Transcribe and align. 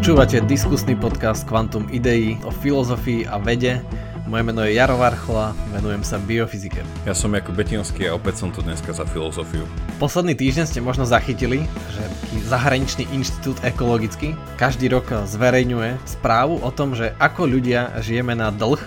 Počúvate 0.00 0.40
diskusný 0.48 0.96
podcast 0.96 1.44
Quantum 1.44 1.84
Idei 1.92 2.40
o 2.40 2.48
filozofii 2.48 3.28
a 3.28 3.36
vede. 3.36 3.84
Moje 4.24 4.48
meno 4.48 4.64
je 4.64 4.72
Jaro 4.72 4.96
Varchola, 4.96 5.52
venujem 5.76 6.00
sa 6.00 6.16
biofyzike. 6.16 6.80
Ja 7.04 7.12
som 7.12 7.36
Jakub 7.36 7.52
Betinský 7.52 8.08
a 8.08 8.16
opäť 8.16 8.40
som 8.40 8.48
tu 8.48 8.64
dneska 8.64 8.96
za 8.96 9.04
filozofiu. 9.04 9.60
Posledný 10.00 10.32
týždeň 10.32 10.64
ste 10.72 10.80
možno 10.80 11.04
zachytili, 11.04 11.68
že 11.92 12.02
zahraničný 12.48 13.12
inštitút 13.12 13.60
ekologický 13.60 14.32
každý 14.56 14.88
rok 14.88 15.04
zverejňuje 15.28 16.00
správu 16.08 16.64
o 16.64 16.70
tom, 16.72 16.96
že 16.96 17.12
ako 17.20 17.60
ľudia 17.60 17.92
žijeme 18.00 18.32
na 18.32 18.48
dlh, 18.48 18.80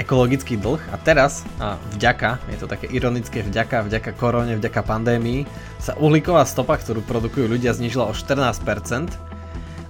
ekologický 0.00 0.56
dlh 0.56 0.80
a 0.80 0.96
teraz 0.96 1.44
a 1.60 1.76
vďaka, 1.92 2.40
je 2.48 2.56
to 2.56 2.72
také 2.72 2.88
ironické 2.88 3.44
vďaka, 3.44 3.84
vďaka 3.84 4.16
korone, 4.16 4.56
vďaka 4.56 4.80
pandémii, 4.80 5.44
sa 5.76 5.92
uhlíková 6.00 6.48
stopa, 6.48 6.80
ktorú 6.80 7.04
produkujú 7.04 7.52
ľudia, 7.52 7.76
znižila 7.76 8.08
o 8.08 8.16
14%. 8.16 9.31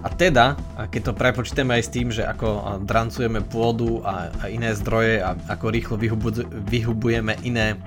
A 0.03 0.11
teda, 0.11 0.59
keď 0.91 1.03
to 1.11 1.13
prepočítame 1.15 1.79
aj 1.79 1.83
s 1.87 1.95
tým, 1.95 2.11
že 2.11 2.27
ako 2.27 2.83
drancujeme 2.83 3.39
pôdu 3.47 4.03
a, 4.03 4.35
iné 4.51 4.75
zdroje 4.75 5.23
a 5.23 5.39
ako 5.47 5.71
rýchlo 5.71 5.95
vyhubu, 5.95 6.43
vyhubujeme 6.67 7.39
iné, 7.47 7.79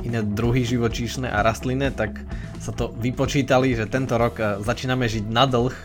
iné 0.00 0.24
druhy 0.24 0.64
živočíšne 0.64 1.28
a 1.28 1.44
rastlinné, 1.44 1.92
tak 1.92 2.16
sa 2.64 2.72
to 2.72 2.96
vypočítali, 2.96 3.76
že 3.76 3.84
tento 3.92 4.16
rok 4.16 4.64
začíname 4.64 5.04
žiť 5.04 5.24
na 5.28 5.44
dlh 5.44 5.76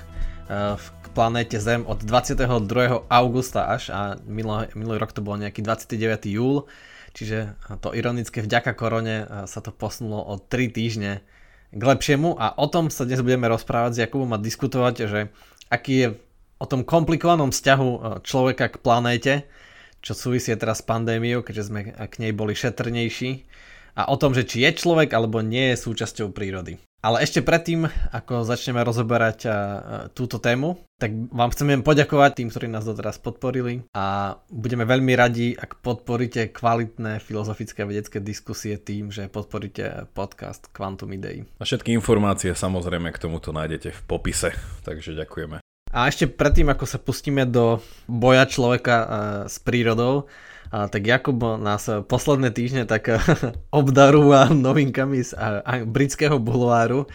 v 0.80 0.86
planéte 1.12 1.60
Zem 1.60 1.84
od 1.84 2.08
22. 2.08 2.48
augusta 3.12 3.68
až 3.68 3.92
a 3.92 4.16
minulý, 4.24 4.72
minulý 4.80 4.98
rok 5.04 5.12
to 5.12 5.20
bol 5.20 5.36
nejaký 5.36 5.60
29. 5.60 6.24
júl, 6.32 6.72
čiže 7.12 7.60
to 7.84 7.92
ironické 7.92 8.40
vďaka 8.40 8.72
korone 8.80 9.28
sa 9.44 9.60
to 9.60 9.76
posunulo 9.76 10.24
o 10.24 10.40
3 10.40 10.72
týždne 10.72 11.20
k 11.70 11.82
lepšiemu 11.82 12.34
a 12.34 12.58
o 12.58 12.66
tom 12.66 12.90
sa 12.90 13.06
dnes 13.06 13.22
budeme 13.22 13.46
rozprávať 13.46 13.92
s 13.94 14.02
Jakubom 14.02 14.34
a 14.34 14.42
diskutovať, 14.42 14.96
že 15.06 15.20
aký 15.70 15.94
je 15.94 16.08
o 16.58 16.66
tom 16.66 16.82
komplikovanom 16.82 17.54
vzťahu 17.54 17.90
e, 17.90 18.00
človeka 18.26 18.74
k 18.74 18.82
planéte, 18.82 19.34
čo 20.02 20.18
súvisí 20.18 20.50
teraz 20.58 20.82
s 20.82 20.88
pandémiou, 20.88 21.46
keďže 21.46 21.68
sme 21.70 21.94
k 21.94 22.14
nej 22.20 22.34
boli 22.34 22.58
šetrnejší 22.58 23.46
a 24.00 24.10
o 24.10 24.16
tom, 24.18 24.34
že 24.34 24.48
či 24.50 24.66
je 24.66 24.72
človek 24.74 25.14
alebo 25.14 25.46
nie 25.46 25.76
je 25.76 25.84
súčasťou 25.86 26.34
prírody. 26.34 26.82
Ale 27.00 27.24
ešte 27.24 27.40
predtým, 27.40 27.88
ako 28.12 28.44
začneme 28.44 28.84
rozoberať 28.84 29.48
túto 30.12 30.36
tému, 30.36 30.84
tak 31.00 31.16
vám 31.32 31.48
chceme 31.56 31.80
poďakovať 31.80 32.32
tým, 32.36 32.52
ktorí 32.52 32.68
nás 32.68 32.84
doteraz 32.84 33.16
podporili 33.24 33.88
a 33.96 34.36
budeme 34.52 34.84
veľmi 34.84 35.16
radi, 35.16 35.56
ak 35.56 35.80
podporíte 35.80 36.52
kvalitné 36.52 37.24
filozofické 37.24 37.88
a 37.88 37.90
vedecké 37.90 38.20
diskusie 38.20 38.76
tým, 38.76 39.16
že 39.16 39.32
podporíte 39.32 40.12
podcast 40.12 40.68
Quantum 40.76 41.16
Idei. 41.16 41.48
A 41.56 41.64
všetky 41.64 41.96
informácie 41.96 42.52
samozrejme 42.52 43.16
k 43.16 43.22
tomuto 43.24 43.56
nájdete 43.56 43.96
v 43.96 44.02
popise, 44.04 44.52
takže 44.84 45.16
ďakujeme. 45.16 45.64
A 45.96 46.00
ešte 46.06 46.28
predtým, 46.28 46.68
ako 46.68 46.84
sa 46.84 47.00
pustíme 47.00 47.48
do 47.48 47.80
boja 48.12 48.44
človeka 48.44 48.98
s 49.48 49.56
prírodou, 49.64 50.28
a, 50.70 50.88
tak 50.88 51.02
Jakub 51.06 51.38
nás 51.58 51.90
posledné 52.06 52.54
týždne 52.54 52.86
tak 52.86 53.10
obdarúva 53.74 54.50
novinkami 54.54 55.26
z 55.26 55.34
a, 55.34 55.66
a, 55.66 55.74
britského 55.86 56.38
bulváru. 56.38 57.10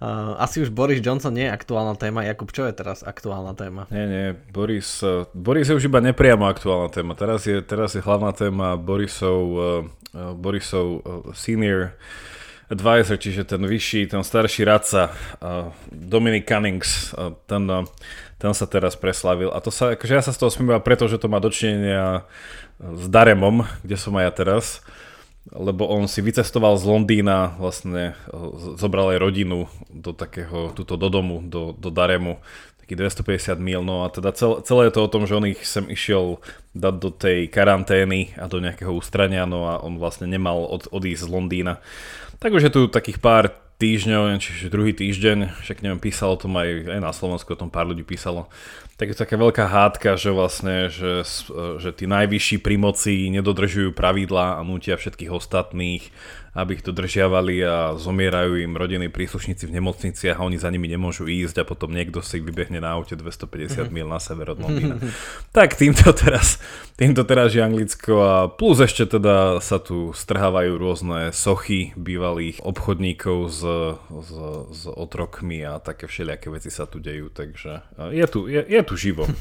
Uh, 0.00 0.32
asi 0.40 0.64
už 0.64 0.72
Boris 0.72 1.04
Johnson 1.04 1.28
nie 1.28 1.44
je 1.44 1.52
aktuálna 1.52 1.92
téma. 1.92 2.24
Jakub, 2.24 2.48
čo 2.56 2.64
je 2.64 2.72
teraz 2.72 3.04
aktuálna 3.04 3.52
téma? 3.52 3.84
Nie, 3.92 4.08
nie, 4.08 4.26
Boris, 4.48 5.04
Boris 5.36 5.68
je 5.68 5.76
už 5.76 5.92
iba 5.92 6.00
nepriamo 6.00 6.48
aktuálna 6.48 6.88
téma. 6.88 7.12
Teraz 7.12 7.44
je, 7.44 7.60
teraz 7.60 7.92
je 7.92 8.00
hlavná 8.00 8.32
téma 8.32 8.80
Borisov, 8.80 9.44
Borisov 10.40 11.04
senior 11.36 11.92
advisor, 12.72 13.20
čiže 13.20 13.44
ten 13.44 13.60
vyšší, 13.60 14.08
ten 14.08 14.24
starší 14.24 14.64
radca 14.64 15.12
Dominic 15.92 16.48
Cunnings, 16.48 17.12
uh, 17.12 17.36
ten, 17.44 17.68
ten 18.40 18.52
sa 18.56 18.64
teraz 18.64 18.96
preslavil. 18.96 19.52
A 19.52 19.60
to 19.60 19.68
sa, 19.68 20.00
akože 20.00 20.16
ja 20.16 20.24
sa 20.24 20.32
z 20.32 20.40
toho 20.40 20.48
smiem 20.48 20.80
preto, 20.80 21.12
že 21.12 21.20
to 21.20 21.28
má 21.28 21.44
dočinenia 21.44 22.24
s 22.80 23.06
Daremom, 23.12 23.68
kde 23.84 23.96
som 24.00 24.16
aj 24.16 24.24
ja 24.24 24.32
teraz, 24.32 24.64
lebo 25.52 25.88
on 25.88 26.08
si 26.08 26.24
vycestoval 26.24 26.80
z 26.80 26.84
Londýna, 26.88 27.56
vlastne 27.60 28.16
zobral 28.76 29.12
aj 29.12 29.18
rodinu 29.20 29.68
do 29.92 30.16
takého, 30.16 30.72
tuto 30.72 30.96
do 30.96 31.08
domu, 31.12 31.44
do, 31.44 31.76
do 31.76 31.92
Daremu, 31.92 32.40
taký 32.80 32.96
250 32.96 33.60
mil, 33.60 33.84
no 33.84 34.02
a 34.02 34.10
teda 34.10 34.34
celé, 34.34 34.64
celé 34.66 34.82
je 34.88 34.94
to 34.96 35.00
o 35.06 35.12
tom, 35.12 35.22
že 35.28 35.36
on 35.36 35.46
ich 35.46 35.62
sem 35.62 35.86
išiel 35.86 36.42
dať 36.74 36.94
do 36.98 37.10
tej 37.12 37.46
karantény 37.46 38.34
a 38.34 38.48
do 38.48 38.58
nejakého 38.58 38.90
ústrania, 38.90 39.46
no 39.46 39.68
a 39.68 39.78
on 39.78 40.00
vlastne 40.00 40.26
nemal 40.26 40.64
od, 40.64 40.88
odísť 40.90 41.28
z 41.28 41.32
Londýna. 41.32 41.78
Tak 42.40 42.56
už 42.56 42.66
je 42.66 42.72
tu 42.72 42.82
takých 42.88 43.20
pár 43.20 43.69
týždňov, 43.80 44.36
čiže 44.36 44.68
druhý 44.68 44.92
týždeň, 44.92 45.64
však 45.64 45.80
neviem, 45.80 45.96
písalo 45.96 46.36
to 46.36 46.52
aj, 46.52 46.68
aj 46.84 47.00
na 47.00 47.12
Slovensku, 47.16 47.56
o 47.56 47.60
tom 47.64 47.72
pár 47.72 47.88
ľudí 47.88 48.04
písalo, 48.04 48.52
tak 49.00 49.10
je 49.10 49.16
taká 49.16 49.40
veľká 49.40 49.64
hádka, 49.64 50.20
že 50.20 50.28
vlastne, 50.28 50.92
že, 50.92 51.24
že 51.80 51.90
tí 51.96 52.04
najvyšší 52.04 52.60
pri 52.60 52.76
moci 52.76 53.32
nedodržujú 53.32 53.96
pravidlá 53.96 54.60
a 54.60 54.66
nutia 54.66 55.00
všetkých 55.00 55.32
ostatných 55.32 56.12
aby 56.50 56.78
ich 56.78 56.82
dodržiavali 56.82 57.62
a 57.62 57.94
zomierajú 57.94 58.58
im 58.58 58.74
rodiny 58.74 59.06
príslušníci 59.06 59.70
v 59.70 59.76
nemocniciach 59.78 60.42
a 60.42 60.46
oni 60.46 60.58
za 60.58 60.66
nimi 60.70 60.90
nemôžu 60.90 61.30
ísť 61.30 61.62
a 61.62 61.68
potom 61.68 61.94
niekto 61.94 62.18
si 62.20 62.42
vybehne 62.42 62.82
na 62.82 62.98
aute 62.98 63.14
250 63.14 63.46
mm-hmm. 63.46 63.88
mil 63.94 64.06
na 64.10 64.18
sever 64.18 64.50
od 64.50 64.58
Londýna. 64.64 64.98
tak 65.54 65.78
týmto 65.78 66.10
teraz, 66.10 66.58
týmto 66.98 67.22
teraz 67.22 67.54
je 67.54 67.62
Anglicko 67.62 68.14
a 68.18 68.34
plus 68.50 68.82
ešte 68.82 69.06
teda 69.06 69.62
sa 69.62 69.78
tu 69.78 70.10
strhávajú 70.10 70.72
rôzne 70.74 71.30
sochy 71.30 71.94
bývalých 71.94 72.58
obchodníkov 72.66 73.38
s, 73.46 73.62
s, 74.10 74.30
s 74.74 74.82
otrokmi 74.90 75.62
a 75.62 75.78
také 75.78 76.10
všelijaké 76.10 76.50
veci 76.50 76.70
sa 76.74 76.90
tu 76.90 76.98
dejú, 76.98 77.30
takže 77.30 77.86
je 78.10 78.26
tu, 78.26 78.50
je, 78.50 78.62
je 78.66 78.80
tu 78.82 78.94
živo. 78.98 79.24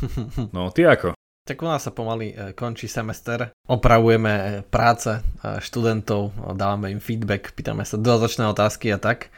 No, 0.56 0.72
ty 0.74 0.88
ako? 0.88 1.19
Tak 1.50 1.66
u 1.66 1.66
nás 1.66 1.82
sa 1.82 1.90
pomaly 1.90 2.30
e, 2.30 2.54
končí 2.54 2.86
semester, 2.86 3.50
opravujeme 3.66 4.34
e, 4.38 4.46
práce 4.70 5.18
e, 5.18 5.58
študentov, 5.58 6.30
dávame 6.54 6.94
im 6.94 7.02
feedback, 7.02 7.58
pýtame 7.58 7.82
sa 7.90 7.98
dodatočné 7.98 8.46
otázky 8.54 8.94
a 8.94 9.02
tak. 9.02 9.34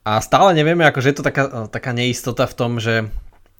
A 0.00 0.16
stále 0.24 0.56
nevieme, 0.56 0.88
akože 0.88 1.12
je 1.12 1.16
to 1.20 1.28
taká, 1.28 1.68
taká 1.68 1.92
neistota 1.92 2.48
v 2.48 2.56
tom, 2.56 2.80
že, 2.80 3.04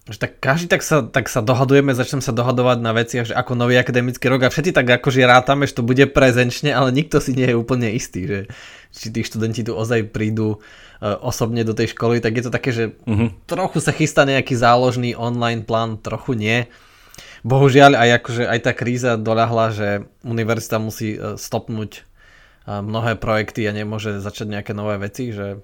že 0.08 0.16
tak 0.16 0.40
každý 0.40 0.72
tak 0.72 0.80
sa, 0.80 1.04
tak 1.04 1.28
sa 1.28 1.44
dohadujeme, 1.44 1.92
začneme 1.92 2.24
sa 2.24 2.32
dohadovať 2.32 2.78
na 2.80 2.96
veciach, 2.96 3.28
že 3.28 3.36
ako 3.36 3.60
nový 3.60 3.76
akademický 3.76 4.24
rok 4.32 4.48
a 4.48 4.48
všetci 4.48 4.72
tak 4.72 4.88
akože 4.88 5.28
rátame, 5.28 5.68
že 5.68 5.76
to 5.76 5.84
bude 5.84 6.08
prezenčne, 6.16 6.72
ale 6.72 6.96
nikto 6.96 7.20
si 7.20 7.36
nie 7.36 7.52
je 7.52 7.60
úplne 7.60 7.92
istý, 7.92 8.24
že 8.24 8.38
či 8.88 9.12
tí 9.12 9.20
študenti 9.20 9.68
tu 9.68 9.76
ozaj 9.76 10.08
prídu 10.08 10.64
osobne 11.02 11.60
do 11.60 11.76
tej 11.76 11.92
školy, 11.92 12.24
tak 12.24 12.40
je 12.40 12.44
to 12.46 12.54
také, 12.54 12.70
že 12.72 12.84
uh-huh. 13.04 13.34
trochu 13.44 13.84
sa 13.84 13.92
chystá 13.92 14.22
nejaký 14.24 14.56
záložný 14.56 15.12
online 15.12 15.66
plán, 15.66 16.00
trochu 16.00 16.40
nie 16.40 16.72
bohužiaľ 17.42 17.98
aj, 17.98 18.10
akože, 18.22 18.44
aj 18.46 18.60
tá 18.62 18.72
kríza 18.72 19.12
doľahla, 19.18 19.66
že 19.74 19.88
univerzita 20.22 20.78
musí 20.78 21.18
e, 21.18 21.34
stopnúť 21.38 21.92
e, 21.98 22.00
mnohé 22.70 23.18
projekty 23.18 23.66
a 23.66 23.74
nemôže 23.74 24.22
začať 24.22 24.46
nejaké 24.58 24.72
nové 24.72 24.98
veci. 25.02 25.34
Že... 25.34 25.62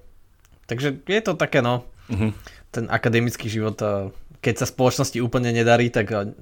Takže 0.67 1.03
je 1.07 1.21
to 1.23 1.33
také, 1.39 1.63
no, 1.63 1.87
uh-huh. 2.11 2.35
ten 2.71 2.85
akademický 2.91 3.47
život, 3.47 3.79
e, 3.79 4.11
keď 4.43 4.63
sa 4.63 4.65
spoločnosti 4.67 5.19
úplne 5.23 5.51
nedarí, 5.55 5.91
tak 5.91 6.35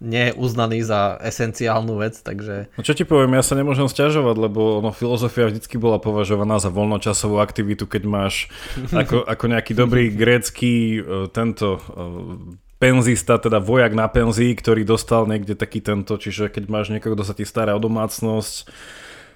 nie 0.00 0.32
je 0.32 0.36
uznaný 0.36 0.80
za 0.80 1.20
esenciálnu 1.20 2.00
vec, 2.00 2.16
takže... 2.24 2.72
No 2.72 2.80
čo 2.80 2.96
ti 2.96 3.04
poviem, 3.04 3.36
ja 3.36 3.44
sa 3.44 3.52
nemôžem 3.52 3.84
stiažovať, 3.84 4.36
lebo 4.48 4.80
ono, 4.80 4.96
filozofia 4.96 5.52
vždycky 5.52 5.76
bola 5.76 6.00
považovaná 6.00 6.56
za 6.56 6.72
voľnočasovú 6.72 7.36
aktivitu, 7.36 7.84
keď 7.84 8.08
máš 8.08 8.48
ako, 8.96 9.28
ako 9.28 9.44
nejaký 9.44 9.76
dobrý 9.76 10.08
grécky 10.08 11.04
tento 11.36 11.84
penzista, 12.80 13.36
teda 13.36 13.60
vojak 13.60 13.92
na 13.92 14.08
penzii, 14.08 14.56
ktorý 14.56 14.88
dostal 14.88 15.28
niekde 15.28 15.52
taký 15.52 15.84
tento, 15.84 16.16
čiže 16.16 16.48
keď 16.48 16.64
máš 16.72 16.88
niekoho, 16.88 17.12
kto 17.12 17.24
sa 17.28 17.36
ti 17.36 17.44
stará 17.44 17.76
o 17.76 17.80
domácnosť, 17.80 18.72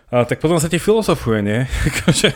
a, 0.09 0.25
tak 0.25 0.41
potom 0.41 0.57
sa 0.57 0.73
ti 0.73 0.81
filozofuje, 0.81 1.45
nie? 1.45 1.61
Akože, 1.93 2.33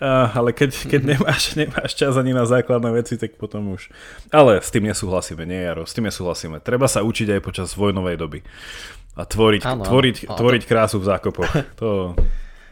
a, 0.00 0.32
ale 0.32 0.56
keď, 0.56 0.88
keď 0.88 1.00
nemáš, 1.04 1.52
nemáš 1.52 1.92
čas 1.92 2.16
ani 2.16 2.32
na 2.32 2.48
základné 2.48 2.90
veci, 2.96 3.20
tak 3.20 3.36
potom 3.36 3.76
už... 3.76 3.92
Ale 4.32 4.64
s 4.64 4.72
tým 4.72 4.88
nesúhlasíme, 4.88 5.44
nie 5.44 5.60
Jaro, 5.68 5.84
s 5.84 5.92
tým 5.92 6.08
nesúhlasíme. 6.08 6.64
Treba 6.64 6.88
sa 6.88 7.04
učiť 7.04 7.36
aj 7.36 7.40
počas 7.44 7.68
vojnovej 7.76 8.16
doby. 8.16 8.40
A 9.20 9.28
tvoriť, 9.28 9.62
ano, 9.68 9.84
tvoriť, 9.84 10.16
tvoriť 10.32 10.62
krásu 10.64 10.96
v 10.96 11.08
zákopoch. 11.12 11.50
To, 11.82 12.16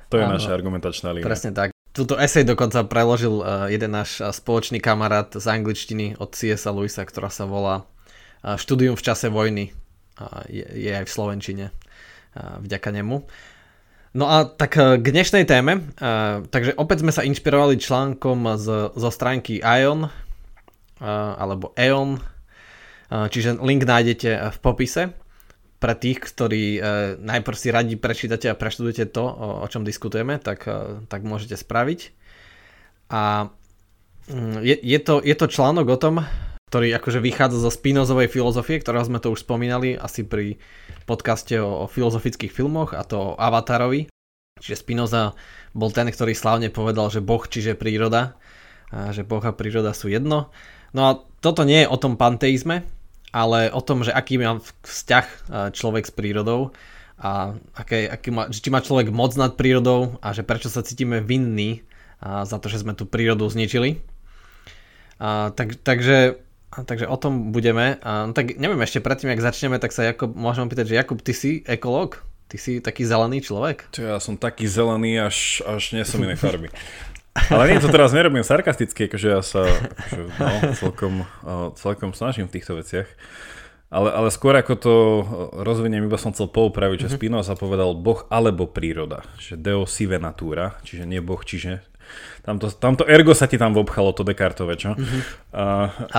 to 0.09 0.15
je 0.17 0.25
ano, 0.25 0.41
naša 0.41 0.57
argumentačná 0.57 1.13
línia. 1.13 1.29
Presne 1.29 1.53
tak. 1.53 1.78
Túto 1.99 2.15
esej 2.15 2.47
dokonca 2.47 2.87
preložil 2.87 3.43
uh, 3.43 3.67
jeden 3.67 3.91
náš 3.91 4.23
uh, 4.23 4.31
spoločný 4.31 4.79
kamarát 4.79 5.35
z 5.35 5.43
angličtiny 5.43 6.15
od 6.23 6.31
C.S. 6.31 6.71
Lewisa, 6.71 7.03
ktorá 7.03 7.27
sa 7.27 7.43
volá 7.43 7.91
uh, 8.47 8.55
Štúdium 8.55 8.95
v 8.95 9.03
čase 9.03 9.27
vojny. 9.27 9.75
Je, 10.51 10.63
je 10.63 10.91
aj 10.95 11.07
v 11.07 11.15
Slovenčine 11.15 11.67
vďaka 12.35 12.91
nemu. 12.91 13.23
No 14.19 14.27
a 14.27 14.51
tak 14.51 14.75
k 14.75 14.99
dnešnej 14.99 15.47
téme. 15.47 15.95
Takže 16.51 16.75
opäť 16.75 17.07
sme 17.07 17.15
sa 17.15 17.23
inšpirovali 17.23 17.79
článkom 17.79 18.59
z, 18.59 18.91
zo 18.99 19.11
stránky 19.15 19.63
Ion 19.63 20.11
alebo 21.39 21.71
Eon. 21.79 22.19
Čiže 23.15 23.63
link 23.63 23.87
nájdete 23.87 24.51
v 24.51 24.59
popise 24.59 25.15
pre 25.79 25.95
tých, 25.95 26.19
ktorí 26.19 26.65
e, 26.79 26.81
najprv 27.23 27.57
si 27.57 27.69
radi 27.71 27.95
prečítate 27.95 28.51
a 28.51 28.59
preštudujete 28.59 29.15
to, 29.15 29.23
o, 29.23 29.67
čom 29.71 29.87
diskutujeme, 29.87 30.43
tak, 30.43 30.67
e, 30.67 31.07
tak 31.07 31.23
môžete 31.23 31.55
spraviť. 31.55 32.11
A 33.15 33.55
mm, 34.27 34.59
je, 34.67 34.77
je, 34.83 34.99
to, 34.99 35.23
je 35.23 35.35
to 35.39 35.47
článok 35.47 35.87
o 35.95 35.99
tom, 35.99 36.15
ktorý 36.69 36.91
akože 36.99 37.23
vychádza 37.23 37.63
zo 37.63 37.71
Spinozovej 37.71 38.27
filozofie, 38.27 38.83
ktorého 38.83 39.07
sme 39.07 39.23
to 39.23 39.31
už 39.31 39.47
spomínali 39.47 39.95
asi 39.95 40.27
pri 40.27 40.59
podcaste 41.07 41.55
o, 41.63 41.87
o 41.87 41.91
filozofických 41.91 42.51
filmoch 42.51 42.93
a 42.93 43.07
to 43.07 43.17
o 43.17 43.37
Avatarovi. 43.39 44.11
Čiže 44.59 44.83
Spinoza 44.83 45.39
bol 45.71 45.95
ten, 45.95 46.11
ktorý 46.11 46.35
slávne 46.35 46.75
povedal, 46.75 47.07
že 47.15 47.23
Boh, 47.23 47.47
čiže 47.47 47.79
príroda, 47.79 48.35
a 48.91 49.15
že 49.15 49.23
Boh 49.23 49.41
a 49.47 49.55
príroda 49.55 49.95
sú 49.95 50.11
jedno. 50.11 50.51
No 50.91 51.03
a 51.07 51.11
toto 51.39 51.63
nie 51.63 51.87
je 51.87 51.91
o 51.93 52.01
tom 52.01 52.19
panteizme, 52.19 52.83
ale 53.33 53.69
o 53.73 53.81
tom, 53.85 54.05
že 54.05 54.15
aký 54.15 54.41
má 54.41 54.61
vzťah 54.85 55.27
človek 55.77 56.09
s 56.09 56.13
prírodou 56.13 56.73
a 57.19 57.59
aké, 57.75 58.07
aký 58.09 58.31
má, 58.31 58.47
či 58.49 58.71
má 58.71 58.81
človek 58.81 59.11
moc 59.11 59.35
nad 59.35 59.59
prírodou 59.59 60.17
a 60.23 60.31
že 60.31 60.47
prečo 60.47 60.71
sa 60.71 60.87
cítime 60.87 61.19
vinní 61.21 61.83
za 62.23 62.59
to, 62.59 62.67
že 62.71 62.83
sme 62.83 62.95
tú 62.95 63.07
prírodu 63.07 63.47
zničili. 63.47 64.03
A, 65.19 65.51
tak, 65.55 65.79
takže, 65.83 66.39
takže 66.71 67.07
o 67.07 67.17
tom 67.19 67.51
budeme. 67.51 67.99
A, 68.03 68.27
no 68.27 68.33
tak 68.35 68.59
neviem, 68.59 68.79
ešte 68.83 69.03
predtým, 69.03 69.31
ak 69.35 69.43
začneme, 69.43 69.83
tak 69.83 69.95
sa 69.95 70.07
Jakub, 70.07 70.35
môžem 70.35 70.67
opýtať, 70.67 70.95
že 70.95 70.99
Jakub, 70.99 71.19
ty 71.23 71.35
si 71.35 71.63
ekológ? 71.67 72.23
Ty 72.49 72.57
si 72.57 72.81
taký 72.81 73.05
zelený 73.05 73.45
človek? 73.45 73.93
Čo, 73.93 74.03
ja 74.09 74.19
som 74.23 74.41
taký 74.41 74.65
zelený, 74.65 75.21
až, 75.21 75.61
až 75.69 75.93
nie 75.93 76.03
som 76.07 76.23
iné 76.25 76.33
farby. 76.39 76.73
Ale 77.51 77.71
nie, 77.71 77.79
to 77.79 77.89
teraz 77.89 78.11
nerobím 78.11 78.43
sarkasticky, 78.43 79.07
akože 79.07 79.29
ja 79.29 79.41
sa 79.41 79.65
akože, 79.65 80.23
no, 80.39 80.49
celkom, 80.75 81.15
celkom 81.79 82.11
snažím 82.13 82.51
v 82.51 82.55
týchto 82.59 82.77
veciach. 82.77 83.09
Ale, 83.89 84.13
ale 84.13 84.29
skôr 84.29 84.53
ako 84.53 84.75
to 84.77 84.95
rozviniem, 85.65 86.05
iba 86.05 86.21
som 86.21 86.37
chcel 86.37 86.53
poupraviť, 86.53 87.09
že 87.09 87.09
mm-hmm. 87.09 87.21
Spinoza 87.25 87.57
povedal 87.57 87.97
Boh 87.97 88.29
alebo 88.29 88.69
príroda. 88.69 89.25
Že 89.41 89.55
deo 89.57 89.83
sive 89.89 90.21
natura, 90.21 90.77
čiže 90.85 91.09
nie 91.09 91.25
Boh, 91.25 91.41
čiže 91.41 91.81
tamto, 92.45 92.69
tamto 92.69 93.09
ergo 93.09 93.33
sa 93.33 93.49
ti 93.49 93.57
tam 93.57 93.73
vobchalo 93.73 94.13
to 94.13 94.29
Descartové, 94.29 94.77
čo? 94.77 94.93
Mm-hmm. 94.93 95.21
A, 95.57 95.65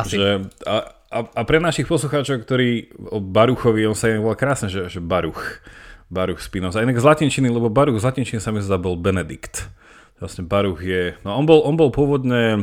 Asi. 0.02 0.18
Že, 0.18 0.50
a, 0.66 0.76
a, 1.14 1.18
a 1.30 1.42
pre 1.46 1.62
našich 1.62 1.86
poslucháčov, 1.86 2.42
ktorí 2.42 2.90
o 3.14 3.22
Baruchovi, 3.22 3.86
on 3.86 3.94
sa 3.94 4.10
im 4.10 4.26
volá 4.26 4.34
krásne, 4.34 4.66
že, 4.66 4.90
že 4.90 4.98
Baruch. 4.98 5.62
Baruch 6.10 6.42
Spinoza. 6.42 6.82
Inak 6.82 6.98
z 6.98 7.06
latinčiny, 7.06 7.54
lebo 7.54 7.70
Baruch 7.70 8.02
z 8.02 8.10
latinčiny 8.10 8.42
sa 8.42 8.50
mi 8.50 8.66
zdá 8.66 8.82
bol 8.82 8.98
Benedikt. 8.98 9.70
Vlastne 10.20 10.44
Baruch 10.44 10.84
je... 10.84 11.16
No 11.24 11.40
on 11.40 11.48
bol, 11.48 11.64
on 11.64 11.80
bol 11.80 11.90
pôvodne 11.96 12.44
e, 12.56 12.62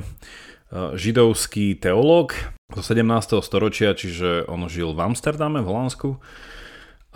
židovský 0.97 1.77
teológ 1.81 2.37
zo 2.77 2.83
17. 2.85 3.41
storočia, 3.41 3.97
čiže 3.97 4.45
on 4.45 4.69
žil 4.69 4.93
v 4.93 5.01
Amsterdame, 5.01 5.65
v 5.65 5.69
Holandsku. 5.73 6.09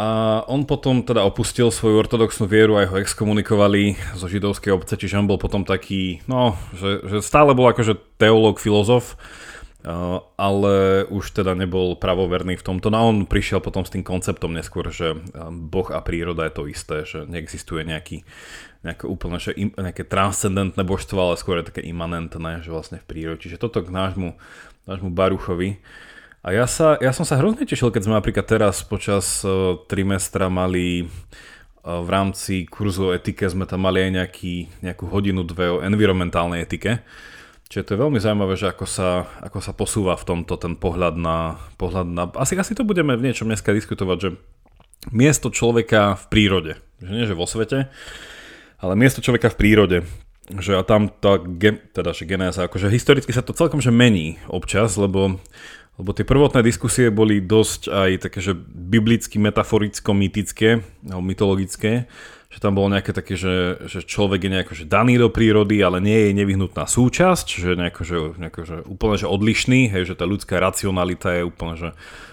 A 0.00 0.40
on 0.48 0.64
potom 0.64 1.04
teda 1.04 1.28
opustil 1.28 1.68
svoju 1.68 2.00
ortodoxnú 2.00 2.48
vieru, 2.48 2.80
aj 2.80 2.88
ho 2.88 2.96
exkomunikovali 3.04 4.00
zo 4.16 4.32
židovskej 4.32 4.72
obce, 4.72 4.96
čiže 4.96 5.20
on 5.20 5.28
bol 5.28 5.36
potom 5.36 5.68
taký, 5.68 6.24
no, 6.24 6.56
že, 6.72 7.04
že 7.04 7.16
stále 7.20 7.52
bol 7.52 7.68
akože 7.68 8.00
teológ, 8.16 8.56
filozof, 8.56 9.20
ale 10.36 11.08
už 11.08 11.32
teda 11.32 11.56
nebol 11.56 11.96
pravoverný 11.96 12.60
v 12.60 12.66
tomto. 12.66 12.92
No 12.92 13.08
on 13.08 13.24
prišiel 13.24 13.64
potom 13.64 13.80
s 13.80 13.92
tým 13.92 14.04
konceptom 14.04 14.52
neskôr, 14.52 14.92
že 14.92 15.16
Boh 15.48 15.88
a 15.88 16.04
príroda 16.04 16.44
je 16.44 16.52
to 16.52 16.62
isté, 16.68 16.96
že 17.08 17.24
neexistuje 17.24 17.88
nejaký, 17.88 18.20
nejaké 18.84 19.08
úplne 19.08 19.40
že 19.40 19.56
im, 19.56 19.72
nejaké 19.72 20.04
transcendentné 20.04 20.84
božstvo, 20.84 21.16
ale 21.16 21.40
skôr 21.40 21.60
je 21.60 21.72
také 21.72 21.80
imanentné, 21.88 22.60
že 22.60 22.68
vlastne 22.68 23.00
v 23.00 23.08
prírode. 23.08 23.40
Čiže 23.40 23.56
toto 23.56 23.80
k 23.80 23.88
nášmu, 23.88 24.36
nášmu 24.84 25.08
Baruchovi. 25.16 25.80
A 26.40 26.56
ja, 26.56 26.64
sa, 26.64 26.96
ja 27.00 27.12
som 27.12 27.28
sa 27.28 27.36
hrozne 27.36 27.68
tešil, 27.68 27.92
keď 27.92 28.02
sme 28.08 28.16
napríklad 28.16 28.48
teraz 28.48 28.80
počas 28.80 29.44
uh, 29.44 29.76
trimestra 29.88 30.48
mali 30.48 31.04
uh, 31.04 32.00
v 32.00 32.08
rámci 32.08 32.64
kurzu 32.64 33.12
o 33.12 33.14
etike 33.16 33.44
sme 33.44 33.68
tam 33.68 33.84
mali 33.84 34.08
aj 34.08 34.10
nejaký, 34.24 34.54
nejakú 34.80 35.04
hodinu, 35.08 35.44
dve 35.44 35.68
o 35.68 35.84
environmentálnej 35.84 36.64
etike. 36.64 37.04
Čiže 37.70 37.86
to 37.86 37.92
je 37.94 38.02
veľmi 38.02 38.18
zaujímavé, 38.18 38.58
že 38.58 38.74
ako 38.74 38.82
sa, 38.82 39.30
ako 39.46 39.62
sa 39.62 39.70
posúva 39.70 40.18
v 40.18 40.26
tomto 40.26 40.58
ten 40.58 40.74
pohľad 40.74 41.14
na, 41.14 41.54
pohľad 41.78 42.06
na... 42.10 42.26
Asi, 42.34 42.58
asi 42.58 42.74
to 42.74 42.82
budeme 42.82 43.14
v 43.14 43.30
niečom 43.30 43.46
dneska 43.46 43.70
diskutovať, 43.70 44.18
že 44.18 44.30
miesto 45.14 45.54
človeka 45.54 46.18
v 46.18 46.24
prírode. 46.34 46.72
Že 46.98 47.10
nie, 47.14 47.30
že 47.30 47.38
vo 47.38 47.46
svete, 47.46 47.86
ale 48.82 48.92
miesto 48.98 49.22
človeka 49.22 49.54
v 49.54 49.58
prírode. 49.62 49.98
Že 50.50 50.76
a 50.76 50.82
tam 50.82 51.14
tá, 51.14 51.38
gen, 51.38 51.78
teda, 51.94 52.10
že 52.10 52.26
genéza, 52.26 52.66
akože 52.66 52.90
historicky 52.90 53.30
sa 53.30 53.46
to 53.46 53.54
celkom 53.54 53.78
že 53.78 53.94
mení 53.94 54.42
občas, 54.50 54.98
lebo, 54.98 55.38
lebo 55.94 56.10
tie 56.10 56.26
prvotné 56.26 56.66
diskusie 56.66 57.06
boli 57.06 57.38
dosť 57.38 57.86
aj 57.86 58.10
také, 58.18 58.42
že 58.42 58.58
biblicky, 58.66 59.38
metaforicko-mytické, 59.38 60.82
alebo 61.06 61.22
mytologické 61.22 62.10
že 62.50 62.58
tam 62.58 62.74
bolo 62.74 62.90
nejaké 62.90 63.14
také, 63.14 63.38
že, 63.38 63.78
že 63.86 64.02
človek 64.02 64.42
je 64.42 64.50
nejako 64.50 64.72
že 64.74 64.84
daný 64.90 65.22
do 65.22 65.30
prírody, 65.30 65.78
ale 65.86 66.02
nie 66.02 66.28
je 66.28 66.30
nevyhnutná 66.34 66.82
súčasť, 66.82 67.46
že 67.46 67.70
nejako, 67.78 68.02
že, 68.02 68.16
nejako, 68.42 68.60
že 68.66 68.76
úplne 68.90 69.16
že 69.22 69.30
odlišný, 69.30 69.86
hej, 69.86 70.10
že 70.10 70.18
tá 70.18 70.26
ľudská 70.26 70.58
racionalita 70.58 71.30
je 71.38 71.42
úplne 71.46 71.78
že 71.78 71.90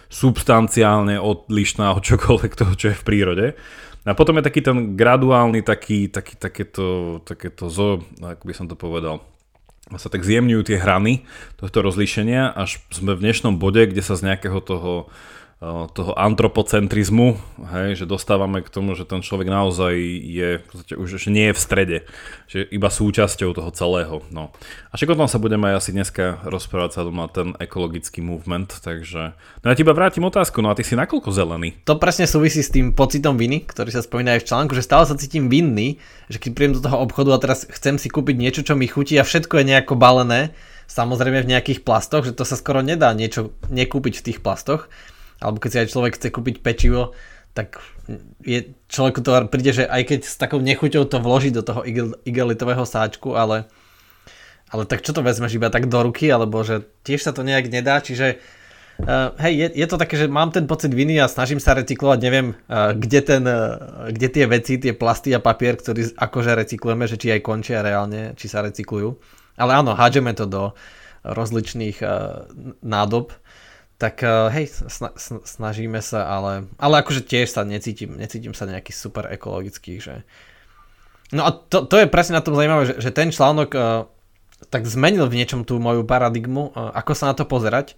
substanciálne 0.10 1.22
odlišná 1.22 1.94
od 1.94 2.02
čokoľvek 2.02 2.52
toho, 2.58 2.74
čo 2.74 2.86
je 2.92 2.98
v 2.98 3.06
prírode. 3.06 3.46
A 4.08 4.16
potom 4.16 4.40
je 4.40 4.48
taký 4.48 4.64
ten 4.64 4.96
graduálny, 4.96 5.62
taký, 5.62 6.08
taký, 6.08 6.40
takéto, 6.40 7.20
takéto 7.28 7.68
zo, 7.68 8.02
ako 8.24 8.44
by 8.48 8.54
som 8.56 8.66
to 8.66 8.80
povedal, 8.80 9.22
sa 9.96 10.12
tak 10.12 10.24
zjemňujú 10.24 10.64
tie 10.64 10.80
hrany 10.80 11.28
tohto 11.60 11.80
rozlíšenia, 11.84 12.56
až 12.56 12.84
sme 12.92 13.16
v 13.16 13.24
dnešnom 13.24 13.60
bode, 13.60 13.84
kde 13.88 14.04
sa 14.04 14.16
z 14.16 14.32
nejakého 14.32 14.60
toho 14.64 15.12
toho 15.66 16.14
antropocentrizmu, 16.14 17.34
hej, 17.74 17.98
že 17.98 18.06
dostávame 18.06 18.62
k 18.62 18.70
tomu, 18.70 18.94
že 18.94 19.10
ten 19.10 19.26
človek 19.26 19.50
naozaj 19.50 19.98
je, 20.22 20.62
už 20.94 21.18
že 21.18 21.34
nie 21.34 21.50
je 21.50 21.58
v 21.58 21.64
strede, 21.66 21.98
že 22.46 22.62
iba 22.70 22.94
súčasťou 22.94 23.58
toho 23.58 23.74
celého. 23.74 24.22
No. 24.30 24.54
A 24.94 25.02
však 25.02 25.18
o 25.18 25.18
tom 25.18 25.26
sa 25.26 25.42
budeme 25.42 25.74
aj 25.74 25.82
asi 25.82 25.98
dneska 25.98 26.46
rozprávať 26.46 26.92
sa 26.94 27.02
doma 27.02 27.26
ten 27.26 27.58
ekologický 27.58 28.22
movement, 28.22 28.86
takže... 28.86 29.34
No 29.66 29.74
ja 29.74 29.74
ti 29.74 29.82
iba 29.82 29.98
vrátim 29.98 30.22
otázku, 30.30 30.62
no 30.62 30.70
a 30.70 30.78
ty 30.78 30.86
si 30.86 30.94
nakoľko 30.94 31.34
zelený? 31.34 31.82
To 31.90 31.98
presne 31.98 32.30
súvisí 32.30 32.62
s 32.62 32.70
tým 32.70 32.94
pocitom 32.94 33.34
viny, 33.34 33.66
ktorý 33.66 33.90
sa 33.90 34.06
spomína 34.06 34.38
aj 34.38 34.46
v 34.46 34.50
článku, 34.54 34.78
že 34.78 34.86
stále 34.86 35.10
sa 35.10 35.18
cítim 35.18 35.50
vinný, 35.50 35.98
že 36.30 36.38
keď 36.38 36.52
prídem 36.54 36.78
do 36.78 36.86
toho 36.86 37.02
obchodu 37.02 37.34
a 37.34 37.42
teraz 37.42 37.66
chcem 37.66 37.98
si 37.98 38.14
kúpiť 38.14 38.38
niečo, 38.38 38.62
čo 38.62 38.78
mi 38.78 38.86
chutí 38.86 39.18
a 39.18 39.26
všetko 39.26 39.58
je 39.58 39.70
nejako 39.74 39.98
balené, 39.98 40.54
samozrejme 40.86 41.42
v 41.42 41.50
nejakých 41.50 41.82
plastoch, 41.82 42.30
že 42.30 42.38
to 42.38 42.46
sa 42.46 42.54
skoro 42.54 42.86
nedá 42.86 43.10
niečo 43.18 43.58
nekúpiť 43.74 44.22
v 44.22 44.26
tých 44.30 44.40
plastoch 44.46 44.86
alebo 45.42 45.62
keď 45.62 45.70
si 45.70 45.82
aj 45.82 45.92
človek 45.94 46.14
chce 46.18 46.28
kúpiť 46.34 46.56
pečivo, 46.66 47.14
tak 47.58 47.82
je, 48.46 48.78
človeku 48.86 49.20
to 49.26 49.50
príde, 49.50 49.74
že 49.74 49.84
aj 49.90 50.04
keď 50.06 50.20
s 50.30 50.38
takou 50.38 50.62
nechuťou 50.62 51.10
to 51.10 51.18
vložiť 51.18 51.54
do 51.58 51.64
toho 51.66 51.82
igelitového 52.22 52.86
sáčku, 52.86 53.34
ale, 53.34 53.66
ale 54.70 54.86
tak 54.86 55.02
čo 55.02 55.12
to 55.12 55.26
vezmeš 55.26 55.58
iba 55.58 55.74
tak 55.74 55.90
do 55.90 55.98
ruky, 56.06 56.30
alebo 56.30 56.62
že 56.62 56.86
tiež 57.02 57.26
sa 57.26 57.34
to 57.34 57.42
nejak 57.42 57.74
nedá, 57.74 57.98
čiže 57.98 58.38
uh, 59.02 59.34
hej, 59.42 59.54
je, 59.58 59.68
je 59.74 59.88
to 59.90 59.98
také, 59.98 60.22
že 60.22 60.30
mám 60.30 60.54
ten 60.54 60.70
pocit 60.70 60.94
viny 60.94 61.18
a 61.18 61.26
snažím 61.26 61.58
sa 61.58 61.74
recyklovať, 61.74 62.20
neviem, 62.22 62.54
uh, 62.54 62.94
kde, 62.94 63.20
ten, 63.26 63.44
uh, 63.44 64.08
kde 64.14 64.28
tie 64.30 64.46
veci, 64.46 64.78
tie 64.78 64.94
plasty 64.94 65.34
a 65.34 65.42
papier, 65.42 65.82
ktorý 65.82 66.14
akože 66.14 66.54
recyklujeme, 66.54 67.10
že 67.10 67.18
či 67.18 67.34
aj 67.34 67.42
končia 67.42 67.82
reálne, 67.82 68.38
či 68.38 68.46
sa 68.46 68.62
recyklujú. 68.62 69.18
Ale 69.58 69.74
áno, 69.74 69.98
hádžeme 69.98 70.38
to 70.38 70.46
do 70.46 70.64
rozličných 71.26 71.98
uh, 72.06 72.46
nádob, 72.86 73.34
tak 73.98 74.22
uh, 74.22 74.54
hej, 74.54 74.70
sna- 74.70 75.18
snažíme 75.42 75.98
sa, 76.06 76.30
ale, 76.30 76.70
ale 76.78 77.02
akože 77.02 77.26
tiež 77.26 77.50
sa 77.50 77.66
necítim, 77.66 78.14
necítim 78.14 78.54
sa 78.54 78.70
nejaký 78.70 78.94
super 78.94 79.26
ekologický, 79.34 79.98
že... 79.98 80.22
No 81.34 81.44
a 81.44 81.52
to, 81.52 81.84
to 81.90 82.00
je 82.00 82.08
presne 82.08 82.38
na 82.38 82.46
tom 82.46 82.54
zaujímavé, 82.54 82.94
že, 82.94 82.96
že 83.02 83.10
ten 83.10 83.34
článok 83.34 83.70
uh, 83.74 84.06
tak 84.70 84.86
zmenil 84.86 85.26
v 85.26 85.42
niečom 85.42 85.66
tú 85.66 85.82
moju 85.82 86.06
paradigmu, 86.06 86.72
uh, 86.72 86.94
ako 86.94 87.12
sa 87.18 87.34
na 87.34 87.36
to 87.36 87.50
pozerať. 87.50 87.98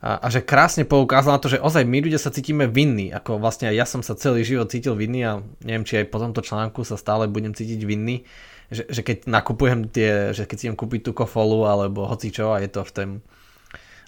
A, 0.00 0.16
a 0.16 0.26
že 0.32 0.40
krásne 0.40 0.88
poukázal 0.88 1.36
na 1.36 1.42
to, 1.44 1.52
že 1.52 1.60
ozaj 1.60 1.84
my 1.84 2.00
ľudia 2.00 2.16
sa 2.16 2.32
cítime 2.32 2.64
vinní, 2.64 3.12
ako 3.12 3.36
vlastne 3.36 3.68
ja 3.68 3.84
som 3.84 4.00
sa 4.00 4.16
celý 4.16 4.48
život 4.48 4.72
cítil 4.72 4.96
vinný 4.96 5.20
a 5.28 5.44
neviem, 5.60 5.84
či 5.84 6.00
aj 6.00 6.08
po 6.08 6.16
tomto 6.16 6.40
článku 6.40 6.88
sa 6.88 6.96
stále 6.96 7.28
budem 7.28 7.52
cítiť 7.52 7.84
vinný, 7.84 8.24
že, 8.72 8.88
že 8.88 9.04
keď 9.04 9.28
nakupujem 9.28 9.92
tie, 9.92 10.32
že 10.32 10.48
keď 10.48 10.56
si 10.56 10.64
idem 10.70 10.78
kúpiť 10.78 11.04
tú 11.04 11.12
kofolu 11.12 11.68
alebo 11.68 12.08
hocičo 12.08 12.56
a 12.56 12.64
je 12.64 12.72
to 12.72 12.80
v 12.80 12.94
tom 12.96 13.10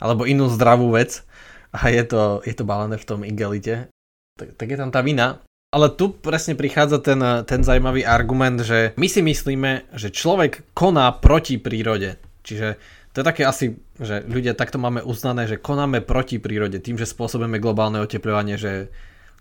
alebo 0.02 0.26
inú 0.26 0.50
zdravú 0.50 0.90
vec, 0.90 1.22
a 1.70 1.88
je 1.88 2.02
to, 2.02 2.42
je 2.42 2.52
to 2.58 2.66
balené 2.66 2.98
v 2.98 3.08
tom 3.08 3.22
igelite, 3.22 3.86
tak, 4.34 4.58
tak 4.58 4.66
je 4.66 4.78
tam 4.78 4.90
tá 4.90 5.00
vina. 5.00 5.38
Ale 5.72 5.88
tu 5.88 6.12
presne 6.12 6.52
prichádza 6.52 7.00
ten, 7.00 7.16
ten 7.48 7.64
zaujímavý 7.64 8.04
argument, 8.04 8.60
že 8.60 8.92
my 9.00 9.08
si 9.08 9.24
myslíme, 9.24 9.96
že 9.96 10.12
človek 10.12 10.68
koná 10.76 11.08
proti 11.16 11.56
prírode. 11.56 12.20
Čiže 12.44 12.76
to 13.16 13.24
je 13.24 13.24
také 13.24 13.48
asi, 13.48 13.80
že 13.96 14.20
ľudia 14.28 14.52
takto 14.52 14.76
máme 14.76 15.00
uznané, 15.00 15.48
že 15.48 15.56
konáme 15.56 16.04
proti 16.04 16.36
prírode 16.36 16.76
tým, 16.76 17.00
že 17.00 17.08
spôsobíme 17.08 17.56
globálne 17.56 18.04
oteplovanie, 18.04 18.60
že 18.60 18.92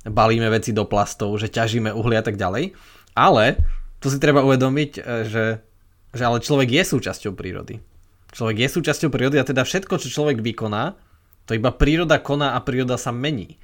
balíme 0.07 0.47
veci 0.47 0.71
do 0.71 0.87
plastov, 0.87 1.35
že 1.35 1.51
ťažíme 1.51 1.91
uhlie 1.91 2.15
a 2.15 2.23
tak 2.23 2.39
ďalej. 2.39 2.79
Ale 3.11 3.59
tu 3.99 4.07
si 4.07 4.15
treba 4.15 4.39
uvedomiť, 4.39 4.91
že, 5.27 5.59
že 6.15 6.23
ale 6.23 6.39
človek 6.39 6.71
je 6.79 6.83
súčasťou 6.95 7.35
prírody. 7.35 7.83
Človek 8.31 8.63
je 8.63 8.75
súčasťou 8.79 9.11
prírody 9.11 9.37
a 9.39 9.47
teda 9.47 9.67
všetko, 9.67 9.99
čo 9.99 10.07
človek 10.07 10.39
vykoná, 10.39 10.95
to 11.45 11.55
iba 11.55 11.71
príroda 11.75 12.15
koná 12.21 12.55
a 12.55 12.63
príroda 12.63 12.95
sa 12.95 13.11
mení. 13.11 13.59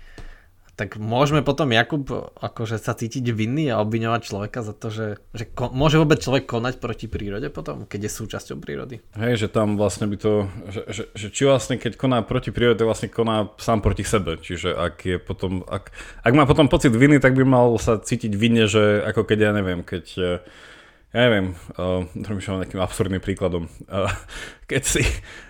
tak 0.77 1.01
môžeme 1.01 1.41
potom 1.41 1.74
Jakub 1.74 2.05
akože 2.38 2.77
sa 2.77 2.93
cítiť 2.93 3.33
vinný 3.33 3.74
a 3.74 3.81
obviňovať 3.81 4.21
človeka 4.29 4.62
za 4.62 4.77
to, 4.77 4.93
že, 4.93 5.07
že 5.33 5.50
ko, 5.50 5.74
môže 5.74 5.97
vôbec 5.97 6.21
človek 6.21 6.45
konať 6.45 6.77
proti 6.77 7.09
prírode 7.09 7.50
potom, 7.50 7.89
keď 7.89 8.05
je 8.05 8.12
súčasťou 8.13 8.62
prírody. 8.62 9.01
Hej, 9.17 9.41
že 9.41 9.47
tam 9.50 9.74
vlastne 9.74 10.05
by 10.05 10.17
to, 10.21 10.45
že, 10.69 10.81
že, 10.93 11.03
že 11.17 11.27
či 11.33 11.50
vlastne 11.50 11.81
keď 11.81 11.97
koná 11.97 12.21
proti 12.21 12.53
prírode, 12.53 12.86
vlastne 12.86 13.09
koná 13.09 13.50
sám 13.57 13.81
proti 13.81 14.05
sebe. 14.05 14.38
Čiže 14.38 14.77
ak 14.77 14.95
je 15.01 15.17
potom, 15.17 15.65
ak, 15.65 15.89
ak 16.21 16.33
má 16.38 16.45
potom 16.45 16.69
pocit 16.69 16.93
viny, 16.93 17.17
tak 17.17 17.33
by 17.33 17.41
mal 17.41 17.74
sa 17.81 17.97
cítiť 17.97 18.38
vinne, 18.38 18.69
že 18.69 19.01
ako 19.01 19.25
keď 19.25 19.50
ja 19.50 19.51
neviem, 19.57 19.81
keď 19.81 20.05
ja 21.15 21.19
neviem, 21.23 21.55
uh, 21.79 22.03
rozmýšľam 22.19 22.67
nejakým 22.67 22.83
absurdným 22.83 23.23
príkladom. 23.23 23.71
Uh, 23.87 24.11
keď, 24.67 24.83
si, 24.83 25.01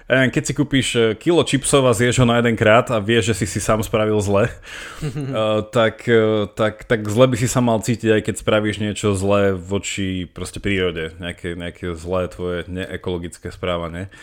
neviem, 0.05 0.29
keď 0.29 0.43
si 0.45 0.53
kúpiš 0.53 0.87
eh, 0.93 1.05
kilo 1.17 1.41
čipsov 1.41 1.81
a 1.89 1.97
zješ 1.97 2.21
ho 2.21 2.29
na 2.29 2.37
jeden 2.37 2.53
krát 2.53 2.93
a 2.93 3.01
vieš, 3.01 3.33
že 3.33 3.41
si 3.41 3.57
si 3.57 3.59
sám 3.59 3.81
spravil 3.81 4.21
zle, 4.21 4.53
uh, 4.53 5.65
tak, 5.77 6.05
uh, 6.05 6.45
tak, 6.53 6.85
tak 6.85 7.09
zle 7.09 7.25
by 7.25 7.35
si 7.41 7.49
sa 7.49 7.65
mal 7.65 7.81
cítiť, 7.81 8.21
aj 8.21 8.21
keď 8.29 8.35
spravíš 8.37 8.77
niečo 8.77 9.17
zlé 9.17 9.57
voči 9.57 10.29
proste 10.29 10.61
prírode, 10.61 11.17
nejaké, 11.17 11.57
nejaké 11.57 11.97
zlé 11.97 12.29
tvoje 12.29 12.69
neekologické 12.69 13.49
správanie. 13.49 14.13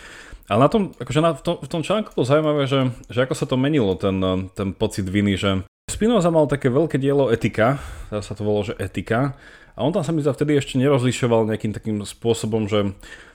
Ale 0.47 0.61
na 0.65 0.71
tom, 0.71 0.95
akože 0.95 1.19
na, 1.19 1.35
v, 1.35 1.43
tom, 1.43 1.57
v 1.59 1.69
tom 1.73 1.83
článku 1.83 2.15
bolo 2.15 2.31
zaujímavé, 2.31 2.71
že, 2.71 2.95
že 3.11 3.27
ako 3.27 3.35
sa 3.35 3.49
to 3.51 3.59
menilo, 3.59 3.99
ten, 3.99 4.23
ten 4.55 4.71
pocit 4.71 5.09
viny, 5.09 5.35
že 5.35 5.67
Spinoza 5.85 6.33
mal 6.33 6.49
také 6.49 6.73
veľké 6.73 6.97
dielo 6.97 7.29
etika, 7.29 7.77
teraz 8.09 8.27
sa 8.27 8.35
to 8.35 8.43
volalo, 8.43 8.73
že 8.73 8.75
etika, 8.81 9.37
a 9.75 9.79
on 9.83 9.91
tam 9.91 10.07
sa 10.07 10.15
mi 10.15 10.23
za 10.23 10.31
vtedy 10.31 10.55
ešte 10.55 10.79
nerozlišoval 10.79 11.51
nejakým 11.51 11.75
takým 11.75 11.99
spôsobom, 12.07 12.71
že 12.71 12.95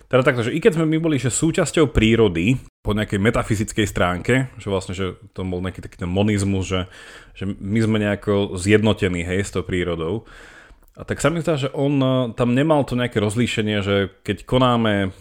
teda 0.10 0.26
takto, 0.26 0.50
že 0.50 0.56
i 0.56 0.60
keď 0.64 0.80
sme 0.80 0.90
my 0.90 0.98
boli 0.98 1.22
že 1.22 1.30
súčasťou 1.30 1.94
prírody 1.94 2.58
po 2.82 2.98
nejakej 2.98 3.20
metafyzickej 3.22 3.86
stránke, 3.86 4.50
že 4.58 4.68
vlastne, 4.72 4.98
že 4.98 5.20
to 5.38 5.46
bol 5.46 5.62
nejaký 5.62 5.86
taký 5.86 6.02
ten 6.02 6.10
monizmus, 6.10 6.66
že, 6.66 6.82
že 7.38 7.46
my 7.46 7.80
sme 7.84 7.98
nejako 8.02 8.58
zjednotení, 8.58 9.22
hej, 9.22 9.46
s 9.46 9.54
tou 9.54 9.62
prírodou, 9.62 10.26
a 11.00 11.08
tak 11.08 11.24
sa 11.24 11.32
mi 11.32 11.40
zdá, 11.40 11.56
že 11.56 11.72
on 11.72 11.96
eh, 12.04 12.14
tam 12.36 12.52
nemal 12.52 12.84
to 12.84 13.00
nejaké 13.00 13.24
rozlíšenie, 13.24 13.80
že 13.80 13.96
keď 14.28 14.44
konáme, 14.44 15.16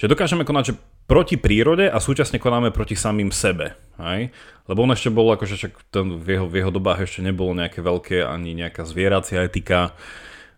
že 0.00 0.08
dokážeme 0.08 0.48
konať, 0.48 0.64
že 0.72 0.74
proti 1.04 1.36
prírode 1.40 1.88
a 1.88 2.00
súčasne 2.00 2.40
konáme 2.40 2.72
proti 2.72 2.96
samým 2.96 3.32
sebe. 3.32 3.76
Hej? 4.00 4.32
Lebo 4.68 4.84
on 4.84 4.92
ešte 4.92 5.08
bol, 5.08 5.28
akože 5.32 5.72
ten, 5.88 6.20
v, 6.20 6.36
jeho, 6.36 6.46
v 6.48 6.60
jeho 6.60 6.72
dobách 6.72 7.08
ešte 7.08 7.24
nebolo 7.24 7.56
nejaké 7.56 7.80
veľké 7.80 8.24
ani 8.24 8.52
nejaká 8.56 8.84
zvieracia 8.84 9.44
etika, 9.44 9.96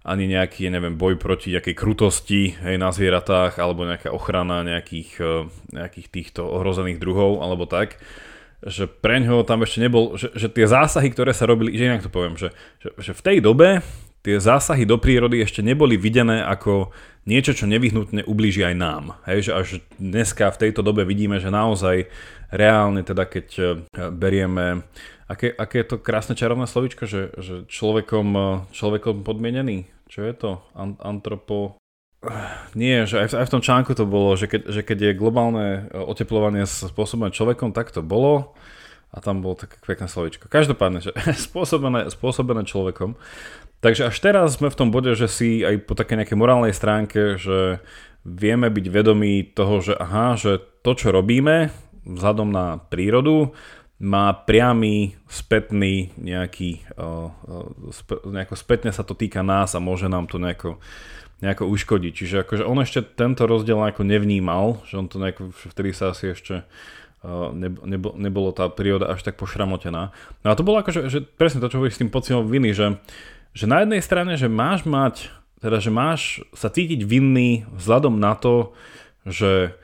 ani 0.00 0.24
nejaký, 0.32 0.72
neviem, 0.72 0.96
boj 0.96 1.20
proti 1.20 1.52
nejakej 1.52 1.76
krutosti 1.76 2.56
hej, 2.56 2.80
na 2.80 2.88
zvieratách, 2.88 3.60
alebo 3.60 3.84
nejaká 3.84 4.08
ochrana 4.08 4.64
nejakých, 4.64 5.10
e, 5.20 5.32
nejakých 5.76 6.06
týchto 6.08 6.48
ohrozených 6.48 6.96
druhov, 6.96 7.44
alebo 7.44 7.68
tak, 7.68 8.00
že 8.64 8.88
pre 8.88 9.20
ňoho 9.20 9.44
tam 9.44 9.64
ešte 9.64 9.80
nebol, 9.84 10.16
že, 10.16 10.32
že 10.32 10.48
tie 10.48 10.64
zásahy, 10.64 11.12
ktoré 11.12 11.36
sa 11.36 11.44
robili, 11.44 11.76
že 11.76 11.88
inak 11.88 12.04
to 12.04 12.12
poviem, 12.12 12.36
že, 12.40 12.52
že, 12.80 12.96
že 12.96 13.12
v 13.12 13.24
tej 13.24 13.38
dobe 13.44 13.84
tie 14.20 14.36
zásahy 14.36 14.84
do 14.84 15.00
prírody 15.00 15.40
ešte 15.40 15.64
neboli 15.64 15.96
videné 15.96 16.44
ako 16.44 16.92
niečo, 17.24 17.56
čo 17.56 17.64
nevyhnutne 17.68 18.24
ublíži 18.24 18.64
aj 18.68 18.76
nám. 18.76 19.04
Hej, 19.24 19.48
že 19.48 19.52
až 19.52 19.68
dneska 19.96 20.52
v 20.52 20.60
tejto 20.68 20.80
dobe 20.84 21.08
vidíme, 21.08 21.40
že 21.40 21.52
naozaj 21.52 22.08
reálne 22.52 23.00
teda 23.04 23.24
keď 23.28 23.46
e, 23.56 23.64
berieme 24.12 24.84
Aké, 25.30 25.54
aké 25.54 25.86
je 25.86 25.94
to 25.94 26.02
krásne 26.02 26.34
čarovné 26.34 26.66
slovičko, 26.66 27.06
že, 27.06 27.30
že 27.38 27.62
človekom, 27.70 28.34
človekom 28.74 29.22
podmienený? 29.22 29.86
Čo 30.10 30.26
je 30.26 30.34
to? 30.34 30.50
An, 30.74 30.98
antropo... 30.98 31.78
Nie, 32.74 33.06
že 33.06 33.22
aj 33.22 33.28
v, 33.30 33.34
aj 33.38 33.46
v 33.46 33.52
tom 33.54 33.62
článku 33.62 33.94
to 33.94 34.10
bolo, 34.10 34.34
že 34.34 34.50
keď, 34.50 34.74
že 34.74 34.82
keď 34.82 34.98
je 34.98 35.20
globálne 35.22 35.66
oteplovanie 35.94 36.66
spôsobené 36.66 37.30
človekom, 37.30 37.70
tak 37.70 37.94
to 37.94 38.02
bolo. 38.02 38.58
A 39.14 39.22
tam 39.22 39.38
bolo 39.38 39.54
také 39.54 39.78
pekné 39.86 40.10
slovičko. 40.10 40.50
Každopádne, 40.50 40.98
že 40.98 41.14
spôsobené, 41.46 42.10
spôsobené 42.10 42.66
človekom. 42.66 43.14
Takže 43.80 44.10
až 44.10 44.16
teraz 44.18 44.58
sme 44.58 44.68
v 44.68 44.78
tom 44.82 44.90
bode, 44.90 45.14
že 45.14 45.30
si 45.30 45.62
aj 45.62 45.86
po 45.86 45.94
také 45.94 46.18
nejakej 46.18 46.36
morálnej 46.36 46.74
stránke, 46.74 47.38
že 47.38 47.78
vieme 48.26 48.68
byť 48.68 48.86
vedomí 48.90 49.46
toho, 49.46 49.78
že 49.80 49.94
aha, 49.94 50.36
že 50.36 50.58
to, 50.82 50.92
čo 50.92 51.14
robíme 51.14 51.72
vzhľadom 52.04 52.48
na 52.50 52.80
prírodu, 52.90 53.56
má 54.00 54.32
priamy, 54.32 55.12
spätný 55.28 56.16
nejaký, 56.16 56.88
nejako 58.24 58.54
spätne 58.56 58.96
sa 58.96 59.04
to 59.04 59.12
týka 59.12 59.44
nás 59.44 59.76
a 59.76 59.84
môže 59.84 60.08
nám 60.08 60.24
to 60.24 60.40
nejako, 60.40 60.80
nejako 61.44 61.68
uškodiť. 61.68 62.12
Čiže 62.16 62.36
akože 62.48 62.64
on 62.64 62.80
ešte 62.80 63.04
tento 63.04 63.44
rozdiel 63.44 63.76
nejako 63.76 64.08
nevnímal, 64.08 64.80
že 64.88 64.96
on 64.96 65.04
to 65.04 65.20
nejako, 65.20 65.52
vtedy 65.52 65.92
sa 65.92 66.16
asi 66.16 66.32
ešte 66.32 66.64
nebo, 67.84 68.16
nebolo 68.16 68.48
tá 68.56 68.72
príroda 68.72 69.12
až 69.12 69.20
tak 69.20 69.36
pošramotená. 69.36 70.16
No 70.40 70.48
a 70.48 70.56
to 70.56 70.64
bolo 70.64 70.80
akože, 70.80 71.12
že 71.12 71.20
presne 71.20 71.60
to, 71.60 71.68
čo 71.68 71.76
hovoríš 71.76 72.00
s 72.00 72.02
tým 72.02 72.08
pocitom 72.08 72.48
viny, 72.48 72.72
že, 72.72 72.96
že 73.52 73.68
na 73.68 73.84
jednej 73.84 74.00
strane, 74.00 74.32
že 74.40 74.48
máš 74.48 74.88
mať, 74.88 75.28
teda 75.60 75.76
že 75.76 75.92
máš 75.92 76.40
sa 76.56 76.72
cítiť 76.72 77.04
vinný 77.04 77.68
vzhľadom 77.76 78.16
na 78.16 78.32
to, 78.32 78.72
že 79.28 79.76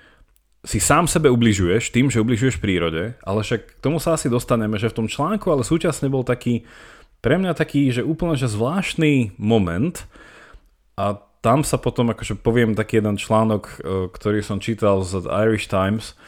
si 0.66 0.82
sám 0.82 1.06
sebe 1.06 1.30
ubližuješ 1.30 1.94
tým, 1.94 2.11
že 2.11 2.18
ubližuješ 2.18 2.58
prírode, 2.58 3.14
ale 3.23 3.40
však 3.46 3.78
k 3.78 3.82
tomu 3.82 4.02
sa 4.02 4.18
asi 4.18 4.26
dostaneme, 4.26 4.75
že 4.82 4.90
v 4.90 4.99
tom 4.99 5.06
článku 5.06 5.46
ale 5.46 5.62
súčasne 5.62 6.11
bol 6.11 6.26
taký, 6.26 6.66
pre 7.23 7.38
mňa 7.38 7.54
taký, 7.54 7.94
že 7.94 8.02
úplne 8.02 8.35
že 8.35 8.50
zvláštny 8.50 9.38
moment 9.38 10.02
a 10.99 11.23
tam 11.38 11.62
sa 11.62 11.78
potom, 11.78 12.11
akože 12.11 12.42
poviem 12.42 12.75
taký 12.75 12.99
jeden 12.99 13.14
článok, 13.14 13.62
e, 13.62 13.75
ktorý 14.11 14.42
som 14.42 14.58
čítal 14.58 15.06
z 15.06 15.23
Irish 15.46 15.70
Times, 15.70 16.18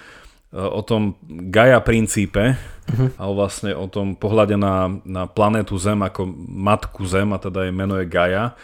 e, 0.55 0.63
o 0.63 0.87
tom 0.87 1.19
Gaia 1.27 1.83
princípe, 1.83 2.55
uh-huh. 2.55 3.11
ale 3.19 3.33
vlastne 3.35 3.75
o 3.75 3.91
tom 3.91 4.15
pohľade 4.15 4.55
na, 4.55 4.87
na 5.03 5.27
planétu 5.27 5.75
Zem 5.83 5.99
ako 6.07 6.31
matku 6.47 7.03
Zem, 7.11 7.35
a 7.35 7.43
teda 7.43 7.67
jej 7.67 7.75
meno 7.75 7.99
je 7.99 8.07
Gaia, 8.07 8.55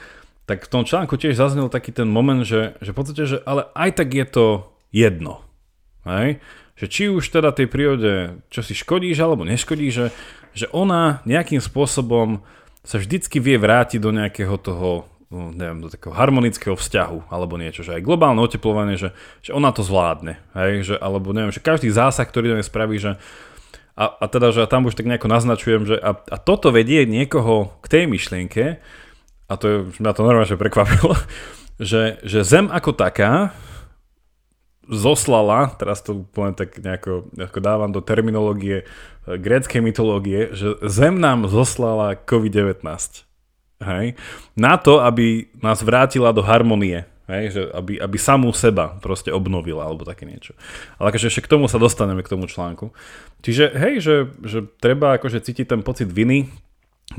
tak 0.46 0.70
v 0.70 0.70
tom 0.70 0.86
článku 0.86 1.18
tiež 1.18 1.34
zaznel 1.34 1.66
taký 1.66 1.90
ten 1.90 2.06
moment, 2.06 2.46
že, 2.46 2.78
že 2.78 2.94
v 2.94 2.96
podstate, 3.02 3.22
že 3.26 3.42
ale 3.42 3.66
aj 3.74 3.90
tak 3.98 4.14
je 4.14 4.26
to 4.28 4.46
jedno. 4.94 5.43
Hej? 6.04 6.40
Že 6.74 6.86
či 6.90 7.02
už 7.10 7.24
teda 7.28 7.50
tej 7.50 7.66
prírode, 7.70 8.40
čo 8.48 8.60
si 8.60 8.76
škodíš 8.76 9.20
alebo 9.20 9.44
neškodíš, 9.46 9.92
že, 9.92 10.06
že 10.54 10.66
ona 10.70 11.24
nejakým 11.28 11.60
spôsobom 11.60 12.44
sa 12.84 13.00
vždycky 13.00 13.40
vie 13.40 13.56
vrátiť 13.56 13.98
do 13.98 14.12
nejakého 14.12 14.56
toho 14.60 15.08
no, 15.32 15.50
neviem, 15.50 15.80
do 15.80 15.88
takého 15.88 16.12
harmonického 16.12 16.76
vzťahu 16.76 17.32
alebo 17.32 17.56
niečo, 17.56 17.82
že 17.82 17.96
aj 17.96 18.06
globálne 18.06 18.44
oteplovanie, 18.44 19.00
že, 19.00 19.16
že 19.40 19.50
ona 19.56 19.72
to 19.72 19.80
zvládne, 19.80 20.36
hej, 20.52 20.72
že, 20.92 20.94
alebo 21.00 21.32
neviem, 21.32 21.50
že 21.50 21.64
každý 21.64 21.88
zásah, 21.88 22.28
ktorý 22.28 22.54
do 22.54 22.58
nej 22.60 22.66
spraví, 22.66 23.00
že 23.00 23.16
a, 23.94 24.10
a 24.10 24.24
teda, 24.26 24.50
že 24.50 24.66
tam 24.66 24.90
už 24.90 24.98
tak 24.98 25.06
nejako 25.06 25.30
naznačujem, 25.30 25.82
že 25.86 25.96
a, 25.98 26.18
a 26.18 26.36
toto 26.36 26.74
vedie 26.74 27.06
niekoho 27.06 27.78
k 27.80 27.86
tej 27.86 28.04
myšlienke, 28.10 28.82
a 29.44 29.52
to 29.54 29.64
je, 29.66 29.76
mňa 30.02 30.12
to 30.12 30.26
normálne 30.26 30.56
prekvapilo, 30.58 31.14
že, 31.90 32.20
že 32.22 32.46
Zem 32.46 32.70
ako 32.70 32.94
taká 32.94 33.54
zoslala, 34.88 35.72
teraz 35.80 36.04
to 36.04 36.24
poviem 36.32 36.54
tak 36.54 36.76
nejako, 36.80 37.28
nejako 37.32 37.60
dávam 37.60 37.90
do 37.92 38.04
terminológie 38.04 38.82
e, 38.82 38.84
gréckej 39.38 39.80
mytológie, 39.80 40.52
že 40.52 40.76
Zem 40.84 41.20
nám 41.20 41.48
zoslala 41.48 42.18
COVID-19. 42.18 42.84
Hej? 43.84 44.06
Na 44.54 44.76
to, 44.76 45.00
aby 45.00 45.48
nás 45.60 45.80
vrátila 45.84 46.32
do 46.32 46.44
harmonie. 46.44 47.04
Hej? 47.28 47.56
Že 47.56 47.62
aby, 47.72 47.92
aby 48.00 48.16
samú 48.20 48.52
seba 48.52 48.96
proste 49.00 49.32
obnovila, 49.32 49.88
alebo 49.88 50.04
také 50.04 50.28
niečo. 50.28 50.52
Ale 51.00 51.12
akože 51.12 51.28
ešte 51.32 51.44
k 51.44 51.52
tomu 51.56 51.66
sa 51.66 51.80
dostaneme, 51.80 52.20
k 52.20 52.32
tomu 52.32 52.44
článku. 52.44 52.92
Čiže 53.44 53.72
hej, 53.76 53.94
že, 54.00 54.16
že 54.44 54.64
treba 54.80 55.16
akože 55.16 55.40
cítiť 55.40 55.76
ten 55.76 55.80
pocit 55.84 56.08
viny, 56.08 56.48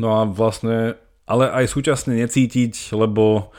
no 0.02 0.22
a 0.22 0.26
vlastne, 0.26 0.98
ale 1.30 1.50
aj 1.50 1.70
súčasne 1.70 2.18
necítiť, 2.18 2.94
lebo 2.98 3.54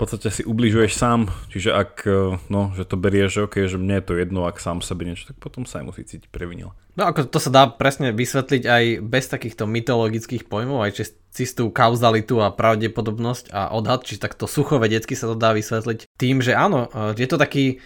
podstate 0.00 0.32
si 0.32 0.42
ubližuješ 0.48 0.96
sám, 0.96 1.28
čiže 1.52 1.76
ak, 1.76 1.92
e, 2.08 2.40
no, 2.48 2.72
že 2.72 2.88
to 2.88 2.96
berieš, 2.96 3.36
že 3.36 3.40
okay, 3.44 3.64
že 3.68 3.76
mne 3.76 4.00
je 4.00 4.04
to 4.08 4.14
jedno, 4.16 4.48
ak 4.48 4.56
sám 4.56 4.80
sebe 4.80 5.04
niečo, 5.04 5.28
tak 5.28 5.36
potom 5.36 5.68
sa 5.68 5.84
aj 5.84 5.92
musí 5.92 6.02
cítiť 6.08 6.32
previnil. 6.32 6.72
No 6.96 7.04
ako 7.04 7.28
to 7.28 7.38
sa 7.38 7.52
dá 7.52 7.62
presne 7.68 8.16
vysvetliť 8.16 8.62
aj 8.64 8.84
bez 9.04 9.24
takýchto 9.28 9.68
mytologických 9.68 10.48
pojmov, 10.48 10.82
aj 10.88 11.12
čistú 11.30 11.68
kauzalitu 11.68 12.40
a 12.40 12.50
pravdepodobnosť 12.50 13.52
a 13.52 13.70
odhad, 13.76 14.02
či 14.08 14.16
takto 14.16 14.48
suchovedecky 14.48 15.12
sa 15.12 15.28
to 15.28 15.36
dá 15.36 15.52
vysvetliť 15.52 16.08
tým, 16.16 16.40
že 16.40 16.56
áno, 16.56 16.88
e, 16.88 17.20
je 17.20 17.28
to 17.28 17.36
taký 17.36 17.84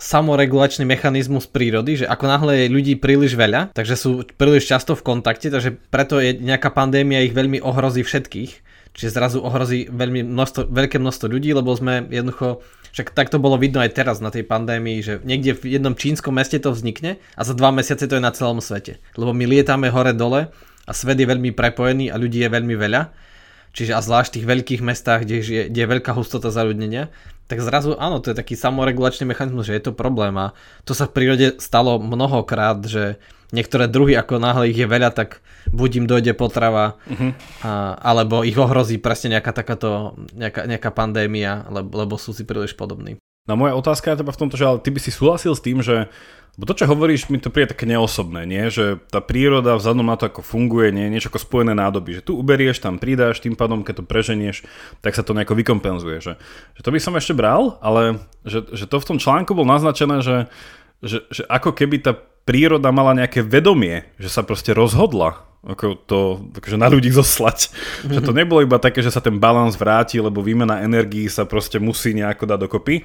samoregulačný 0.00 0.88
mechanizmus 0.88 1.44
prírody, 1.44 2.00
že 2.00 2.06
ako 2.08 2.24
náhle 2.24 2.64
je 2.64 2.72
ľudí 2.72 2.94
príliš 2.96 3.36
veľa, 3.36 3.76
takže 3.76 3.94
sú 3.94 4.24
príliš 4.40 4.64
často 4.64 4.96
v 4.96 5.04
kontakte, 5.04 5.52
takže 5.52 5.76
preto 5.92 6.16
je 6.16 6.32
nejaká 6.32 6.72
pandémia 6.72 7.20
ich 7.20 7.36
veľmi 7.36 7.60
ohrozí 7.60 8.00
všetkých 8.00 8.71
Čiže 8.92 9.16
zrazu 9.16 9.38
ohrozí 9.40 9.88
veľmi 9.88 10.20
množstvo, 10.28 10.68
veľké 10.68 11.00
množstvo 11.00 11.26
ľudí, 11.32 11.56
lebo 11.56 11.72
sme 11.72 12.04
jednoducho, 12.12 12.60
však 12.92 13.16
tak 13.16 13.32
to 13.32 13.40
bolo 13.40 13.56
vidno 13.56 13.80
aj 13.80 13.96
teraz 13.96 14.20
na 14.20 14.28
tej 14.28 14.44
pandémii, 14.44 15.00
že 15.00 15.14
niekde 15.24 15.56
v 15.56 15.80
jednom 15.80 15.96
čínskom 15.96 16.36
meste 16.36 16.60
to 16.60 16.76
vznikne 16.76 17.16
a 17.32 17.42
za 17.42 17.56
dva 17.56 17.72
mesiace 17.72 18.04
to 18.04 18.20
je 18.20 18.22
na 18.22 18.36
celom 18.36 18.60
svete. 18.60 19.00
Lebo 19.16 19.32
my 19.32 19.48
lietame 19.48 19.88
hore 19.88 20.12
dole 20.12 20.52
a 20.84 20.92
svet 20.92 21.16
je 21.16 21.24
veľmi 21.24 21.56
prepojený 21.56 22.12
a 22.12 22.20
ľudí 22.20 22.44
je 22.44 22.52
veľmi 22.52 22.76
veľa. 22.76 23.31
Čiže 23.72 23.96
a 23.96 24.00
zvlášť 24.04 24.28
v 24.28 24.36
tých 24.36 24.48
veľkých 24.48 24.82
mestách, 24.84 25.24
kde 25.24 25.34
je, 25.40 25.62
kde 25.68 25.80
je 25.80 25.92
veľká 25.98 26.12
hustota 26.12 26.52
zaľudnenia, 26.52 27.08
tak 27.50 27.60
zrazu 27.60 27.98
áno, 28.00 28.22
to 28.22 28.32
je 28.32 28.38
taký 28.38 28.56
samoregulačný 28.56 29.28
mechanizmus, 29.28 29.68
že 29.68 29.76
je 29.76 29.84
to 29.90 29.92
problém 29.92 30.32
a 30.40 30.56
to 30.88 30.96
sa 30.96 31.04
v 31.04 31.14
prírode 31.16 31.60
stalo 31.60 32.00
mnohokrát, 32.00 32.80
že 32.86 33.20
niektoré 33.52 33.86
druhy, 33.86 34.16
ako 34.16 34.40
náhle 34.40 34.72
ich 34.72 34.80
je 34.80 34.88
veľa, 34.88 35.12
tak 35.12 35.44
buď 35.68 35.90
im 36.02 36.06
dojde 36.08 36.32
potrava, 36.32 36.96
uh-huh. 37.04 37.36
a, 37.60 37.94
alebo 38.00 38.42
ich 38.42 38.56
ohrozí 38.56 38.96
presne 38.96 39.36
nejaká 39.36 39.52
takáto, 39.52 40.16
nejaká, 40.32 40.64
nejaká 40.64 40.90
pandémia, 40.90 41.68
lebo, 41.68 41.92
lebo 41.92 42.14
sú 42.16 42.32
si 42.32 42.48
príliš 42.48 42.72
podobní. 42.72 43.20
No 43.50 43.58
moja 43.58 43.74
otázka 43.74 44.14
je 44.14 44.22
teba 44.22 44.30
v 44.30 44.40
tomto, 44.40 44.54
že 44.54 44.66
ale 44.66 44.78
ty 44.78 44.94
by 44.94 45.00
si 45.02 45.10
súhlasil 45.10 45.52
s 45.58 45.64
tým, 45.64 45.82
že 45.82 46.06
Bo 46.52 46.68
to, 46.68 46.76
čo 46.76 46.84
hovoríš, 46.84 47.32
mi 47.32 47.40
to 47.40 47.48
príde 47.48 47.72
také 47.72 47.88
neosobné, 47.88 48.44
nie? 48.44 48.68
že 48.68 49.00
tá 49.08 49.24
príroda 49.24 49.72
vzhľadom 49.72 50.04
na 50.04 50.20
to, 50.20 50.28
ako 50.28 50.44
funguje, 50.44 50.92
nie 50.92 51.08
je 51.08 51.12
niečo 51.16 51.32
ako 51.32 51.40
spojené 51.40 51.72
nádoby, 51.72 52.20
že 52.20 52.26
tu 52.28 52.36
uberieš, 52.36 52.84
tam 52.84 53.00
pridáš, 53.00 53.40
tým 53.40 53.56
pádom, 53.56 53.80
keď 53.80 54.04
to 54.04 54.04
preženieš, 54.04 54.60
tak 55.00 55.16
sa 55.16 55.24
to 55.24 55.32
nejako 55.32 55.56
vykompenzuje. 55.56 56.20
Že, 56.20 56.32
že 56.76 56.80
to 56.84 56.92
by 56.92 57.00
som 57.00 57.16
ešte 57.16 57.32
bral, 57.32 57.80
ale 57.80 58.20
že, 58.44 58.68
že 58.68 58.84
to 58.84 59.00
v 59.00 59.08
tom 59.08 59.16
článku 59.16 59.56
bolo 59.56 59.64
naznačené, 59.64 60.20
že, 60.20 60.52
že, 61.00 61.24
že 61.32 61.48
ako 61.48 61.72
keby 61.72 62.04
tá 62.04 62.12
príroda 62.44 62.92
mala 62.92 63.16
nejaké 63.16 63.40
vedomie, 63.40 64.04
že 64.20 64.28
sa 64.28 64.44
proste 64.44 64.76
rozhodla 64.76 65.48
ako 65.62 65.94
to 65.94 66.18
akože 66.58 66.74
na 66.74 66.90
ľudí 66.90 67.14
zoslať. 67.14 67.58
Mm-hmm. 67.70 68.12
Že 68.18 68.20
to 68.26 68.32
nebolo 68.34 68.60
iba 68.66 68.82
také, 68.82 68.98
že 68.98 69.14
sa 69.14 69.22
ten 69.22 69.38
balans 69.38 69.78
vráti, 69.78 70.18
lebo 70.18 70.42
výmena 70.42 70.82
energií 70.82 71.30
sa 71.30 71.46
proste 71.46 71.78
musí 71.78 72.10
nejako 72.18 72.50
dať 72.50 72.58
dokopy, 72.66 72.96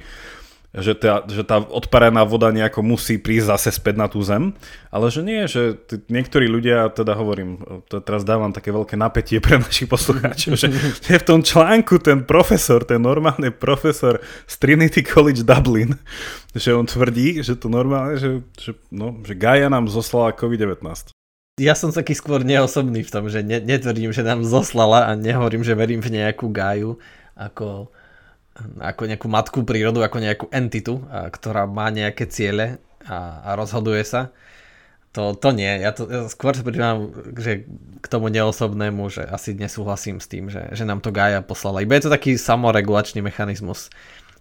že 0.68 0.92
tá, 0.92 1.24
že 1.24 1.48
tá 1.48 1.64
odparená 1.64 2.28
voda 2.28 2.52
nejako 2.52 2.84
musí 2.84 3.16
prísť 3.16 3.56
zase 3.56 3.70
späť 3.80 3.94
na 3.96 4.04
tú 4.04 4.20
zem, 4.20 4.52
ale 4.92 5.08
že 5.08 5.24
nie, 5.24 5.48
že 5.48 5.80
t- 5.80 5.96
niektorí 6.12 6.44
ľudia, 6.44 6.92
teda 6.92 7.16
hovorím, 7.16 7.56
to 7.88 8.04
teraz 8.04 8.20
dávam 8.20 8.52
také 8.52 8.68
veľké 8.68 8.92
napätie 9.00 9.40
pre 9.40 9.56
našich 9.56 9.88
poslucháčov, 9.88 10.60
že, 10.60 10.68
že 11.00 11.16
v 11.16 11.24
tom 11.24 11.40
článku 11.40 11.96
ten 12.04 12.20
profesor, 12.20 12.84
ten 12.84 13.00
normálny 13.00 13.48
profesor 13.48 14.20
z 14.44 14.54
Trinity 14.60 15.00
College 15.00 15.40
Dublin, 15.40 15.96
že 16.52 16.76
on 16.76 16.84
tvrdí, 16.84 17.40
že 17.40 17.56
to 17.56 17.72
normálne, 17.72 18.20
že, 18.20 18.44
že, 18.60 18.76
no, 18.92 19.16
že 19.24 19.32
Gaia 19.32 19.72
nám 19.72 19.88
zoslala 19.88 20.36
COVID-19. 20.36 20.84
Ja 21.58 21.74
som 21.74 21.90
taký 21.90 22.14
skôr 22.14 22.46
neosobný 22.46 23.02
v 23.02 23.10
tom, 23.10 23.26
že 23.26 23.42
ne, 23.42 23.58
netvrdím, 23.58 24.14
že 24.14 24.22
nám 24.22 24.46
zoslala 24.46 25.10
a 25.10 25.18
nehovorím, 25.18 25.66
že 25.66 25.74
verím 25.74 25.98
v 25.98 26.14
nejakú 26.14 26.48
Gaju 26.54 27.02
ako 27.34 27.90
ako 28.78 29.02
nejakú 29.06 29.28
matku 29.30 29.58
prírodu, 29.62 30.02
ako 30.02 30.18
nejakú 30.18 30.46
entitu, 30.50 31.06
a, 31.06 31.30
ktorá 31.30 31.66
má 31.70 31.94
nejaké 31.94 32.26
ciele 32.26 32.82
a, 33.06 33.42
a 33.46 33.50
rozhoduje 33.54 34.02
sa. 34.02 34.34
To, 35.16 35.32
to 35.34 35.56
nie, 35.56 35.80
ja 35.80 35.90
to 35.94 36.04
ja 36.06 36.28
skôr 36.28 36.52
sa 36.52 36.62
že 37.40 37.64
k 37.98 38.06
tomu 38.06 38.28
neosobnému, 38.28 39.08
že 39.08 39.24
asi 39.24 39.56
nesúhlasím 39.56 40.20
s 40.20 40.28
tým, 40.28 40.52
že, 40.52 40.68
že 40.74 40.84
nám 40.84 41.00
to 41.00 41.14
Gaia 41.14 41.40
poslala. 41.40 41.80
Iba 41.80 41.96
je 41.96 42.06
to 42.06 42.14
taký 42.14 42.36
samoregulačný 42.36 43.24
mechanizmus. 43.24 43.88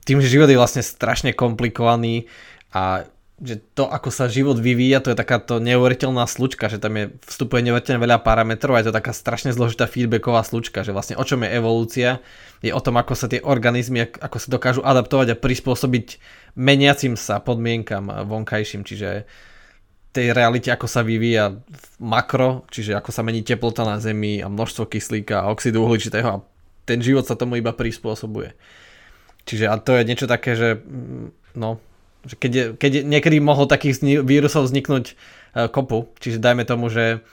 Tým, 0.04 0.20
že 0.20 0.30
život 0.32 0.52
je 0.52 0.60
vlastne 0.60 0.84
strašne 0.84 1.32
komplikovaný 1.32 2.28
a 2.76 3.08
že 3.38 3.62
to, 3.78 3.86
ako 3.86 4.10
sa 4.10 4.26
život 4.26 4.58
vyvíja, 4.58 4.98
to 4.98 5.14
je 5.14 5.18
takáto 5.18 5.62
neuveriteľná 5.62 6.26
slučka, 6.26 6.74
že 6.74 6.82
tam 6.82 6.98
je, 6.98 7.06
vstupuje 7.22 7.62
neuveriteľne 7.70 8.02
veľa 8.02 8.26
parametrov 8.26 8.74
a 8.74 8.82
je 8.82 8.90
to 8.90 8.98
taká 8.98 9.14
strašne 9.14 9.54
zložitá 9.54 9.86
feedbacková 9.86 10.42
slučka, 10.42 10.82
že 10.82 10.90
vlastne 10.90 11.22
o 11.22 11.24
čom 11.26 11.46
je 11.46 11.54
evolúcia, 11.54 12.18
je 12.66 12.74
o 12.74 12.82
tom, 12.82 12.98
ako 12.98 13.14
sa 13.14 13.30
tie 13.30 13.38
organizmy, 13.46 14.10
ako 14.10 14.38
sa 14.42 14.48
dokážu 14.50 14.82
adaptovať 14.82 15.38
a 15.38 15.40
prispôsobiť 15.40 16.18
meniacim 16.58 17.14
sa 17.14 17.38
podmienkam 17.38 18.10
vonkajším, 18.26 18.82
čiže 18.82 19.30
tej 20.18 20.34
realite, 20.34 20.74
ako 20.74 20.90
sa 20.90 21.06
vyvíja 21.06 21.62
makro, 22.02 22.66
čiže 22.74 22.98
ako 22.98 23.14
sa 23.14 23.22
mení 23.22 23.46
teplota 23.46 23.86
na 23.86 24.02
Zemi 24.02 24.42
a 24.42 24.50
množstvo 24.50 24.90
kyslíka 24.90 25.46
a 25.46 25.54
oxidu 25.54 25.86
uhličitého 25.86 26.26
a 26.26 26.42
ten 26.90 27.06
život 27.06 27.30
sa 27.30 27.38
tomu 27.38 27.62
iba 27.62 27.70
prispôsobuje. 27.70 28.58
Čiže 29.46 29.70
a 29.70 29.78
to 29.78 29.94
je 29.94 30.08
niečo 30.10 30.26
také, 30.26 30.58
že 30.58 30.82
mm, 30.82 31.54
no, 31.54 31.78
keď, 32.36 32.76
keď 32.76 33.08
niekedy 33.08 33.40
mohlo 33.40 33.64
takých 33.64 34.04
vírusov 34.28 34.68
vzniknúť 34.68 35.06
e, 35.08 35.14
kopu, 35.72 36.12
čiže 36.20 36.44
dajme 36.44 36.68
tomu, 36.68 36.92
že 36.92 37.24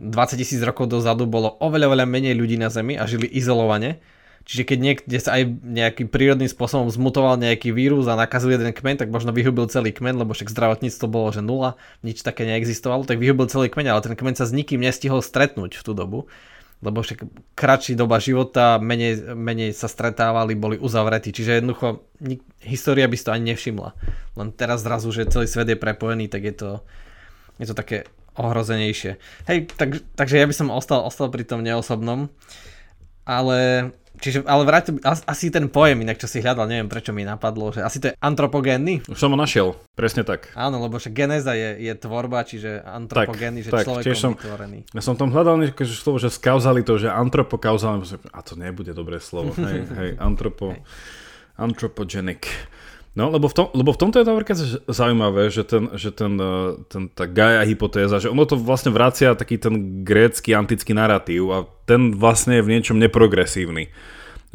20 0.00 0.40
tisíc 0.40 0.58
rokov 0.64 0.90
dozadu 0.90 1.28
bolo 1.28 1.54
oveľa, 1.62 1.86
oveľa 1.92 2.06
menej 2.08 2.34
ľudí 2.34 2.56
na 2.58 2.72
Zemi 2.72 2.98
a 2.98 3.06
žili 3.06 3.28
izolovane. 3.28 4.02
Čiže 4.42 4.62
keď 4.66 4.78
niekde 4.82 5.18
sa 5.22 5.38
aj 5.38 5.54
nejakým 5.62 6.10
prírodným 6.10 6.50
spôsobom 6.50 6.90
zmutoval 6.90 7.38
nejaký 7.38 7.70
vírus 7.70 8.10
a 8.10 8.18
nakazuje 8.18 8.58
jeden 8.58 8.74
kmeň, 8.74 9.06
tak 9.06 9.08
možno 9.14 9.30
vyhubil 9.30 9.70
celý 9.70 9.94
kmeň, 9.94 10.18
lebo 10.18 10.34
však 10.34 10.50
zdravotníctvo 10.50 11.06
bolo, 11.06 11.30
že 11.30 11.46
nula, 11.46 11.78
nič 12.02 12.26
také 12.26 12.42
neexistovalo, 12.50 13.06
tak 13.06 13.22
vyhubil 13.22 13.46
celý 13.46 13.70
kmeň, 13.70 13.94
ale 13.94 14.02
ten 14.02 14.18
kmeň 14.18 14.34
sa 14.34 14.50
s 14.50 14.50
nikým 14.50 14.82
nestihol 14.82 15.22
stretnúť 15.22 15.78
v 15.78 15.82
tú 15.86 15.94
dobu 15.94 16.26
lebo 16.82 16.98
však 16.98 17.22
kratší 17.54 17.94
doba 17.94 18.18
života, 18.18 18.82
menej, 18.82 19.38
menej 19.38 19.70
sa 19.70 19.86
stretávali, 19.86 20.58
boli 20.58 20.76
uzavretí, 20.82 21.30
čiže 21.30 21.62
jednoducho 21.62 22.02
nik, 22.18 22.42
história 22.58 23.06
by 23.06 23.14
si 23.14 23.24
to 23.24 23.30
ani 23.30 23.54
nevšimla. 23.54 23.94
Len 24.34 24.48
teraz 24.50 24.82
zrazu, 24.82 25.14
že 25.14 25.30
celý 25.30 25.46
svet 25.46 25.70
je 25.70 25.78
prepojený, 25.78 26.26
tak 26.26 26.42
je 26.42 26.54
to, 26.58 26.70
je 27.62 27.70
to 27.70 27.78
také 27.78 28.10
ohrozenejšie. 28.34 29.14
Hej, 29.46 29.70
tak, 29.78 30.02
takže 30.18 30.42
ja 30.42 30.46
by 30.48 30.54
som 30.56 30.74
ostal, 30.74 31.06
ostal 31.06 31.30
pri 31.30 31.46
tom 31.46 31.62
neosobnom, 31.62 32.26
ale 33.24 33.90
Čiže, 34.22 34.46
ale 34.46 34.62
vráťte, 34.62 35.02
asi 35.02 35.50
ten 35.50 35.66
pojem 35.66 36.06
inak, 36.06 36.14
čo 36.14 36.30
si 36.30 36.38
hľadal, 36.38 36.70
neviem 36.70 36.86
prečo 36.86 37.10
mi 37.10 37.26
napadlo, 37.26 37.74
že 37.74 37.82
asi 37.82 37.98
to 37.98 38.06
je 38.12 38.14
antropogénny. 38.22 39.02
Už 39.10 39.18
som 39.18 39.34
ho 39.34 39.38
našiel, 39.40 39.74
presne 39.98 40.22
tak. 40.22 40.54
Áno, 40.54 40.78
lebo 40.78 41.02
že 41.02 41.10
genéza 41.10 41.58
je, 41.58 41.90
je 41.90 41.92
tvorba, 41.98 42.46
čiže 42.46 42.86
antropogénny, 42.86 43.66
že 43.66 43.74
tak, 43.74 43.82
človekom 43.82 44.14
som, 44.14 44.32
vytvorený. 44.38 44.78
Ja 44.94 45.02
som 45.02 45.18
tam 45.18 45.34
hľadal 45.34 45.66
nejaké 45.66 45.82
slovo, 45.90 46.22
že 46.22 46.30
to, 46.86 46.94
že 47.02 47.10
antropokauzálne, 47.10 48.06
a 48.30 48.40
to 48.46 48.54
nebude 48.54 48.94
dobré 48.94 49.18
slovo, 49.18 49.58
hej, 49.66 49.90
hej, 49.90 50.10
antropo, 50.22 50.70
hej. 50.70 50.86
antropogenic. 51.58 52.46
No, 53.12 53.28
lebo 53.28 53.44
v, 53.44 53.54
tom, 53.54 53.66
lebo 53.76 53.92
v 53.92 54.00
tomto 54.00 54.16
je 54.16 54.24
to 54.24 54.32
napríklad 54.32 54.58
zaujímavé, 54.88 55.52
že, 55.52 55.68
ten, 55.68 55.92
že 56.00 56.08
ten, 56.16 56.32
eh, 56.40 56.80
ten, 56.88 57.12
tá 57.12 57.28
Gaia 57.28 57.60
hypotéza, 57.68 58.16
že 58.16 58.32
ono 58.32 58.48
to 58.48 58.56
vlastne 58.56 58.88
vracia 58.88 59.36
taký 59.36 59.60
ten 59.60 60.00
grécky 60.00 60.56
antický 60.56 60.96
narratív 60.96 61.52
a 61.52 61.58
ten 61.84 62.16
vlastne 62.16 62.56
je 62.56 62.64
v 62.64 62.72
niečom 62.72 62.96
neprogresívny. 62.96 63.92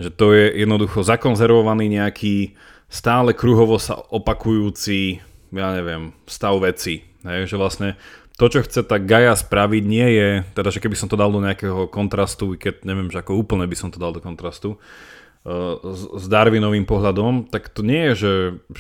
Že 0.02 0.10
to 0.10 0.26
je 0.34 0.46
jednoducho 0.66 1.06
zakonzervovaný 1.06 2.02
nejaký 2.02 2.58
stále 2.90 3.38
kruhovo 3.38 3.78
sa 3.78 3.94
opakujúci, 3.94 5.22
ja 5.54 5.78
neviem, 5.78 6.18
stav 6.26 6.58
veci. 6.58 7.06
Hej, 7.22 7.54
že 7.54 7.62
vlastne 7.62 7.94
to, 8.42 8.50
čo 8.50 8.66
chce 8.66 8.86
tá 8.86 8.98
Gaia 8.98 9.34
spraviť, 9.34 9.84
nie 9.86 10.08
je, 10.14 10.30
teda, 10.58 10.70
že 10.70 10.82
keby 10.82 10.98
som 10.98 11.10
to 11.10 11.18
dal 11.18 11.34
do 11.34 11.42
nejakého 11.42 11.90
kontrastu, 11.90 12.58
keď 12.58 12.86
neviem, 12.86 13.10
že 13.10 13.22
ako 13.22 13.38
úplne 13.38 13.66
by 13.66 13.78
som 13.78 13.90
to 13.90 14.02
dal 14.02 14.14
do 14.14 14.22
kontrastu, 14.22 14.82
s 15.96 16.26
Darwinovým 16.28 16.84
pohľadom, 16.84 17.48
tak 17.48 17.72
to 17.72 17.80
nie 17.80 18.12
je, 18.12 18.14
že, 18.20 18.34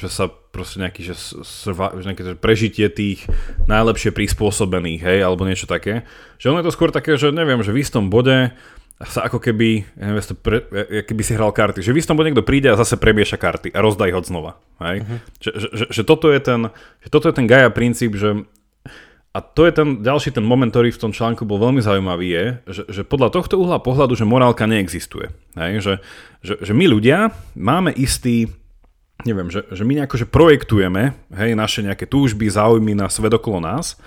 že 0.04 0.08
sa 0.12 0.26
proste 0.28 0.84
nejaký, 0.84 1.02
že, 1.08 1.16
srva, 1.48 1.96
že 1.96 2.12
nejaké 2.12 2.24
že 2.28 2.36
prežitie 2.36 2.92
tých 2.92 3.24
najlepšie 3.72 4.12
prispôsobených, 4.12 5.00
hej, 5.00 5.20
alebo 5.24 5.48
niečo 5.48 5.64
také. 5.64 6.04
Že 6.44 6.52
ono 6.52 6.60
je 6.60 6.68
to 6.68 6.76
skôr 6.76 6.92
také, 6.92 7.16
že 7.16 7.32
neviem, 7.32 7.64
že 7.64 7.72
v 7.72 7.80
istom 7.80 8.12
bode 8.12 8.52
sa 8.98 9.30
ako 9.30 9.38
keby, 9.38 9.86
ja 9.94 10.06
neviem, 10.10 10.26
pre, 10.42 10.58
keby 11.06 11.22
si 11.22 11.38
hral 11.38 11.54
karty, 11.54 11.86
že 11.86 11.94
v 11.94 12.02
istom 12.02 12.18
niekto 12.18 12.42
príde 12.42 12.74
a 12.74 12.80
zase 12.82 12.98
prebieša 12.98 13.38
karty 13.38 13.70
a 13.72 13.80
rozdá 13.80 14.10
ich 14.10 14.18
od 14.18 14.26
znova. 14.26 14.58
Hej? 14.82 15.06
Uh-huh. 15.06 15.18
Že, 15.38 15.52
že, 15.54 15.68
že, 15.70 15.86
že, 15.94 16.02
toto 16.04 16.34
je 16.34 16.40
ten, 16.42 16.62
že 17.06 17.10
toto 17.14 17.30
je 17.30 17.36
ten 17.38 17.46
Gaia 17.46 17.70
princíp, 17.70 18.18
že 18.18 18.50
a 19.38 19.45
to 19.45 19.69
je 19.69 19.71
ten 19.78 20.02
ďalší 20.02 20.34
ten 20.34 20.41
moment, 20.41 20.73
ktorý 20.73 20.89
v 20.89 21.02
tom 21.06 21.13
článku 21.13 21.45
bol 21.45 21.62
veľmi 21.62 21.78
zaujímavý, 21.78 22.26
je, 22.26 22.45
že, 22.73 22.84
že 22.89 23.02
podľa 23.06 23.30
tohto 23.30 23.62
uhla 23.62 23.78
pohľadu, 23.78 24.17
že 24.17 24.26
morálka 24.26 24.65
neexistuje. 24.65 25.30
Hej? 25.54 25.86
Že, 25.86 25.93
že, 26.41 26.54
že 26.65 26.73
my 26.73 26.89
ľudia 26.89 27.30
máme 27.54 27.93
istý, 27.93 28.50
neviem, 29.30 29.54
že, 29.54 29.62
že 29.69 29.86
my 29.86 30.02
nejako 30.02 30.26
že 30.26 30.26
projektujeme 30.26 31.13
hej, 31.38 31.54
naše 31.54 31.86
nejaké 31.86 32.10
túžby, 32.10 32.50
záujmy 32.50 32.97
na 32.97 33.13
svet 33.13 33.30
okolo 33.30 33.62
nás, 33.62 34.02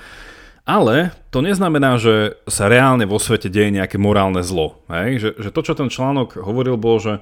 ale 0.66 1.14
to 1.30 1.46
neznamená, 1.46 1.94
že 2.02 2.34
sa 2.50 2.66
reálne 2.66 3.06
vo 3.06 3.22
svete 3.22 3.46
deje 3.46 3.70
nejaké 3.70 4.02
morálne 4.02 4.42
zlo. 4.42 4.82
Hej? 4.90 5.22
Že, 5.22 5.30
že 5.46 5.50
to, 5.54 5.60
čo 5.62 5.78
ten 5.78 5.86
článok 5.86 6.42
hovoril, 6.42 6.74
bolo, 6.74 6.98
že, 6.98 7.14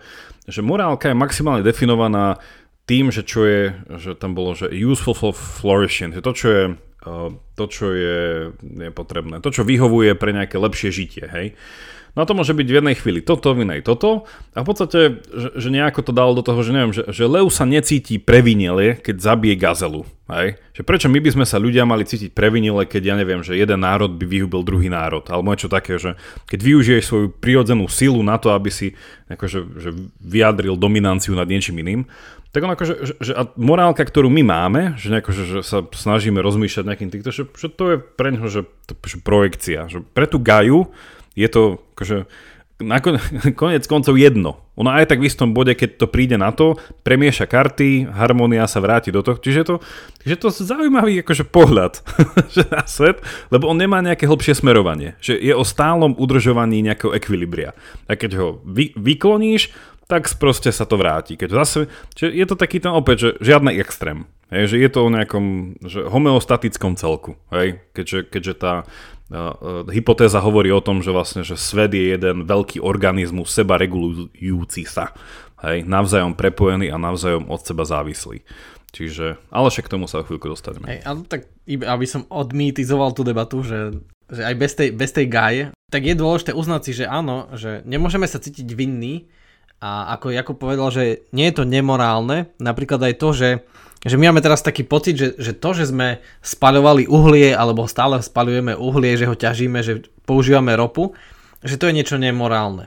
že 0.49 0.65
morálka 0.65 1.13
je 1.13 1.21
maximálne 1.21 1.61
definovaná 1.61 2.41
tým, 2.89 3.13
že 3.13 3.21
čo 3.21 3.45
je, 3.45 3.77
že 4.01 4.17
tam 4.17 4.33
bolo, 4.33 4.57
že 4.57 4.73
useful 4.73 5.13
for 5.13 5.37
flourishing, 5.37 6.17
že 6.17 6.25
to, 6.25 6.33
čo 6.33 6.49
je 6.49 6.65
to, 7.55 7.65
čo 7.71 7.87
je, 7.95 8.53
je 8.59 8.91
potrebné, 8.91 9.39
to, 9.39 9.55
čo 9.55 9.63
vyhovuje 9.63 10.19
pre 10.19 10.35
nejaké 10.35 10.59
lepšie 10.59 10.91
žitie, 10.91 11.27
hej. 11.31 11.55
No 12.19 12.27
to 12.27 12.35
môže 12.35 12.51
byť 12.51 12.67
v 12.67 12.79
jednej 12.83 12.97
chvíli 12.99 13.21
toto, 13.23 13.55
v 13.55 13.63
inej 13.63 13.87
toto 13.87 14.27
a 14.51 14.65
v 14.65 14.67
podstate, 14.67 15.23
že, 15.23 15.49
že 15.55 15.69
nejako 15.71 16.03
to 16.03 16.11
dalo 16.11 16.35
do 16.35 16.43
toho, 16.43 16.59
že 16.67 16.75
neviem, 16.75 16.91
že, 16.91 17.07
že 17.15 17.31
Leu 17.31 17.47
sa 17.47 17.63
necíti 17.63 18.19
previnile, 18.19 18.99
keď 18.99 19.23
zabije 19.23 19.55
gazelu, 19.55 20.03
hej. 20.27 20.59
Že 20.75 20.83
prečo 20.83 21.07
my 21.07 21.23
by 21.23 21.31
sme 21.39 21.47
sa 21.47 21.63
ľudia 21.63 21.87
mali 21.87 22.03
cítiť 22.03 22.35
previnile, 22.35 22.91
keď 22.91 23.03
ja 23.07 23.15
neviem, 23.15 23.47
že 23.47 23.55
jeden 23.55 23.87
národ 23.87 24.19
by 24.19 24.27
vyhubil 24.27 24.67
druhý 24.67 24.91
národ, 24.91 25.23
alebo 25.31 25.55
niečo 25.55 25.71
také, 25.71 25.95
že 26.03 26.19
keď 26.51 26.59
využiješ 26.59 27.05
svoju 27.07 27.27
prirodzenú 27.39 27.87
silu 27.87 28.19
na 28.27 28.35
to, 28.35 28.51
aby 28.51 28.73
si 28.73 28.99
akože, 29.31 29.59
že 29.79 29.91
vyjadril 30.19 30.75
dominanciu 30.75 31.39
nad 31.39 31.47
niečím 31.47 31.87
iným, 31.87 32.03
tak 32.49 32.65
on 32.65 32.73
akože, 32.73 32.95
že, 33.05 33.15
že 33.21 33.33
a 33.37 33.45
morálka, 33.61 34.01
ktorú 34.01 34.33
my 34.33 34.43
máme, 34.43 34.83
že, 34.97 35.13
nejako, 35.13 35.31
že, 35.37 35.45
že 35.45 35.59
sa 35.61 35.85
snažíme 35.85 36.41
rozmýšľať 36.41 36.85
nejakým 36.89 37.11
týchto, 37.13 37.31
že, 37.31 37.43
že 37.53 37.69
to 37.69 37.85
je 37.93 37.97
pre 38.01 38.33
neho 38.33 38.49
že, 38.49 38.65
že 39.05 39.17
projekcia. 39.21 39.85
Že 39.93 40.09
pre 40.17 40.25
tú 40.25 40.41
Gaju 40.41 40.89
je 41.37 41.49
to 41.53 41.85
akože 41.93 42.25
nakon, 42.81 43.19
konec 43.61 43.85
koncov 43.85 44.15
jedno. 44.17 44.63
Ono 44.79 44.95
aj 44.95 45.11
tak 45.11 45.19
v 45.19 45.27
istom 45.27 45.51
bode, 45.51 45.75
keď 45.75 45.99
to 45.99 46.07
príde 46.07 46.39
na 46.39 46.55
to, 46.55 46.79
premieša 47.03 47.51
karty, 47.51 48.07
harmónia 48.07 48.63
sa 48.71 48.79
vráti 48.79 49.11
do 49.11 49.27
toho. 49.27 49.37
Čiže 49.37 49.67
to, 49.67 49.75
že 50.23 50.39
to 50.39 50.55
zaujímavý 50.55 51.27
akože 51.27 51.45
pohľad 51.51 51.99
na 52.73 52.87
svet, 52.87 53.19
lebo 53.51 53.67
on 53.67 53.77
nemá 53.77 53.99
nejaké 53.99 54.31
hlbšie 54.31 54.55
smerovanie. 54.55 55.19
Že 55.19 55.35
je 55.43 55.55
o 55.55 55.67
stálom 55.67 56.15
udržovaní 56.15 56.79
nejakého 56.87 57.11
ekvilibria. 57.11 57.75
A 58.07 58.15
keď 58.15 58.31
ho 58.39 58.49
vy, 58.63 58.95
vykloníš, 58.95 59.75
tak 60.09 60.25
proste 60.41 60.73
sa 60.73 60.89
to 60.89 60.97
vráti. 60.97 61.37
Keď 61.37 61.51
zase, 61.53 61.81
je 62.17 62.45
to 62.49 62.57
taký 62.57 62.81
ten 62.81 62.91
opäť, 62.91 63.17
že 63.21 63.31
žiadny 63.45 63.77
extrém. 63.77 64.25
Hej, 64.49 64.73
že 64.73 64.77
je 64.81 64.89
to 64.89 65.05
o 65.05 65.13
nejakom 65.13 65.77
že 65.85 66.09
homeostatickom 66.09 66.97
celku. 66.97 67.37
Hej, 67.53 67.85
keďže, 67.93 68.33
keďže 68.33 68.55
tá 68.57 68.75
uh, 69.29 69.85
hypotéza 69.93 70.41
hovorí 70.41 70.73
o 70.73 70.81
tom, 70.81 71.05
že 71.05 71.13
vlastne 71.13 71.45
že 71.45 71.61
svet 71.61 71.93
je 71.93 72.17
jeden 72.17 72.49
veľký 72.49 72.81
organizmus 72.81 73.53
seba 73.53 73.77
regulujúci 73.77 74.89
sa. 74.89 75.13
Hej, 75.61 75.85
navzájom 75.85 76.33
prepojený 76.33 76.89
a 76.89 76.97
navzájom 76.97 77.45
od 77.53 77.61
seba 77.61 77.85
závislý. 77.85 78.41
Čiže, 78.89 79.37
ale 79.53 79.69
však 79.69 79.85
k 79.85 79.93
tomu 79.93 80.09
sa 80.09 80.25
o 80.25 80.27
chvíľku 80.27 80.49
dostaneme. 80.49 80.89
Hej, 80.89 81.01
ale 81.05 81.21
tak 81.29 81.53
aby 81.69 82.07
som 82.09 82.25
odmýtizoval 82.33 83.13
tú 83.13 83.21
debatu, 83.21 83.61
že, 83.61 84.01
že 84.33 84.49
aj 84.49 84.55
bez 84.57 84.73
tej, 84.73 84.89
bez 84.97 85.13
tej 85.13 85.29
gaje, 85.29 85.63
tak 85.93 86.09
je 86.09 86.17
dôležité 86.17 86.57
uznať 86.57 86.81
si, 86.89 86.93
že 86.97 87.05
áno, 87.05 87.53
že 87.53 87.85
nemôžeme 87.85 88.25
sa 88.25 88.41
cítiť 88.41 88.65
vinní 88.73 89.29
a 89.79 90.15
ako 90.19 90.35
Jakub 90.35 90.59
povedal, 90.59 90.91
že 90.91 91.05
nie 91.31 91.51
je 91.51 91.63
to 91.63 91.65
nemorálne, 91.65 92.51
napríklad 92.59 93.03
aj 93.03 93.15
to, 93.19 93.31
že 93.35 93.51
že 93.99 94.15
my 94.15 94.31
máme 94.31 94.39
teraz 94.39 94.63
taký 94.63 94.87
pocit, 94.87 95.19
že, 95.19 95.35
že 95.43 95.59
to, 95.59 95.75
že 95.75 95.91
sme 95.91 96.23
spaľovali 96.39 97.11
uhlie, 97.11 97.51
alebo 97.51 97.91
stále 97.91 98.23
spaľujeme 98.23 98.79
uhlie, 98.79 99.19
že 99.19 99.27
ho 99.27 99.35
ťažíme, 99.35 99.83
že 99.83 100.07
používame 100.23 100.79
ropu, 100.79 101.19
že 101.67 101.75
to 101.75 101.91
je 101.91 101.97
niečo 101.99 102.15
nemorálne. 102.15 102.87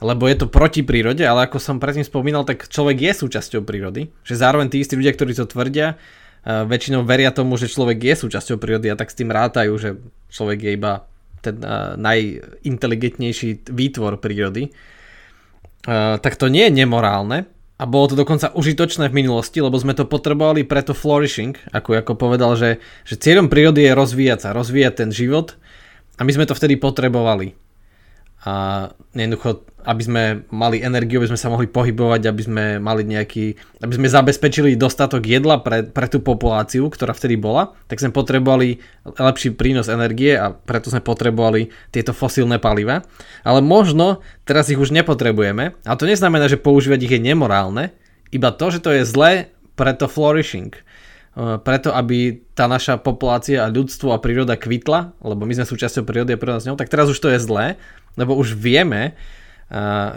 Lebo 0.00 0.28
je 0.28 0.36
to 0.36 0.52
proti 0.52 0.84
prírode, 0.84 1.24
ale 1.24 1.48
ako 1.48 1.60
som 1.60 1.80
predtým 1.80 2.04
spomínal, 2.04 2.44
tak 2.44 2.68
človek 2.68 3.00
je 3.00 3.12
súčasťou 3.16 3.64
prírody. 3.64 4.12
Že 4.24 4.34
zároveň 4.44 4.68
tí 4.72 4.80
istí 4.80 4.96
ľudia, 4.96 5.16
ktorí 5.16 5.32
to 5.36 5.48
tvrdia, 5.48 5.96
uh, 5.96 6.68
väčšinou 6.68 7.04
veria 7.04 7.32
tomu, 7.32 7.56
že 7.56 7.72
človek 7.72 8.00
je 8.00 8.14
súčasťou 8.20 8.60
prírody 8.60 8.92
a 8.92 8.96
tak 8.96 9.12
s 9.12 9.16
tým 9.16 9.32
rátajú, 9.32 9.72
že 9.76 10.00
človek 10.32 10.68
je 10.68 10.70
iba 10.72 11.04
ten 11.40 11.56
uh, 11.64 11.96
najinteligentnejší 11.96 13.72
výtvor 13.72 14.20
prírody. 14.20 14.72
Uh, 15.80 16.20
tak 16.20 16.36
to 16.36 16.52
nie 16.52 16.68
je 16.68 16.84
nemorálne, 16.84 17.48
a 17.80 17.88
bolo 17.88 18.12
to 18.12 18.16
dokonca 18.20 18.52
užitočné 18.52 19.08
v 19.08 19.24
minulosti, 19.24 19.56
lebo 19.64 19.72
sme 19.80 19.96
to 19.96 20.04
potrebovali 20.04 20.68
preto 20.68 20.92
flourishing, 20.92 21.56
ako 21.72 21.96
ako 21.96 22.12
povedal, 22.12 22.52
že, 22.52 22.76
že 23.08 23.16
cieľom 23.16 23.48
prírody 23.48 23.88
je 23.88 23.96
rozvíjať 23.96 24.38
sa, 24.44 24.52
rozvíjať 24.52 24.92
ten 25.00 25.08
život 25.08 25.56
a 26.20 26.28
my 26.28 26.30
sme 26.36 26.44
to 26.44 26.52
vtedy 26.52 26.76
potrebovali. 26.76 27.56
A 28.44 28.88
jednoducho 29.12 29.70
aby 29.84 30.02
sme 30.04 30.24
mali 30.52 30.84
energiu, 30.84 31.20
aby 31.20 31.30
sme 31.32 31.40
sa 31.40 31.48
mohli 31.48 31.64
pohybovať, 31.70 32.20
aby 32.28 32.42
sme 32.44 32.64
mali 32.76 33.02
nejaký, 33.08 33.56
aby 33.80 33.94
sme 33.96 34.08
zabezpečili 34.12 34.76
dostatok 34.76 35.24
jedla 35.24 35.60
pre, 35.64 35.88
pre 35.88 36.06
tú 36.10 36.20
populáciu, 36.20 36.88
ktorá 36.92 37.16
vtedy 37.16 37.40
bola, 37.40 37.72
tak 37.88 38.02
sme 38.02 38.12
potrebovali 38.12 38.80
lepší 39.16 39.56
prínos 39.56 39.88
energie 39.88 40.36
a 40.36 40.52
preto 40.52 40.92
sme 40.92 41.00
potrebovali 41.00 41.72
tieto 41.94 42.12
fosílne 42.12 42.60
paliva. 42.60 43.06
Ale 43.40 43.64
možno 43.64 44.20
teraz 44.44 44.68
ich 44.68 44.80
už 44.80 44.92
nepotrebujeme 44.92 45.76
a 45.88 45.92
to 45.96 46.04
neznamená, 46.04 46.50
že 46.50 46.60
používať 46.60 47.00
ich 47.08 47.14
je 47.16 47.20
nemorálne, 47.22 47.94
iba 48.30 48.52
to, 48.52 48.70
že 48.70 48.84
to 48.84 48.90
je 48.94 49.02
zlé 49.08 49.50
pre 49.74 49.96
to 49.96 50.06
flourishing 50.06 50.76
preto, 51.38 51.94
aby 51.94 52.42
tá 52.58 52.66
naša 52.66 52.98
populácia 52.98 53.62
a 53.62 53.70
ľudstvo 53.70 54.10
a 54.10 54.18
príroda 54.18 54.58
kvitla, 54.58 55.14
lebo 55.22 55.46
my 55.46 55.54
sme 55.54 55.66
súčasťou 55.66 56.02
prírody 56.02 56.34
a 56.34 56.40
príroda 56.40 56.58
s 56.58 56.66
ňou, 56.66 56.74
tak 56.74 56.90
teraz 56.90 57.06
už 57.06 57.22
to 57.22 57.30
je 57.30 57.38
zlé, 57.38 57.78
lebo 58.14 58.34
už 58.34 58.58
vieme, 58.58 59.14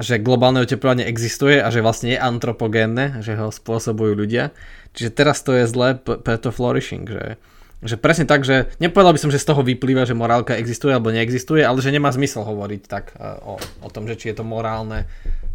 že 0.02 0.18
globálne 0.18 0.66
oteplovanie 0.66 1.06
existuje 1.06 1.62
a 1.62 1.70
že 1.70 1.86
vlastne 1.86 2.18
je 2.18 2.20
antropogénne, 2.20 3.22
že 3.22 3.38
ho 3.38 3.54
spôsobujú 3.54 4.18
ľudia. 4.18 4.50
Čiže 4.98 5.14
teraz 5.14 5.46
to 5.46 5.54
je 5.54 5.70
zlé 5.70 5.94
pre 6.02 6.42
to 6.42 6.50
flourishing, 6.50 7.06
že, 7.06 7.38
že 7.86 7.96
presne 8.02 8.26
tak, 8.26 8.42
že 8.50 8.74
nepovedal 8.82 9.14
by 9.14 9.22
som, 9.22 9.30
že 9.30 9.38
z 9.38 9.54
toho 9.54 9.62
vyplýva, 9.62 10.10
že 10.10 10.18
morálka 10.18 10.58
existuje 10.58 10.90
alebo 10.90 11.14
neexistuje, 11.14 11.62
ale 11.62 11.86
že 11.86 11.94
nemá 11.94 12.10
zmysel 12.10 12.42
hovoriť 12.42 12.82
tak 12.90 13.14
o, 13.46 13.62
o 13.62 13.90
tom, 13.94 14.10
že 14.10 14.18
či 14.18 14.34
je 14.34 14.42
to 14.42 14.46
morálne 14.46 15.06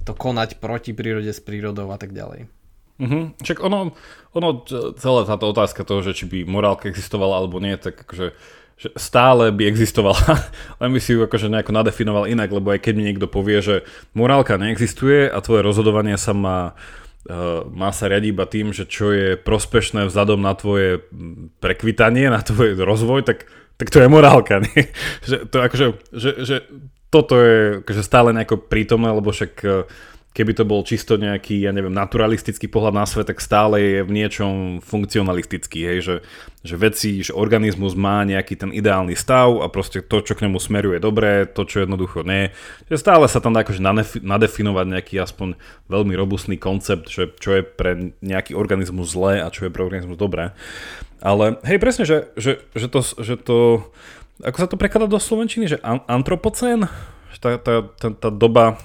to 0.06 0.14
konať 0.14 0.62
proti 0.62 0.94
prírode 0.94 1.34
s 1.34 1.42
prírodou 1.42 1.90
a 1.90 1.98
tak 1.98 2.14
ďalej. 2.14 2.46
Mhm. 2.98 3.42
Čak 3.42 3.62
ono, 3.62 3.94
ono, 4.34 4.48
celá 4.94 5.22
táto 5.26 5.50
otázka 5.50 5.86
toho, 5.86 6.02
že 6.06 6.14
či 6.14 6.26
by 6.26 6.46
morálka 6.46 6.90
existovala 6.90 7.38
alebo 7.42 7.58
nie, 7.62 7.74
tak 7.78 8.06
akože 8.06 8.34
že 8.78 8.94
stále 8.94 9.50
by 9.50 9.66
existovala, 9.66 10.22
len 10.82 10.90
by 10.94 11.00
si 11.02 11.18
ju 11.18 11.26
akože 11.26 11.50
nejako 11.50 11.74
nadefinoval 11.74 12.30
inak, 12.30 12.48
lebo 12.54 12.70
aj 12.70 12.80
keď 12.86 12.94
mi 12.94 13.10
niekto 13.10 13.26
povie, 13.26 13.58
že 13.58 13.76
morálka 14.14 14.54
neexistuje 14.54 15.26
a 15.26 15.42
tvoje 15.42 15.66
rozhodovanie 15.66 16.14
sa 16.14 16.30
má, 16.30 16.78
uh, 17.26 17.66
má 17.74 17.90
sa 17.90 18.06
riadiť 18.06 18.30
iba 18.30 18.46
tým, 18.46 18.70
že 18.70 18.86
čo 18.86 19.10
je 19.10 19.34
prospešné 19.34 20.06
vzhľadom 20.06 20.38
na 20.38 20.54
tvoje 20.54 21.02
prekvitanie, 21.58 22.30
na 22.30 22.38
tvoj 22.38 22.78
rozvoj, 22.78 23.26
tak, 23.26 23.50
tak 23.74 23.90
to 23.90 23.98
je 23.98 24.06
morálka. 24.06 24.62
Nie? 24.62 24.94
Že, 25.28 25.36
to 25.50 25.56
akože, 25.58 25.86
že, 26.14 26.30
že 26.46 26.56
toto 27.10 27.34
je 27.40 27.82
akože 27.82 28.02
stále 28.06 28.30
nejako 28.30 28.62
prítomné, 28.62 29.10
lebo 29.10 29.34
však 29.34 29.52
uh, 29.66 29.90
keby 30.36 30.52
to 30.54 30.64
bol 30.68 30.86
čisto 30.86 31.18
nejaký, 31.18 31.66
ja 31.66 31.74
neviem, 31.74 31.90
naturalistický 31.90 32.70
pohľad 32.70 32.94
na 32.94 33.06
svet, 33.08 33.26
tak 33.26 33.42
stále 33.42 33.80
je 33.80 34.00
v 34.06 34.14
niečom 34.14 34.78
funkcionalistický, 34.84 35.80
hej, 35.82 35.98
že, 36.04 36.16
že 36.62 36.74
veci, 36.78 37.26
že 37.26 37.34
organizmus 37.34 37.98
má 37.98 38.22
nejaký 38.22 38.54
ten 38.54 38.70
ideálny 38.70 39.18
stav 39.18 39.58
a 39.58 39.66
proste 39.66 40.04
to, 40.04 40.22
čo 40.22 40.38
k 40.38 40.46
nemu 40.46 40.60
smeruje 40.62 41.02
dobré, 41.02 41.48
to, 41.48 41.66
čo 41.66 41.82
jednoducho 41.82 42.22
nie, 42.22 42.54
že 42.86 43.00
stále 43.00 43.26
sa 43.26 43.42
tam 43.42 43.56
dá 43.56 43.66
akože 43.66 43.82
nadefinovať 44.22 44.86
nejaký 44.86 45.14
aspoň 45.18 45.58
veľmi 45.90 46.14
robustný 46.14 46.54
koncept, 46.60 47.10
že 47.10 47.32
čo 47.42 47.58
je 47.58 47.62
pre 47.66 48.14
nejaký 48.22 48.54
organizmus 48.54 49.10
zlé 49.10 49.42
a 49.42 49.50
čo 49.50 49.66
je 49.66 49.74
pre 49.74 49.82
organizmus 49.82 50.20
dobré. 50.20 50.54
Ale 51.18 51.58
hej, 51.66 51.82
presne, 51.82 52.06
že, 52.06 52.30
že, 52.38 52.62
že, 52.78 52.86
to, 52.86 53.00
že 53.02 53.34
to, 53.42 53.82
ako 54.38 54.56
sa 54.60 54.70
to 54.70 54.78
prekladá 54.78 55.10
do 55.10 55.18
Slovenčiny, 55.18 55.66
že 55.66 55.82
antropocén, 55.82 56.86
tá, 57.38 57.58
tá, 57.58 57.86
tá, 57.86 58.08
tá 58.14 58.30
doba 58.30 58.78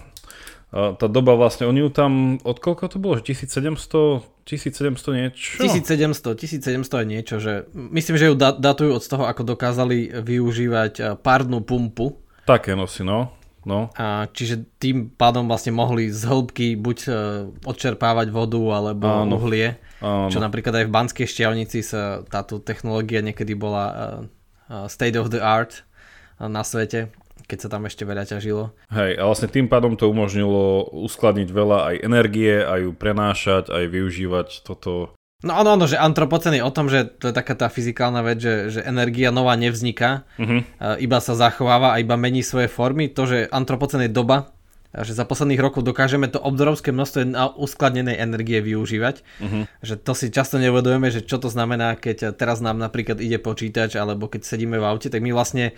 tá 0.73 1.05
doba 1.05 1.37
vlastne, 1.37 1.69
oni 1.69 1.85
ju 1.85 1.89
tam, 1.93 2.41
od 2.41 2.57
koľko 2.57 2.89
to 2.89 2.97
bolo, 2.97 3.21
že 3.21 3.37
1700, 3.37 4.25
1700 4.41 5.21
niečo? 5.21 5.61
1700, 5.61 6.33
1700 6.33 6.81
je 6.81 7.05
niečo, 7.05 7.35
že 7.37 7.69
myslím, 7.77 8.17
že 8.17 8.33
ju 8.33 8.35
datujú 8.37 8.97
od 8.97 9.05
toho, 9.05 9.29
ako 9.29 9.45
dokázali 9.45 10.09
využívať 10.25 11.21
párnu 11.21 11.61
pumpu. 11.61 12.17
Také 12.49 12.73
nosy, 12.73 13.05
no. 13.05 13.29
no. 13.69 13.93
A 14.01 14.25
čiže 14.33 14.65
tým 14.81 15.13
pádom 15.13 15.45
vlastne 15.45 15.77
mohli 15.77 16.09
z 16.09 16.25
hĺbky 16.25 16.73
buď 16.73 16.97
e, 17.05 17.09
odčerpávať 17.69 18.33
vodu 18.33 18.59
alebo 18.73 19.29
Áno. 19.29 19.37
uhlie, 19.37 19.77
Áno. 20.01 20.33
čo 20.33 20.41
napríklad 20.41 20.73
aj 20.73 20.85
v 20.89 20.95
Banskej 20.97 21.27
šťavnici 21.29 21.85
sa 21.85 22.25
táto 22.25 22.57
technológia 22.57 23.21
niekedy 23.21 23.53
bola 23.53 23.85
e, 23.85 23.93
e, 23.93 24.77
state 24.89 25.21
of 25.21 25.29
the 25.29 25.39
art 25.39 25.85
na 26.41 26.65
svete 26.65 27.13
keď 27.45 27.57
sa 27.59 27.69
tam 27.69 27.85
ešte 27.85 28.07
veľa 28.07 28.23
ťažilo. 28.25 28.71
Hej, 28.89 29.19
a 29.19 29.23
vlastne 29.27 29.51
tým 29.51 29.67
pádom 29.67 29.99
to 29.99 30.09
umožnilo 30.09 30.87
uskladniť 30.91 31.49
veľa 31.51 31.77
aj 31.91 31.95
energie, 32.03 32.63
aj 32.63 32.79
ju 32.87 32.91
prenášať, 32.95 33.69
aj 33.69 33.83
využívať 33.91 34.47
toto. 34.63 35.13
No 35.43 35.59
áno, 35.59 35.75
áno, 35.75 35.91
že 35.91 35.99
antropocen 35.99 36.55
je 36.55 36.63
o 36.63 36.71
tom, 36.71 36.87
že 36.87 37.03
to 37.19 37.27
je 37.27 37.35
taká 37.35 37.51
tá 37.59 37.67
fyzikálna 37.67 38.23
vec, 38.23 38.39
že, 38.39 38.79
že 38.79 38.81
energia 38.87 39.27
nová 39.27 39.59
nevzniká, 39.59 40.23
uh-huh. 40.39 40.63
iba 41.03 41.19
sa 41.19 41.35
zachováva 41.35 41.91
a 41.91 41.99
iba 41.99 42.15
mení 42.15 42.39
svoje 42.39 42.71
formy. 42.71 43.11
To, 43.11 43.27
že 43.27 43.51
antropocen 43.51 44.07
je 44.07 44.11
doba, 44.15 44.55
že 44.95 45.11
za 45.11 45.27
posledných 45.27 45.59
rokov 45.59 45.83
dokážeme 45.83 46.31
to 46.31 46.39
obrovské 46.39 46.95
množstvo 46.95 47.35
uskladnenej 47.59 48.23
energie 48.23 48.63
využívať. 48.63 49.15
Uh-huh. 49.43 49.67
Že 49.83 49.93
to 49.99 50.11
si 50.15 50.31
často 50.31 50.63
neuvedujeme, 50.63 51.11
že 51.11 51.25
čo 51.27 51.43
to 51.43 51.51
znamená, 51.51 51.99
keď 51.99 52.31
teraz 52.39 52.63
nám 52.63 52.79
napríklad 52.79 53.19
ide 53.19 53.35
počítač 53.35 53.99
alebo 53.99 54.31
keď 54.31 54.47
sedíme 54.47 54.79
v 54.79 54.87
aute, 54.87 55.11
tak 55.11 55.19
my 55.19 55.35
vlastne 55.35 55.75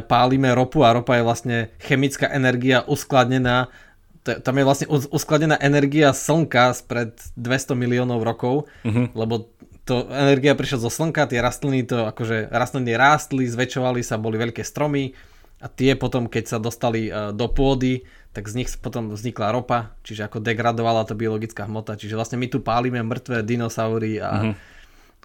pálime 0.00 0.54
ropu 0.56 0.80
a 0.80 0.96
ropa 0.96 1.20
je 1.20 1.26
vlastne 1.26 1.56
chemická 1.82 2.32
energia 2.32 2.80
uskladnená 2.88 3.68
tam 4.22 4.54
je 4.54 4.64
vlastne 4.64 4.86
uskladená 4.88 5.58
energia 5.58 6.14
slnka 6.14 6.70
spred 6.78 7.18
200 7.34 7.74
miliónov 7.74 8.22
rokov, 8.22 8.70
uh-huh. 8.86 9.10
lebo 9.18 9.50
to 9.82 10.06
energia 10.14 10.54
prišla 10.54 10.78
zo 10.86 10.90
slnka, 10.94 11.26
tie 11.26 11.42
rastliny 11.42 11.82
to 11.82 12.06
akože 12.06 12.54
rastliny 12.54 12.94
rástli, 12.94 13.50
zväčšovali 13.50 14.06
sa, 14.06 14.22
boli 14.22 14.38
veľké 14.38 14.62
stromy 14.62 15.10
a 15.58 15.66
tie 15.66 15.98
potom, 15.98 16.30
keď 16.30 16.44
sa 16.54 16.58
dostali 16.62 17.10
e, 17.10 17.34
do 17.34 17.50
pôdy, 17.50 18.06
tak 18.30 18.46
z 18.46 18.62
nich 18.62 18.70
potom 18.78 19.10
vznikla 19.10 19.50
ropa, 19.50 19.98
čiže 20.06 20.30
ako 20.30 20.38
degradovala 20.38 21.02
to 21.02 21.18
biologická 21.18 21.66
hmota, 21.66 21.98
čiže 21.98 22.14
vlastne 22.14 22.38
my 22.38 22.46
tu 22.46 22.62
pálime 22.62 23.02
mŕtve 23.02 23.42
dinosaury 23.42 24.22
a, 24.22 24.30
uh-huh. 24.30 24.54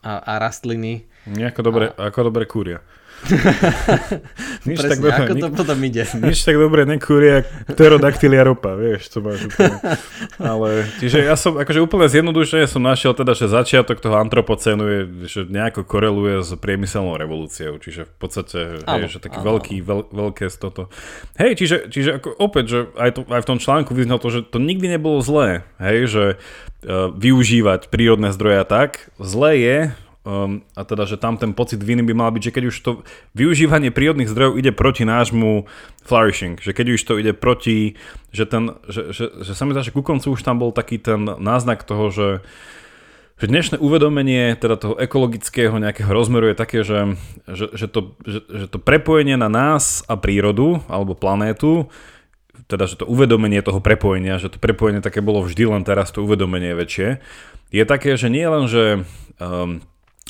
a, 0.02 0.12
a 0.26 0.34
rastliny. 0.42 1.06
Nejako 1.30 1.62
dobre, 1.62 1.86
a... 1.94 2.10
ako 2.10 2.34
dobre 2.34 2.50
kúria. 2.50 2.82
nič 4.70 4.78
Presne, 4.78 4.92
tak 4.94 5.00
dobre, 5.02 5.14
ako 5.18 5.36
to 5.42 5.48
potom 5.52 5.78
ide. 5.84 6.04
Nič 6.30 6.40
tak 6.46 6.56
dobre 6.56 6.86
nekúria 6.86 7.44
pterodactylia 7.66 8.46
ropa, 8.46 8.78
vieš, 8.78 9.10
to 9.10 9.20
máš 9.26 9.50
úplne. 9.50 9.78
Ale, 10.38 10.86
čiže 11.02 11.26
ja 11.26 11.34
som, 11.34 11.58
akože 11.58 11.82
úplne 11.82 12.08
zjednodušene 12.08 12.70
som 12.70 12.86
našiel 12.86 13.18
teda, 13.18 13.34
že 13.34 13.50
začiatok 13.50 14.00
toho 14.00 14.22
antropocénu 14.22 14.84
je, 14.86 15.00
že 15.28 15.42
nejako 15.50 15.84
koreluje 15.84 16.46
s 16.46 16.54
priemyselnou 16.56 17.18
revolúciou, 17.18 17.82
čiže 17.82 18.06
v 18.06 18.16
podstate, 18.22 18.60
hej, 18.86 19.02
že 19.10 19.20
taký 19.20 19.42
áno. 19.42 19.58
veľký, 19.58 19.76
veľ, 19.82 20.02
veľké 20.14 20.46
z 20.48 20.58
toto. 20.62 20.94
Hej, 21.42 21.58
čiže, 21.58 21.78
čiže 21.90 22.10
ako 22.22 22.30
opäť, 22.38 22.66
že 22.70 22.80
aj, 22.96 23.10
to, 23.18 23.22
aj 23.28 23.42
v 23.44 23.50
tom 23.50 23.60
článku 23.60 23.92
vyznal 23.98 24.22
to, 24.22 24.30
že 24.30 24.46
to 24.46 24.62
nikdy 24.62 24.88
nebolo 24.88 25.20
zlé, 25.26 25.66
hej, 25.82 25.98
že 26.08 26.24
uh, 26.86 27.10
využívať 27.12 27.90
prírodné 27.90 28.30
zdroje 28.32 28.62
a 28.62 28.66
tak. 28.68 29.10
Zlé 29.18 29.52
je, 29.58 29.78
Um, 30.28 30.68
a 30.76 30.84
teda, 30.84 31.08
že 31.08 31.16
tam 31.16 31.40
ten 31.40 31.56
pocit 31.56 31.80
viny 31.80 32.04
by 32.04 32.12
mal 32.12 32.36
byť, 32.36 32.52
že 32.52 32.56
keď 32.60 32.64
už 32.68 32.78
to 32.84 32.92
využívanie 33.32 33.96
prírodných 33.96 34.28
zdrojov 34.28 34.60
ide 34.60 34.76
proti 34.76 35.08
nášmu 35.08 35.64
flourishing, 36.04 36.60
že 36.60 36.76
keď 36.76 37.00
už 37.00 37.02
to 37.08 37.16
ide 37.16 37.32
proti, 37.32 37.96
že, 38.36 38.44
ten, 38.44 38.76
že, 38.92 39.16
že, 39.16 39.32
že 39.40 39.56
sa 39.56 39.64
mi 39.64 39.72
zdá, 39.72 39.88
že 39.88 39.96
ku 39.96 40.04
koncu 40.04 40.36
už 40.36 40.44
tam 40.44 40.60
bol 40.60 40.76
taký 40.76 41.00
ten 41.00 41.24
náznak 41.24 41.88
toho, 41.88 42.12
že, 42.12 42.30
že 43.40 43.48
dnešné 43.48 43.80
uvedomenie 43.80 44.60
teda 44.60 44.76
toho 44.76 45.00
ekologického 45.00 45.80
nejakého 45.80 46.12
rozmeru 46.12 46.52
je 46.52 46.60
také, 46.60 46.84
že, 46.84 47.16
že, 47.48 47.72
že, 47.72 47.88
to, 47.88 48.20
že, 48.28 48.44
že 48.52 48.66
to 48.68 48.84
prepojenie 48.84 49.40
na 49.40 49.48
nás 49.48 50.04
a 50.12 50.20
prírodu 50.20 50.84
alebo 50.92 51.16
planétu 51.16 51.88
teda, 52.68 52.84
že 52.84 53.00
to 53.00 53.08
uvedomenie 53.08 53.64
toho 53.64 53.80
prepojenia, 53.80 54.44
že 54.44 54.52
to 54.52 54.60
prepojenie 54.60 55.00
také 55.00 55.24
bolo 55.24 55.40
vždy, 55.40 55.72
len 55.72 55.88
teraz 55.88 56.12
to 56.12 56.20
uvedomenie 56.20 56.76
je 56.76 56.80
väčšie, 56.84 57.10
je 57.72 57.84
také, 57.88 58.20
že 58.20 58.28
nie 58.28 58.44
len, 58.44 58.68
že 58.68 59.08
um, 59.40 59.80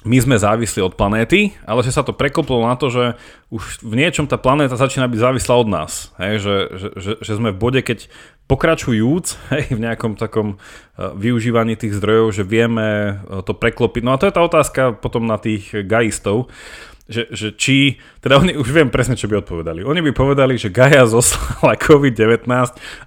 my 0.06 0.18
sme 0.22 0.38
závisli 0.38 0.84
od 0.84 0.94
planéty, 0.94 1.58
ale 1.66 1.82
že 1.82 1.90
sa 1.90 2.06
to 2.06 2.14
prekoplo 2.14 2.62
na 2.62 2.78
to, 2.78 2.94
že 2.94 3.18
už 3.50 3.82
v 3.82 3.94
niečom 3.98 4.30
tá 4.30 4.38
planéta 4.38 4.78
začína 4.78 5.10
byť 5.10 5.20
závislá 5.20 5.54
od 5.58 5.70
nás. 5.72 6.14
Hej, 6.22 6.34
že, 6.44 6.56
že, 6.78 6.88
že, 6.94 7.12
že 7.18 7.34
sme 7.34 7.50
v 7.50 7.58
bode, 7.58 7.82
keď 7.82 8.06
pokračujúc 8.46 9.26
hej, 9.58 9.64
v 9.74 9.80
nejakom 9.82 10.14
takom 10.14 10.58
uh, 10.58 11.18
využívaní 11.18 11.74
tých 11.80 11.98
zdrojov, 11.98 12.30
že 12.38 12.44
vieme 12.46 13.20
uh, 13.26 13.42
to 13.42 13.58
preklopiť. 13.58 14.02
No 14.06 14.14
a 14.14 14.20
to 14.22 14.30
je 14.30 14.36
tá 14.38 14.42
otázka 14.46 14.82
potom 14.94 15.26
na 15.26 15.42
tých 15.42 15.74
gaistov, 15.90 16.54
že, 17.08 17.32
že 17.32 17.56
či, 17.56 17.98
teda 18.20 18.38
oni 18.38 18.60
už 18.60 18.68
viem 18.68 18.92
presne, 18.92 19.16
čo 19.16 19.32
by 19.32 19.40
odpovedali. 19.42 19.82
Oni 19.88 20.04
by 20.04 20.12
povedali, 20.12 20.60
že 20.60 20.70
Gaia 20.70 21.08
zoslala 21.16 21.80
COVID-19, 21.80 22.46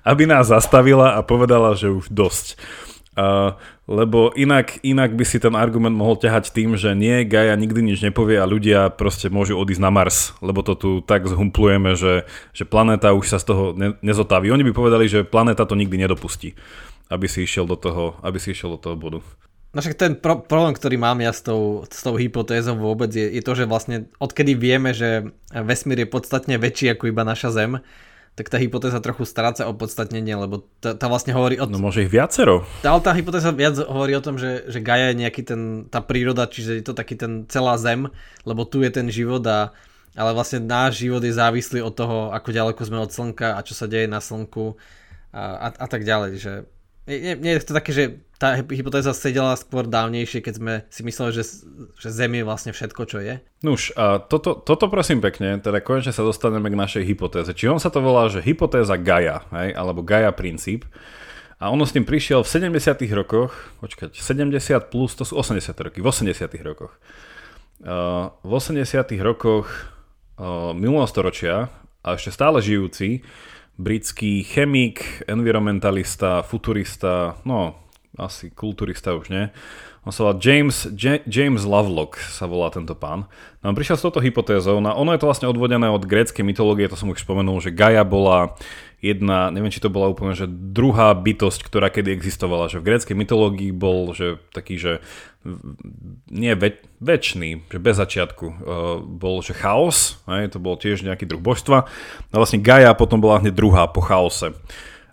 aby 0.03 0.23
nás 0.25 0.49
zastavila 0.49 1.15
a 1.15 1.21
povedala, 1.21 1.77
že 1.77 1.93
už 1.93 2.09
dosť. 2.11 2.57
Lebo 3.91 4.31
inak, 4.39 4.79
inak 4.87 5.19
by 5.19 5.25
si 5.27 5.43
ten 5.43 5.59
argument 5.59 5.99
mohol 5.99 6.15
ťahať 6.15 6.55
tým, 6.55 6.79
že 6.79 6.95
nie, 6.95 7.27
Gaia 7.27 7.59
nikdy 7.59 7.83
nič 7.83 7.99
nepovie 8.07 8.39
a 8.39 8.47
ľudia 8.47 8.87
proste 8.95 9.27
môžu 9.27 9.59
odísť 9.59 9.83
na 9.83 9.91
Mars, 9.91 10.31
lebo 10.39 10.63
to 10.63 10.79
tu 10.79 10.91
tak 11.03 11.27
zhumplujeme, 11.27 11.99
že, 11.99 12.23
že 12.55 12.63
planéta 12.63 13.11
už 13.11 13.27
sa 13.27 13.43
z 13.43 13.51
toho 13.51 13.65
ne, 13.75 13.99
nezotaví. 13.99 14.47
Oni 14.55 14.63
by 14.63 14.73
povedali, 14.73 15.11
že 15.11 15.27
planéta 15.27 15.67
to 15.67 15.75
nikdy 15.75 15.99
nedopustí, 15.99 16.55
aby 17.11 17.27
si 17.27 17.43
išiel 17.43 17.67
do 17.67 17.75
toho, 17.75 18.15
aby 18.23 18.39
si 18.39 18.55
išiel 18.55 18.79
do 18.79 18.81
toho 18.81 18.95
bodu. 18.95 19.19
No 19.71 19.79
však 19.79 19.95
ten 19.95 20.13
pro- 20.19 20.43
problém, 20.43 20.75
ktorý 20.75 20.99
mám 20.99 21.23
ja 21.23 21.31
s 21.31 21.47
tou, 21.47 21.87
s 21.87 22.03
tou 22.03 22.19
hypotézou 22.19 22.75
vôbec 22.75 23.11
je, 23.15 23.23
je 23.23 23.43
to, 23.43 23.55
že 23.55 23.71
vlastne 23.71 24.11
odkedy 24.19 24.59
vieme, 24.59 24.91
že 24.91 25.31
vesmír 25.55 26.07
je 26.07 26.11
podstatne 26.11 26.59
väčší 26.59 26.95
ako 26.95 27.07
iba 27.07 27.23
naša 27.23 27.55
Zem, 27.55 27.79
tak 28.39 28.49
tá 28.49 28.57
hypotéza 28.57 29.03
trochu 29.05 29.29
stráca 29.29 29.69
opodstatnenie, 29.69 30.33
lebo 30.33 30.65
tá, 30.81 30.97
tá 30.97 31.07
vlastne 31.11 31.37
hovorí 31.37 31.61
o... 31.61 31.69
No 31.69 31.83
môže 31.83 32.07
ich 32.07 32.13
viacero. 32.13 32.65
Tá, 32.81 32.97
tá 33.03 33.13
hypotéza 33.13 33.53
viac 33.53 33.77
hovorí 33.85 34.17
o 34.17 34.25
tom, 34.25 34.41
že, 34.41 34.65
že 34.71 34.81
Gaia 34.81 35.13
je 35.13 35.21
nejaký 35.27 35.43
ten, 35.45 35.61
tá 35.93 36.01
príroda, 36.01 36.49
čiže 36.49 36.81
je 36.81 36.85
to 36.87 36.95
taký 36.97 37.19
ten 37.19 37.45
celá 37.51 37.77
zem, 37.77 38.09
lebo 38.49 38.65
tu 38.65 38.81
je 38.81 38.91
ten 38.91 39.11
život 39.13 39.45
a 39.45 39.75
ale 40.19 40.35
vlastne 40.35 40.59
náš 40.67 41.07
život 41.07 41.23
je 41.23 41.31
závislý 41.31 41.87
od 41.87 41.95
toho, 41.95 42.19
ako 42.35 42.51
ďaleko 42.51 42.83
sme 42.83 42.99
od 42.99 43.15
slnka 43.15 43.55
a 43.55 43.61
čo 43.63 43.79
sa 43.79 43.87
deje 43.87 44.11
na 44.11 44.19
slnku 44.19 44.75
a, 45.31 45.71
a, 45.71 45.87
a 45.87 45.87
tak 45.87 46.03
ďalej, 46.03 46.33
že 46.43 46.53
nie, 47.19 47.35
nie 47.35 47.53
je 47.59 47.67
to 47.67 47.75
také, 47.75 47.91
že 47.91 48.05
tá 48.41 48.57
hypotéza 48.57 49.13
sedela 49.13 49.53
skôr 49.59 49.85
dávnejšie, 49.85 50.41
keď 50.41 50.55
sme 50.57 50.75
si 50.89 51.05
mysleli, 51.05 51.31
že, 51.35 51.45
že 52.01 52.09
Zem 52.09 52.41
je 52.41 52.47
vlastne 52.47 52.73
všetko, 52.73 53.03
čo 53.05 53.19
je? 53.21 53.37
Nuž, 53.61 53.93
a 53.99 54.17
toto, 54.17 54.57
toto 54.57 54.89
prosím 54.89 55.21
pekne, 55.21 55.61
teda 55.61 55.85
konečne 55.85 56.15
sa 56.15 56.25
dostaneme 56.25 56.73
k 56.73 56.81
našej 56.81 57.05
hypotéze. 57.05 57.53
Či 57.53 57.69
on 57.69 57.77
sa 57.77 57.93
to 57.93 58.01
volá, 58.01 58.33
že 58.33 58.41
hypotéza 58.41 58.97
Gaia, 58.97 59.45
hej, 59.53 59.77
alebo 59.77 60.01
Gaia 60.01 60.33
princíp. 60.33 60.89
A 61.61 61.69
ono 61.69 61.85
s 61.85 61.93
tým 61.93 62.09
prišiel 62.09 62.41
v 62.41 62.49
70 62.73 62.81
rokoch, 63.13 63.53
počkať, 63.85 64.17
70 64.17 64.89
plus, 64.89 65.13
to 65.13 65.29
sú 65.29 65.37
80 65.37 65.77
roky, 65.77 66.01
v 66.01 66.09
80 66.09 66.49
rokoch. 66.65 66.97
Uh, 67.85 68.33
v 68.41 68.57
80 68.57 68.89
rokoch 69.21 69.69
uh, 70.41 70.73
minulého 70.73 71.05
storočia 71.05 71.69
a 72.01 72.17
ešte 72.17 72.33
stále 72.33 72.65
žijúci 72.65 73.21
britský 73.81 74.45
chemik, 74.45 75.25
environmentalista, 75.25 76.45
futurista, 76.45 77.41
no 77.49 77.81
asi 78.21 78.53
kulturista 78.53 79.17
už 79.17 79.33
nie. 79.33 79.49
On 80.01 80.13
sa 80.13 80.25
volá 80.25 80.41
James, 80.41 80.89
J- 80.97 81.25
James 81.29 81.61
Lovelock 81.65 82.17
sa 82.17 82.49
volá 82.49 82.73
tento 82.73 82.97
pán. 82.97 83.29
No 83.61 83.73
on 83.73 83.77
prišiel 83.77 84.01
s 84.01 84.05
touto 84.05 84.21
hypotézou, 84.21 84.81
no 84.81 84.93
ono 84.97 85.13
je 85.13 85.21
to 85.21 85.29
vlastne 85.29 85.49
odvodené 85.49 85.89
od 85.93 86.09
gréckej 86.09 86.41
mytológie, 86.41 86.89
to 86.89 86.97
som 86.97 87.13
už 87.13 87.21
spomenul, 87.21 87.61
že 87.61 87.73
Gaia 87.73 88.05
bola 88.05 88.57
jedna, 89.01 89.49
neviem 89.49 89.73
či 89.73 89.81
to 89.81 89.89
bola 89.89 90.13
úplne, 90.13 90.37
že 90.37 90.49
druhá 90.49 91.17
bytosť, 91.17 91.61
ktorá 91.65 91.89
kedy 91.89 92.13
existovala, 92.13 92.69
že 92.69 92.81
v 92.81 92.93
gréckej 92.93 93.17
mytológii 93.17 93.73
bol, 93.73 94.13
že 94.13 94.37
taký, 94.53 94.77
že 94.77 94.93
nie 96.29 96.53
väč, 96.53 96.85
väčší, 97.01 97.65
že 97.73 97.79
bez 97.81 97.97
začiatku 97.97 98.47
uh, 98.47 98.55
bol, 99.01 99.41
že 99.41 99.57
chaos, 99.57 100.21
hej, 100.29 100.53
to 100.53 100.61
bol 100.61 100.77
tiež 100.77 101.01
nejaký 101.01 101.25
druh 101.25 101.41
božstva, 101.41 101.89
no 102.29 102.37
vlastne 102.37 102.61
Gaia 102.61 102.93
potom 102.93 103.25
bola 103.25 103.41
hneď 103.41 103.57
druhá 103.57 103.89
po 103.89 104.05
chaose. 104.05 104.53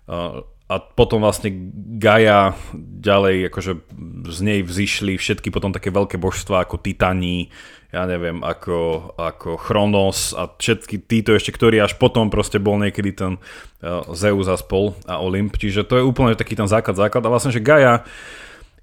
Uh, 0.04 0.44
a 0.68 0.84
potom 0.84 1.24
vlastne 1.24 1.48
Gaia 1.96 2.52
ďalej, 2.76 3.48
akože 3.48 3.72
z 4.28 4.38
nej 4.44 4.60
vzýšli 4.60 5.16
všetky 5.16 5.48
potom 5.48 5.72
také 5.72 5.88
veľké 5.88 6.20
božstva 6.20 6.68
ako 6.68 6.76
Titani, 6.76 7.48
ja 7.88 8.04
neviem, 8.04 8.44
ako, 8.44 9.12
ako 9.16 9.56
Chronos 9.56 10.36
a 10.36 10.44
všetky 10.52 11.08
títo 11.08 11.32
ešte, 11.32 11.56
ktorí 11.56 11.80
až 11.80 11.96
potom 11.96 12.28
proste 12.28 12.60
bol 12.60 12.76
niekedy 12.76 13.16
ten 13.16 13.40
uh, 13.80 14.04
Zeus 14.12 14.44
a 14.44 14.60
spol 14.60 14.92
a 15.08 15.16
Olymp, 15.24 15.56
čiže 15.56 15.88
to 15.88 15.96
je 15.96 16.04
úplne 16.04 16.36
taký 16.36 16.52
ten 16.52 16.68
základ, 16.68 17.00
základ 17.00 17.24
a 17.24 17.32
vlastne, 17.32 17.48
že 17.48 17.64
Gaia 17.64 18.04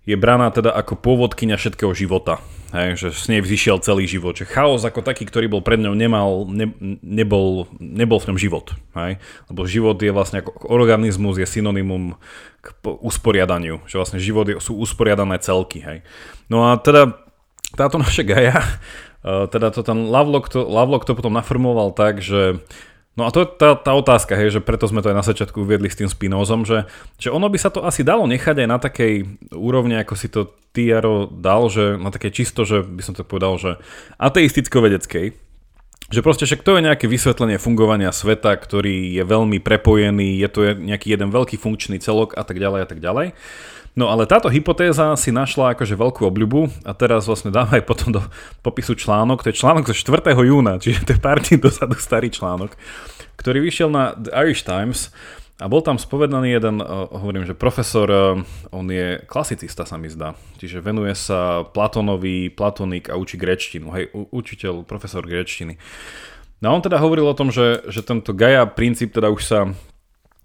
je 0.05 0.13
braná 0.13 0.53
teda 0.53 0.69
ako 0.73 1.01
pôvodkynia 1.01 1.57
všetkého 1.57 1.93
života. 1.97 2.37
Hej, 2.69 2.97
že 2.97 3.07
s 3.09 3.25
nej 3.25 3.41
vzýšiel 3.41 3.81
celý 3.81 4.05
život. 4.05 4.37
Že 4.37 4.51
chaos 4.51 4.85
ako 4.85 5.01
taký, 5.01 5.25
ktorý 5.25 5.49
bol 5.49 5.65
pred 5.65 5.81
ňou, 5.81 5.97
nemal, 5.97 6.45
ne, 6.45 6.69
nebol, 7.01 7.65
nebol 7.81 8.21
v 8.21 8.27
ňom 8.29 8.37
život. 8.37 8.75
Hej? 8.93 9.17
Lebo 9.49 9.65
život 9.65 9.97
je 9.97 10.11
vlastne 10.13 10.45
ako 10.45 10.69
organizmus, 10.69 11.41
je 11.41 11.47
synonymum 11.49 12.19
k 12.61 12.67
usporiadaniu. 12.83 13.81
Že 13.89 13.95
vlastne 13.97 14.19
život 14.21 14.45
je, 14.45 14.61
sú 14.61 14.77
usporiadané 14.77 15.41
celky. 15.41 15.81
Hej? 15.81 16.05
No 16.51 16.69
a 16.69 16.77
teda 16.77 17.24
táto 17.75 17.99
naša 17.99 18.23
Gaia, 18.23 18.57
eh, 19.27 19.45
teda 19.51 19.69
to 19.69 19.83
ten 19.83 20.07
Lovelock 20.09 20.49
to, 20.49 20.63
Lovelock 20.63 21.05
to 21.05 21.13
potom 21.13 21.35
naformoval 21.35 21.91
tak, 21.91 22.23
že 22.23 22.59
No 23.15 23.23
a 23.23 23.31
to 23.31 23.47
je 23.47 23.47
tá, 23.47 23.79
tá 23.79 23.95
otázka, 23.95 24.35
hej, 24.35 24.59
že 24.59 24.59
preto 24.59 24.91
sme 24.91 24.99
to 24.99 25.07
aj 25.07 25.15
na 25.15 25.23
začiatku 25.23 25.63
uviedli 25.63 25.87
s 25.87 25.95
tým 25.95 26.11
Spinozom, 26.11 26.67
že, 26.67 26.83
že 27.15 27.31
ono 27.31 27.47
by 27.47 27.55
sa 27.55 27.71
to 27.71 27.87
asi 27.87 28.03
dalo 28.03 28.27
nechať 28.27 28.59
aj 28.59 28.67
na 28.67 28.75
takej 28.75 29.39
úrovni, 29.55 29.95
ako 29.95 30.13
si 30.19 30.27
to 30.27 30.51
Tiaro 30.75 31.31
dal, 31.31 31.71
že 31.71 31.95
na 31.95 32.11
také 32.11 32.27
čisto, 32.27 32.67
že 32.67 32.83
by 32.83 32.99
som 32.99 33.15
to 33.15 33.23
povedal, 33.23 33.55
že 33.55 33.79
ateisticko-vedeckej, 34.19 35.31
že 36.11 36.19
proste 36.19 36.43
však 36.43 36.67
to 36.67 36.75
je 36.75 36.85
nejaké 36.91 37.07
vysvetlenie 37.07 37.55
fungovania 37.55 38.11
sveta, 38.11 38.51
ktorý 38.59 39.15
je 39.15 39.23
veľmi 39.23 39.63
prepojený, 39.63 40.35
je 40.35 40.49
to 40.51 40.59
nejaký 40.75 41.15
jeden 41.15 41.31
veľký 41.31 41.55
funkčný 41.55 42.03
celok 42.03 42.35
a 42.35 42.43
tak 42.43 42.59
ďalej 42.59 42.79
a 42.83 42.87
tak 42.91 42.99
ďalej. 42.99 43.31
No 43.95 44.11
ale 44.11 44.27
táto 44.27 44.51
hypotéza 44.51 45.15
si 45.15 45.31
našla 45.31 45.71
akože 45.71 45.95
veľkú 45.95 46.27
obľubu 46.27 46.67
a 46.83 46.91
teraz 46.91 47.31
vlastne 47.31 47.47
dáme 47.47 47.79
aj 47.79 47.87
potom 47.87 48.11
do 48.11 48.21
popisu 48.59 48.91
článok. 48.91 49.39
To 49.39 49.49
je 49.55 49.59
článok 49.63 49.87
zo 49.87 49.95
4. 49.95 50.35
júna, 50.35 50.75
čiže 50.83 51.07
to 51.07 51.15
je 51.15 51.23
pár 51.23 51.39
dní 51.39 51.55
dozadu 51.63 51.95
starý 51.95 52.27
článok, 52.27 52.75
ktorý 53.39 53.63
vyšiel 53.63 53.87
na 53.87 54.11
The 54.19 54.35
Irish 54.35 54.67
Times 54.67 55.15
a 55.63 55.71
bol 55.71 55.79
tam 55.79 55.95
spovedaný 55.95 56.59
jeden, 56.59 56.83
uh, 56.83 57.07
hovorím, 57.07 57.47
že 57.47 57.55
profesor, 57.55 58.11
uh, 58.11 58.75
on 58.75 58.91
je 58.91 59.23
klasicista 59.23 59.87
sa 59.87 59.95
mi 59.95 60.11
zdá, 60.11 60.35
čiže 60.59 60.83
venuje 60.83 61.15
sa 61.15 61.63
Platonovi, 61.63 62.51
Platonik 62.51 63.07
a 63.07 63.15
učí 63.15 63.39
grečtinu, 63.39 63.95
hej, 63.95 64.11
učiteľ, 64.11 64.83
profesor 64.83 65.23
grečtiny. 65.23 65.79
No 66.59 66.71
a 66.71 66.75
on 66.75 66.83
teda 66.83 66.99
hovoril 66.99 67.31
o 67.31 67.37
tom, 67.37 67.55
že, 67.55 67.87
že 67.87 68.03
tento 68.03 68.35
Gaia 68.35 68.67
princíp 68.67 69.15
teda 69.15 69.31
už 69.31 69.43
sa 69.47 69.59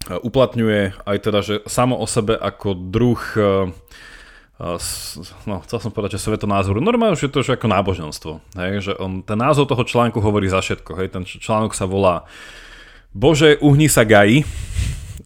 uplatňuje 0.09 1.05
aj 1.05 1.17
teda, 1.21 1.39
že 1.45 1.55
samo 1.69 1.97
o 1.99 2.07
sebe 2.09 2.33
ako 2.33 2.73
druh 2.73 3.21
e, 3.37 3.41
e, 4.57 4.77
no, 5.45 5.55
chcel 5.67 5.77
som 5.77 5.91
povedať, 5.93 6.17
že 6.17 6.25
svetonázoru. 6.25 6.81
Normálne 6.81 7.19
že 7.19 7.29
to 7.29 7.45
je 7.45 7.53
ako 7.53 7.69
náboženstvo. 7.69 8.31
Hej, 8.57 8.73
že 8.91 8.93
on, 8.97 9.21
ten 9.21 9.37
názov 9.37 9.69
toho 9.69 9.85
článku 9.85 10.17
hovorí 10.17 10.49
za 10.49 10.63
všetko. 10.63 10.97
Hej, 10.97 11.07
ten 11.13 11.23
článok 11.27 11.77
sa 11.77 11.85
volá 11.85 12.25
Bože, 13.11 13.59
uhni 13.59 13.91
sa 13.91 14.07
gaji, 14.07 14.47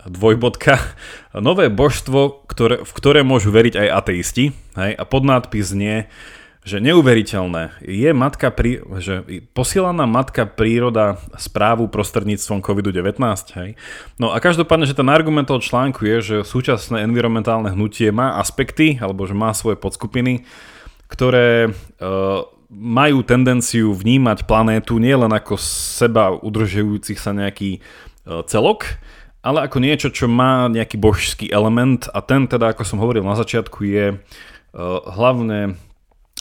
dvojbodka, 0.09 0.81
nové 1.37 1.69
božstvo, 1.69 2.45
ktoré, 2.49 2.81
v 2.81 2.91
ktoré 2.91 3.21
môžu 3.21 3.53
veriť 3.53 3.77
aj 3.77 3.87
ateisti. 3.93 4.45
Hej, 4.73 4.91
a 4.97 5.03
podnádpis 5.05 5.71
nie 5.77 6.09
že 6.65 6.81
neuveriteľné. 6.81 7.77
Je 7.85 8.09
matka, 8.09 8.49
prí, 8.49 8.81
že 8.97 9.21
posiela 9.53 9.93
matka 9.93 10.49
príroda 10.49 11.21
správu 11.37 11.85
prostredníctvom 11.93 12.65
COVID-19, 12.65 13.21
hej? 13.61 13.77
No 14.17 14.33
a 14.33 14.41
každopádne, 14.41 14.89
že 14.89 14.97
ten 14.97 15.05
argument 15.05 15.45
toho 15.45 15.61
článku 15.61 16.09
je, 16.09 16.17
že 16.25 16.37
súčasné 16.41 17.05
environmentálne 17.05 17.69
hnutie 17.69 18.09
má 18.09 18.41
aspekty, 18.41 18.97
alebo 18.97 19.29
že 19.29 19.37
má 19.37 19.53
svoje 19.53 19.77
podskupiny, 19.77 20.41
ktoré 21.05 21.69
e, 21.69 21.71
majú 22.73 23.21
tendenciu 23.21 23.93
vnímať 23.93 24.49
planétu 24.49 24.97
nielen 24.97 25.29
ako 25.37 25.61
seba 25.61 26.33
udržujúcich 26.33 27.21
sa 27.21 27.29
nejaký 27.29 27.77
e, 27.77 27.79
celok, 28.49 28.97
ale 29.45 29.69
ako 29.69 29.77
niečo, 29.77 30.09
čo 30.09 30.25
má 30.25 30.65
nejaký 30.65 30.97
božský 30.97 31.53
element 31.53 32.09
a 32.09 32.25
ten 32.25 32.49
teda, 32.49 32.73
ako 32.73 32.81
som 32.81 32.97
hovoril 32.97 33.21
na 33.21 33.37
začiatku, 33.37 33.85
je 33.85 34.05
e, 34.09 34.15
hlavne 35.13 35.77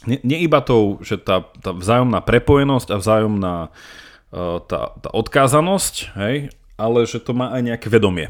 nie, 0.03 0.19
nie 0.27 0.39
iba 0.43 0.59
tou, 0.59 0.99
že 1.01 1.17
tá, 1.17 1.47
tá 1.63 1.71
vzájomná 1.71 2.19
prepojenosť 2.21 2.89
a 2.91 3.01
vzájomná 3.01 3.55
uh, 3.71 4.59
tá, 4.67 4.93
tá 4.99 5.09
odkázanosť, 5.15 5.95
hej, 6.19 6.51
ale 6.75 7.07
že 7.07 7.23
to 7.23 7.33
má 7.33 7.55
aj 7.55 7.63
nejaké 7.63 7.87
vedomie. 7.87 8.29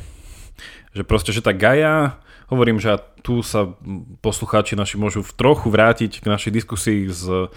Že 0.92 1.02
proste, 1.08 1.30
že 1.32 1.42
tá 1.42 1.56
Gaia, 1.56 2.20
hovorím, 2.52 2.78
že 2.78 3.00
tu 3.24 3.40
sa 3.40 3.72
poslucháči 4.20 4.76
naši 4.76 5.00
môžu 5.00 5.24
trochu 5.34 5.72
vrátiť 5.72 6.20
k 6.20 6.26
našej 6.28 6.52
diskusii 6.52 7.08
z 7.08 7.48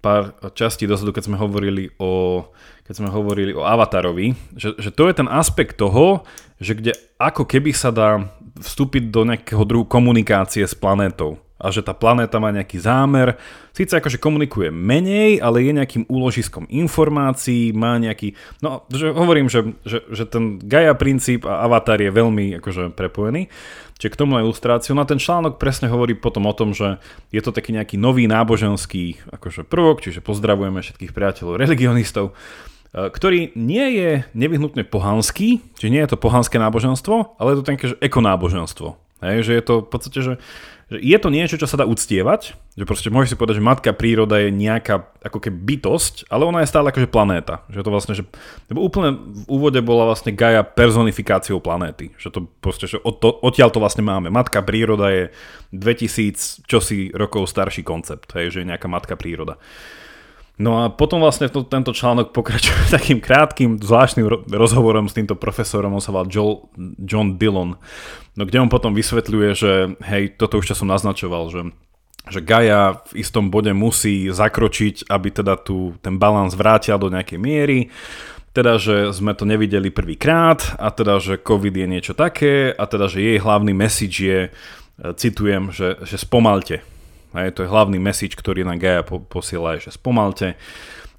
pár 0.00 0.32
častí 0.56 0.88
dozadu, 0.88 1.12
keď 1.12 1.28
sme 1.28 1.36
hovorili 1.36 1.92
o, 2.00 2.46
keď 2.88 2.94
sme 2.96 3.08
hovorili 3.12 3.52
o 3.52 3.66
Avatarovi, 3.68 4.32
že, 4.56 4.72
že 4.80 4.88
to 4.88 5.12
je 5.12 5.14
ten 5.20 5.28
aspekt 5.28 5.76
toho, 5.76 6.24
že 6.56 6.72
kde 6.72 6.96
ako 7.20 7.44
keby 7.44 7.76
sa 7.76 7.92
dá 7.92 8.32
vstúpiť 8.56 9.12
do 9.12 9.28
nejakého 9.28 9.60
druhu 9.68 9.84
komunikácie 9.84 10.64
s 10.64 10.72
planétou 10.72 11.36
a 11.60 11.68
že 11.68 11.84
tá 11.84 11.92
planéta 11.92 12.40
má 12.40 12.48
nejaký 12.48 12.80
zámer. 12.80 13.36
Síce 13.76 14.00
akože 14.00 14.16
komunikuje 14.16 14.72
menej, 14.72 15.44
ale 15.44 15.60
je 15.60 15.76
nejakým 15.76 16.04
úložiskom 16.08 16.64
informácií, 16.72 17.76
má 17.76 18.00
nejaký... 18.00 18.32
No, 18.64 18.88
že 18.88 19.12
hovorím, 19.12 19.52
že, 19.52 19.76
že, 19.84 20.00
že 20.08 20.24
ten 20.24 20.56
Gaia 20.56 20.96
princíp 20.96 21.44
a 21.44 21.68
avatar 21.68 22.00
je 22.00 22.08
veľmi 22.08 22.56
akože 22.64 22.96
prepojený. 22.96 23.52
Čiže 24.00 24.16
k 24.16 24.20
tomu 24.24 24.40
ilustráciu. 24.40 24.96
No 24.96 25.04
a 25.04 25.10
ten 25.10 25.20
článok 25.20 25.60
presne 25.60 25.92
hovorí 25.92 26.16
potom 26.16 26.48
o 26.48 26.56
tom, 26.56 26.72
že 26.72 26.96
je 27.28 27.44
to 27.44 27.52
taký 27.52 27.76
nejaký 27.76 28.00
nový 28.00 28.24
náboženský 28.24 29.28
akože 29.28 29.68
prvok, 29.68 30.00
čiže 30.00 30.24
pozdravujeme 30.24 30.80
všetkých 30.80 31.12
priateľov 31.12 31.60
religionistov, 31.60 32.32
e, 32.32 33.12
ktorý 33.12 33.52
nie 33.60 34.00
je 34.00 34.10
nevyhnutne 34.32 34.88
pohanský, 34.88 35.60
čiže 35.76 35.92
nie 35.92 36.00
je 36.00 36.16
to 36.16 36.16
pohanské 36.16 36.56
náboženstvo, 36.56 37.36
ale 37.36 37.52
je 37.52 37.56
to 37.60 37.68
také, 37.68 37.84
že 37.92 38.00
ekonáboženstvo. 38.00 38.96
Hej, 39.20 39.44
že 39.44 39.52
je 39.52 39.64
to 39.68 39.74
v 39.84 39.88
podstate, 39.92 40.18
že 40.24 40.32
že 40.90 40.98
je 40.98 41.18
to 41.22 41.30
niečo, 41.30 41.54
čo 41.54 41.70
sa 41.70 41.78
dá 41.78 41.86
uctievať, 41.86 42.58
že 42.74 42.84
proste 42.84 43.14
môžeš 43.14 43.34
si 43.34 43.38
povedať, 43.38 43.62
že 43.62 43.68
matka 43.70 43.90
príroda 43.94 44.42
je 44.42 44.50
nejaká 44.50 45.06
ako 45.22 45.38
keby 45.38 45.78
bytosť, 45.78 46.26
ale 46.26 46.50
ona 46.50 46.66
je 46.66 46.70
stále 46.70 46.90
akože 46.90 47.06
planéta. 47.06 47.62
Že 47.70 47.86
to 47.86 47.90
vlastne, 47.94 48.14
že, 48.18 48.26
lebo 48.66 48.82
úplne 48.82 49.14
v 49.14 49.46
úvode 49.46 49.78
bola 49.86 50.10
vlastne 50.10 50.34
Gaia 50.34 50.66
personifikáciou 50.66 51.62
planéty. 51.62 52.10
Že 52.18 52.28
to 52.34 52.40
proste, 52.58 52.90
že 52.90 52.98
od 53.06 53.22
to, 53.22 53.30
odtiaľ 53.30 53.70
to 53.70 53.78
vlastne 53.78 54.02
máme. 54.02 54.34
Matka 54.34 54.66
príroda 54.66 55.14
je 55.14 55.24
2000 55.70 56.66
čosi 56.66 57.14
rokov 57.14 57.46
starší 57.46 57.86
koncept, 57.86 58.34
hej, 58.34 58.50
že 58.50 58.58
je 58.66 58.70
nejaká 58.74 58.90
matka 58.90 59.14
príroda. 59.14 59.62
No 60.60 60.84
a 60.84 60.92
potom 60.92 61.24
vlastne 61.24 61.48
to, 61.48 61.64
tento 61.64 61.96
článok 61.96 62.36
pokračuje 62.36 62.92
takým 62.96 63.16
krátkým, 63.16 63.80
zvláštnym 63.80 64.28
rozhovorom 64.52 65.08
s 65.08 65.16
týmto 65.16 65.32
profesorom, 65.32 65.96
on 65.96 66.04
sa 66.04 66.12
volá 66.12 66.28
Joel, 66.28 66.68
John 67.00 67.40
Dillon, 67.40 67.80
no 68.36 68.42
kde 68.44 68.60
on 68.60 68.68
potom 68.68 68.92
vysvetľuje, 68.92 69.48
že 69.56 69.72
hej, 70.04 70.36
toto 70.36 70.60
už 70.60 70.76
som 70.76 70.86
naznačoval, 70.86 71.48
že 71.48 71.62
že 72.28 72.44
Gaia 72.44 73.00
v 73.10 73.24
istom 73.24 73.48
bode 73.48 73.72
musí 73.72 74.28
zakročiť, 74.28 75.08
aby 75.08 75.28
teda 75.32 75.56
tu 75.56 75.96
ten 76.04 76.20
balans 76.20 76.52
vrátil 76.52 77.00
do 77.00 77.08
nejakej 77.08 77.40
miery, 77.40 77.88
teda, 78.52 78.76
že 78.76 79.14
sme 79.16 79.32
to 79.32 79.48
nevideli 79.48 79.88
prvýkrát 79.88 80.76
a 80.76 80.92
teda, 80.92 81.16
že 81.22 81.40
COVID 81.40 81.74
je 81.74 81.86
niečo 81.86 82.12
také 82.12 82.70
a 82.70 82.84
teda, 82.84 83.08
že 83.08 83.24
jej 83.24 83.38
hlavný 83.40 83.72
message 83.72 84.20
je, 84.20 84.40
e, 84.46 84.50
citujem, 85.16 85.72
že, 85.72 86.02
že 86.02 86.18
spomalte. 86.18 86.84
Hej, 87.30 87.54
to 87.54 87.62
je 87.62 87.70
hlavný 87.70 88.02
message, 88.02 88.34
ktorý 88.34 88.66
na 88.66 88.74
Gaia 88.74 89.06
po, 89.06 89.22
posiela, 89.22 89.78
že 89.78 89.94
spomalte 89.94 90.58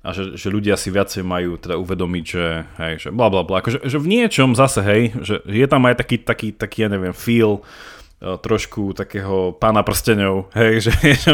a 0.02 0.17
že, 0.17 0.34
že 0.34 0.50
ľudia 0.50 0.74
si 0.76 0.89
viacej 0.89 1.21
majú 1.21 1.62
teda 1.62 1.78
uvedomiť, 1.78 2.26
že 2.26 2.45
hej, 2.82 2.93
že 2.97 3.10
bla 3.13 3.30
bla 3.30 3.45
bla, 3.45 3.62
akože, 3.62 3.86
že 3.86 4.02
v 4.02 4.10
niečom 4.10 4.58
zase, 4.58 4.82
hej, 4.82 5.02
že 5.21 5.45
je 5.45 5.67
tam 5.69 5.86
aj 5.86 6.02
taký, 6.02 6.17
taký, 6.19 6.47
taký 6.58 6.78
ja 6.84 6.89
neviem, 6.89 7.13
feel 7.13 7.62
uh, 7.62 8.36
trošku 8.41 8.97
takého 8.97 9.54
pána 9.62 9.86
prstenov, 9.86 10.50
hej, 10.58 10.82
že, 10.89 10.93
že 11.21 11.32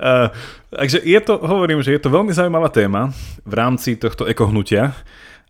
uh, 0.00 0.32
takže 0.72 1.04
je 1.04 1.20
to, 1.20 1.36
hovorím, 1.36 1.84
že 1.84 1.92
je 1.92 2.00
to 2.00 2.08
veľmi 2.08 2.32
zaujímavá 2.32 2.72
téma 2.72 3.12
v 3.44 3.54
rámci 3.54 4.00
tohto 4.00 4.24
ekohnutia 4.24 4.96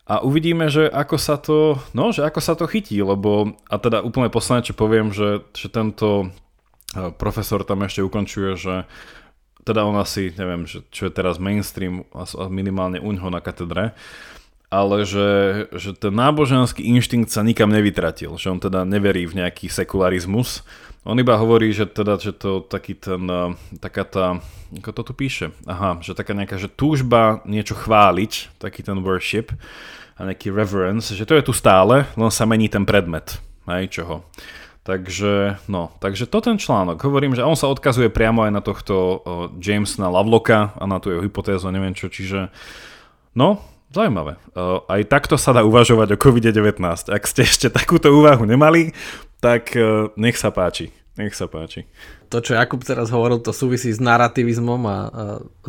a 0.02 0.18
uvidíme, 0.26 0.66
že 0.66 0.90
ako 0.90 1.16
sa 1.16 1.38
to, 1.38 1.78
no, 1.94 2.10
že 2.10 2.26
ako 2.26 2.40
sa 2.42 2.58
to 2.58 2.66
chytí, 2.66 2.98
lebo, 2.98 3.54
a 3.70 3.78
teda 3.78 4.02
úplne 4.02 4.34
posledné, 4.34 4.66
čo 4.66 4.74
poviem, 4.74 5.14
že, 5.14 5.46
že 5.54 5.70
tento 5.70 6.34
profesor 7.16 7.64
tam 7.64 7.84
ešte 7.84 8.04
ukončuje, 8.04 8.50
že 8.56 8.74
teda 9.62 9.86
on 9.86 9.94
asi, 9.98 10.34
neviem, 10.34 10.66
že, 10.66 10.82
čo 10.90 11.06
je 11.06 11.12
teraz 11.14 11.38
mainstream, 11.38 12.02
minimálne 12.50 12.98
uňho 12.98 13.30
na 13.30 13.38
katedre, 13.38 13.94
ale 14.72 15.04
že, 15.04 15.28
že 15.76 15.92
ten 15.92 16.16
náboženský 16.16 16.80
inštinkt 16.96 17.28
sa 17.28 17.44
nikam 17.44 17.68
nevytratil, 17.68 18.32
že 18.40 18.48
on 18.48 18.58
teda 18.58 18.88
neverí 18.88 19.28
v 19.28 19.44
nejaký 19.44 19.68
sekularizmus. 19.68 20.64
On 21.04 21.18
iba 21.18 21.36
hovorí, 21.36 21.74
že 21.76 21.84
teda, 21.84 22.16
že 22.16 22.32
to 22.32 22.64
taký 22.64 22.96
ten, 22.96 23.20
taká 23.82 24.06
tá, 24.06 24.26
ako 24.72 24.90
to 24.96 25.02
tu 25.02 25.12
píše, 25.12 25.46
aha, 25.68 26.00
že 26.00 26.16
taká 26.16 26.32
nejaká, 26.32 26.56
že 26.56 26.72
túžba 26.72 27.44
niečo 27.44 27.76
chváliť, 27.76 28.56
taký 28.56 28.80
ten 28.80 29.04
worship 29.04 29.52
a 30.16 30.24
nejaký 30.24 30.48
reverence, 30.48 31.12
že 31.12 31.28
to 31.28 31.36
je 31.36 31.44
tu 31.44 31.52
stále, 31.52 32.08
len 32.16 32.30
sa 32.32 32.48
mení 32.48 32.72
ten 32.72 32.88
predmet, 32.88 33.42
aj 33.68 33.92
čoho. 33.92 34.24
Takže, 34.82 35.62
no, 35.70 35.94
takže 36.02 36.26
to 36.26 36.42
ten 36.42 36.58
článok. 36.58 36.98
Hovorím, 36.98 37.38
že 37.38 37.46
on 37.46 37.54
sa 37.54 37.70
odkazuje 37.70 38.10
priamo 38.10 38.42
aj 38.42 38.50
na 38.50 38.62
tohto 38.66 38.94
uh, 38.94 39.18
Jamesona 39.62 40.10
Lovelocka 40.10 40.74
a 40.74 40.84
na 40.90 40.98
tú 40.98 41.14
jeho 41.14 41.22
hypotézu, 41.22 41.70
neviem 41.70 41.94
čo, 41.94 42.10
čiže 42.10 42.50
no, 43.38 43.62
zaujímavé. 43.94 44.42
Uh, 44.58 44.82
aj 44.90 45.06
takto 45.06 45.38
sa 45.38 45.54
dá 45.54 45.62
uvažovať 45.62 46.18
o 46.18 46.20
COVID-19. 46.20 46.82
Ak 47.14 47.30
ste 47.30 47.46
ešte 47.46 47.70
takúto 47.70 48.10
úvahu 48.10 48.42
nemali, 48.42 48.90
tak 49.38 49.70
uh, 49.78 50.10
nech 50.18 50.34
sa 50.34 50.50
páči. 50.50 50.90
Nech 51.12 51.36
sa 51.36 51.44
páči. 51.44 51.84
To, 52.32 52.40
čo 52.40 52.56
Jakub 52.56 52.80
teraz 52.80 53.12
hovoril, 53.12 53.44
to 53.44 53.52
súvisí 53.52 53.92
s 53.92 54.00
narrativizmom 54.00 54.80
a, 54.88 54.88
a 54.88 54.96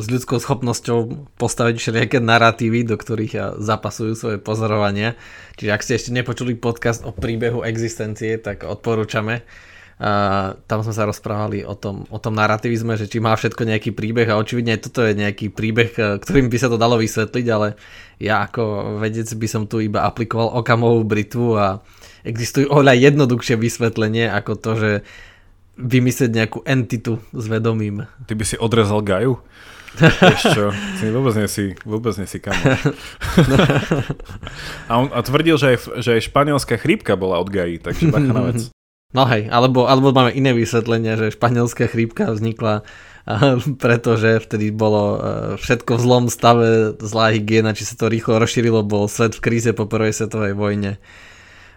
s 0.00 0.06
ľudskou 0.08 0.40
schopnosťou 0.40 1.28
postaviť 1.36 1.76
všelijaké 1.76 2.16
narratívy, 2.16 2.88
do 2.88 2.96
ktorých 2.96 3.60
zapasujú 3.60 4.16
svoje 4.16 4.38
pozorovania. 4.40 5.12
Čiže 5.60 5.70
ak 5.70 5.84
ste 5.84 5.96
ešte 6.00 6.16
nepočuli 6.16 6.56
podcast 6.56 7.04
o 7.04 7.12
príbehu 7.12 7.60
existencie, 7.60 8.40
tak 8.40 8.64
odporúčame. 8.64 9.44
A 10.00 10.10
tam 10.64 10.80
sme 10.80 10.96
sa 10.96 11.04
rozprávali 11.04 11.62
o 11.62 11.76
tom, 11.76 12.08
o 12.08 12.18
tom 12.18 12.34
narrativizme, 12.34 12.96
že 12.96 13.06
či 13.06 13.20
má 13.20 13.36
všetko 13.36 13.68
nejaký 13.68 13.92
príbeh 13.92 14.26
a 14.26 14.40
očividne 14.40 14.80
toto 14.80 15.04
je 15.04 15.12
nejaký 15.12 15.52
príbeh, 15.52 16.18
ktorým 16.24 16.50
by 16.50 16.56
sa 16.58 16.72
to 16.72 16.80
dalo 16.80 16.98
vysvetliť, 16.98 17.46
ale 17.52 17.78
ja 18.18 18.42
ako 18.42 18.96
vedec 18.98 19.28
by 19.28 19.46
som 19.46 19.68
tu 19.70 19.78
iba 19.78 20.02
aplikoval 20.02 20.56
okamovú 20.58 21.06
britvu 21.06 21.46
a 21.54 21.66
existujú 22.26 22.74
oveľa 22.74 23.12
jednoduchšie 23.12 23.54
vysvetlenie 23.54 24.26
ako 24.34 24.52
to, 24.58 24.72
že 24.74 24.90
vymyslieť 25.74 26.30
nejakú 26.30 26.62
entitu 26.64 27.18
s 27.34 27.44
vedomím. 27.50 28.06
Ty 28.28 28.34
by 28.34 28.44
si 28.46 28.56
odrezal 28.58 29.02
Gaju? 29.02 29.40
Vieš 29.94 30.42
čo, 30.50 30.64
si 30.98 31.06
vôbec 31.14 31.34
nie 31.38 31.46
si, 31.46 31.64
vôbec 31.86 32.14
nie 32.18 32.26
si 32.26 32.42
kamoš. 32.42 32.98
a 34.90 34.92
on 34.98 35.06
a 35.14 35.22
tvrdil, 35.22 35.54
že 35.54 35.66
aj, 35.74 35.76
že 36.02 36.10
aj 36.18 36.26
španielská 36.34 36.74
chrípka 36.82 37.14
bola 37.14 37.38
od 37.38 37.46
Gaji, 37.46 37.78
takže 37.78 38.10
taká 38.10 38.32
na 38.34 38.42
vec. 38.50 38.74
No 39.14 39.22
hej, 39.30 39.46
alebo, 39.46 39.86
alebo 39.86 40.10
máme 40.10 40.34
iné 40.34 40.50
vysvetlenie, 40.50 41.14
že 41.14 41.38
španielská 41.38 41.86
chrípka 41.86 42.34
vznikla 42.34 42.82
pretože 43.84 44.44
vtedy 44.44 44.68
bolo 44.68 45.20
všetko 45.56 45.96
v 45.96 46.02
zlom 46.04 46.24
stave, 46.28 46.92
zlá 47.00 47.32
hygiena, 47.32 47.72
či 47.72 47.88
sa 47.88 47.96
to 47.96 48.12
rýchlo 48.12 48.36
rozšírilo, 48.36 48.84
bol 48.84 49.08
svet 49.08 49.32
v 49.36 49.44
kríze 49.44 49.70
po 49.72 49.88
prvej 49.88 50.12
svetovej 50.12 50.52
vojne. 50.52 51.00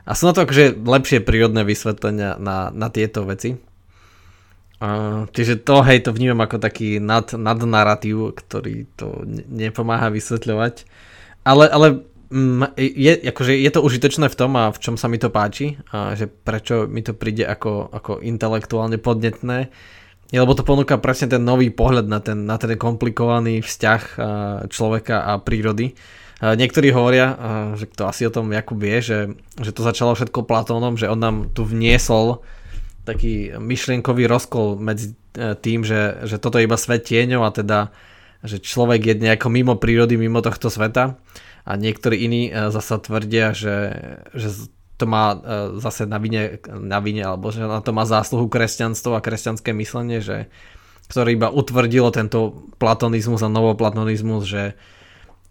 A 0.07 0.15
sú 0.15 0.27
na 0.27 0.35
to 0.35 0.47
akože 0.47 0.79
lepšie 0.79 1.19
prírodné 1.23 1.67
vysvetlenia 1.67 2.39
na, 2.39 2.71
na 2.71 2.87
tieto 2.87 3.27
veci. 3.27 3.59
Čiže 5.33 5.65
to, 5.65 5.81
hej, 5.81 6.05
to 6.05 6.13
vnímam 6.13 6.45
ako 6.45 6.61
taký 6.61 7.01
nad, 7.01 7.33
nadnaratív, 7.33 8.37
ktorý 8.37 8.85
to 8.93 9.25
nepomáha 9.49 10.13
vysvetľovať. 10.13 10.85
Ale, 11.41 11.65
ale 11.65 11.87
mm, 12.29 12.77
je, 12.77 13.13
akože 13.33 13.57
je 13.57 13.71
to 13.73 13.81
užitočné 13.81 14.29
v 14.29 14.37
tom 14.37 14.53
a 14.53 14.69
v 14.69 14.77
čom 14.77 14.93
sa 14.93 15.09
mi 15.09 15.17
to 15.17 15.33
páči, 15.33 15.81
a 15.89 16.13
že 16.13 16.29
prečo 16.29 16.85
mi 16.85 17.01
to 17.01 17.17
príde 17.17 17.41
ako, 17.41 17.89
ako 17.89 18.21
intelektuálne 18.21 19.01
podnetné, 19.01 19.73
je, 20.27 20.37
lebo 20.37 20.53
to 20.53 20.67
ponúka 20.67 20.99
presne 20.99 21.31
ten 21.31 21.41
nový 21.41 21.71
pohľad 21.71 22.05
na 22.05 22.19
ten, 22.19 22.43
na 22.43 22.59
ten 22.59 22.75
komplikovaný 22.75 23.63
vzťah 23.63 24.01
človeka 24.67 25.23
a 25.23 25.39
prírody. 25.39 25.95
Niektorí 26.37 26.93
hovoria, 26.93 27.33
že 27.79 27.89
to 27.89 28.05
asi 28.05 28.27
o 28.27 28.35
tom 28.35 28.53
Jakub 28.53 28.77
vie, 28.77 29.01
že, 29.01 29.33
že 29.57 29.71
to 29.73 29.81
začalo 29.81 30.13
všetko 30.13 30.45
Platónom, 30.45 30.99
že 30.99 31.09
on 31.09 31.17
nám 31.17 31.37
tu 31.55 31.65
vniesol 31.65 32.45
taký 33.07 33.55
myšlienkový 33.55 34.27
rozkol 34.27 34.75
medzi 34.75 35.15
tým, 35.37 35.87
že, 35.87 36.27
že 36.27 36.35
toto 36.37 36.59
je 36.59 36.67
iba 36.67 36.75
svet 36.75 37.07
tieňov 37.07 37.41
a 37.47 37.51
teda, 37.55 37.79
že 38.43 38.59
človek 38.59 39.01
je 39.07 39.15
nejako 39.23 39.47
mimo 39.47 39.73
prírody, 39.79 40.19
mimo 40.19 40.43
tohto 40.43 40.67
sveta. 40.67 41.15
A 41.67 41.71
niektorí 41.75 42.27
iní 42.27 42.51
zasa 42.51 42.99
tvrdia, 42.99 43.51
že, 43.51 43.75
že 44.35 44.71
to 44.97 45.05
má 45.05 45.37
zase 45.77 46.09
na 46.09 46.17
vine, 46.17 46.57
na 46.67 46.97
vine 47.03 47.21
alebo 47.21 47.53
že 47.53 47.61
na 47.61 47.83
to 47.83 47.93
má 47.93 48.07
zásluhu 48.07 48.49
kresťanstvo 48.49 49.13
a 49.13 49.23
kresťanské 49.23 49.75
myslenie, 49.75 50.23
že, 50.23 50.49
ktoré 51.07 51.37
iba 51.37 51.53
utvrdilo 51.53 52.09
tento 52.09 52.71
platonizmus 52.81 53.45
a 53.45 53.51
novoplatonizmus, 53.51 54.43
že, 54.47 54.73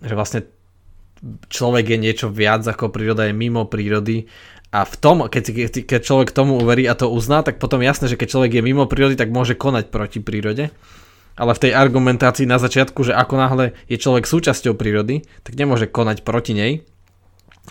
že 0.03 0.15
vlastne 0.19 0.41
človek 1.49 1.97
je 1.97 1.99
niečo 2.01 2.27
viac 2.29 2.67
ako 2.67 2.93
príroda, 2.93 3.25
je 3.29 3.33
mimo 3.37 3.65
prírody 3.65 4.29
a 4.77 4.85
v 4.85 4.97
tom, 5.01 5.25
keď, 5.25 5.73
keď 5.89 6.01
človek 6.05 6.37
tomu 6.37 6.61
uverí 6.61 6.85
a 6.85 6.93
to 6.93 7.09
uzná, 7.09 7.41
tak 7.41 7.57
potom 7.57 7.81
jasné, 7.81 8.13
že 8.13 8.21
keď 8.21 8.29
človek 8.29 8.61
je 8.61 8.67
mimo 8.67 8.85
prírody, 8.85 9.17
tak 9.17 9.33
môže 9.33 9.57
konať 9.57 9.89
proti 9.89 10.21
prírode. 10.21 10.69
Ale 11.37 11.53
v 11.57 11.63
tej 11.69 11.73
argumentácii 11.73 12.45
na 12.45 12.61
začiatku, 12.61 13.01
že 13.09 13.17
ako 13.17 13.35
náhle 13.41 13.65
je 13.89 13.97
človek 13.97 14.29
súčasťou 14.29 14.77
prírody, 14.77 15.25
tak 15.49 15.57
nemôže 15.57 15.89
konať 15.89 16.29
proti 16.29 16.53
nej, 16.53 16.73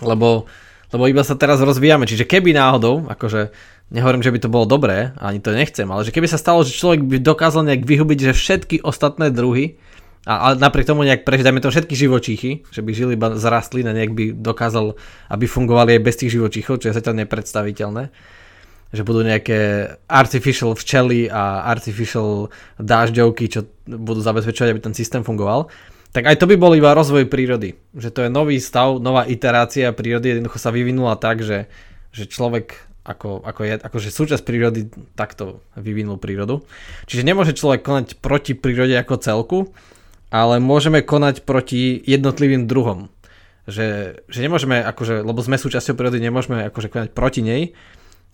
lebo, 0.01 0.49
lebo 0.89 1.03
iba 1.05 1.21
sa 1.21 1.37
teraz 1.37 1.61
rozvíjame. 1.61 2.09
Čiže 2.09 2.25
keby 2.25 2.57
náhodou, 2.57 3.05
akože 3.05 3.53
nehovorím, 3.93 4.25
že 4.25 4.33
by 4.33 4.39
to 4.41 4.49
bolo 4.49 4.65
dobré, 4.65 5.13
ani 5.21 5.37
to 5.37 5.53
nechcem, 5.53 5.85
ale 5.85 6.09
že 6.09 6.13
keby 6.13 6.25
sa 6.25 6.41
stalo, 6.41 6.65
že 6.65 6.73
človek 6.73 7.05
by 7.05 7.21
dokázal 7.21 7.69
nejak 7.69 7.85
vyhubiť, 7.85 8.33
že 8.33 8.37
všetky 8.37 8.75
ostatné 8.81 9.29
druhy 9.29 9.77
a, 10.25 10.33
a 10.33 10.47
napriek 10.57 10.89
tomu 10.89 11.05
nejak 11.05 11.21
prežiť, 11.21 11.45
dajme 11.45 11.61
to 11.61 11.69
všetky 11.69 11.93
živočíchy, 11.93 12.51
že 12.73 12.81
by 12.81 12.91
žili 12.97 13.13
iba 13.13 13.37
z 13.37 13.45
rastlín 13.45 13.85
a 13.85 13.93
nejak 13.93 14.11
by 14.17 14.25
dokázal, 14.33 14.97
aby 15.29 15.45
fungovali 15.45 15.97
aj 15.97 16.01
bez 16.01 16.15
tých 16.17 16.33
živočíchov, 16.33 16.81
čo 16.81 16.89
je 16.89 16.97
zatiaľ 16.97 17.21
nepredstaviteľné. 17.25 18.09
Že 18.89 19.01
budú 19.05 19.21
nejaké 19.21 19.91
artificial 20.09 20.73
včely 20.73 21.29
a 21.29 21.69
artificial 21.69 22.49
dážďovky, 22.81 23.45
čo 23.53 23.69
budú 23.85 24.25
zabezpečovať, 24.25 24.69
aby 24.73 24.81
ten 24.81 24.97
systém 24.97 25.21
fungoval. 25.21 25.69
Tak 26.09 26.25
aj 26.31 26.39
to 26.41 26.49
by 26.49 26.55
bol 26.57 26.73
iba 26.73 26.95
rozvoj 26.95 27.29
prírody. 27.29 27.77
Že 27.93 28.09
to 28.09 28.19
je 28.25 28.29
nový 28.31 28.57
stav, 28.57 28.97
nová 28.97 29.27
iterácia 29.29 29.93
prírody, 29.93 30.31
jednoducho 30.31 30.57
sa 30.57 30.73
vyvinula 30.73 31.21
tak, 31.21 31.45
že, 31.45 31.69
že 32.15 32.25
človek 32.25 32.73
ako, 33.05 33.45
ako 33.45 33.61
je, 33.61 33.73
akože 33.77 34.09
súčasť 34.09 34.41
prírody 34.41 34.89
takto 35.13 35.61
vyvinul 35.77 36.17
prírodu. 36.17 36.65
Čiže 37.05 37.21
nemôže 37.21 37.53
človek 37.53 37.85
konať 37.85 38.07
proti 38.17 38.57
prírode 38.57 38.97
ako 38.97 39.15
celku, 39.21 39.59
ale 40.29 40.61
môžeme 40.61 41.01
konať 41.05 41.45
proti 41.45 41.99
jednotlivým 42.01 42.65
druhom. 42.65 43.09
Že, 43.65 44.21
že 44.29 44.39
nemôžeme, 44.45 44.77
akože, 44.85 45.25
lebo 45.25 45.41
sme 45.41 45.57
súčasťou 45.57 45.97
prírody, 45.97 46.21
nemôžeme 46.21 46.69
akože 46.69 46.89
konať 46.93 47.09
proti 47.17 47.41
nej 47.41 47.63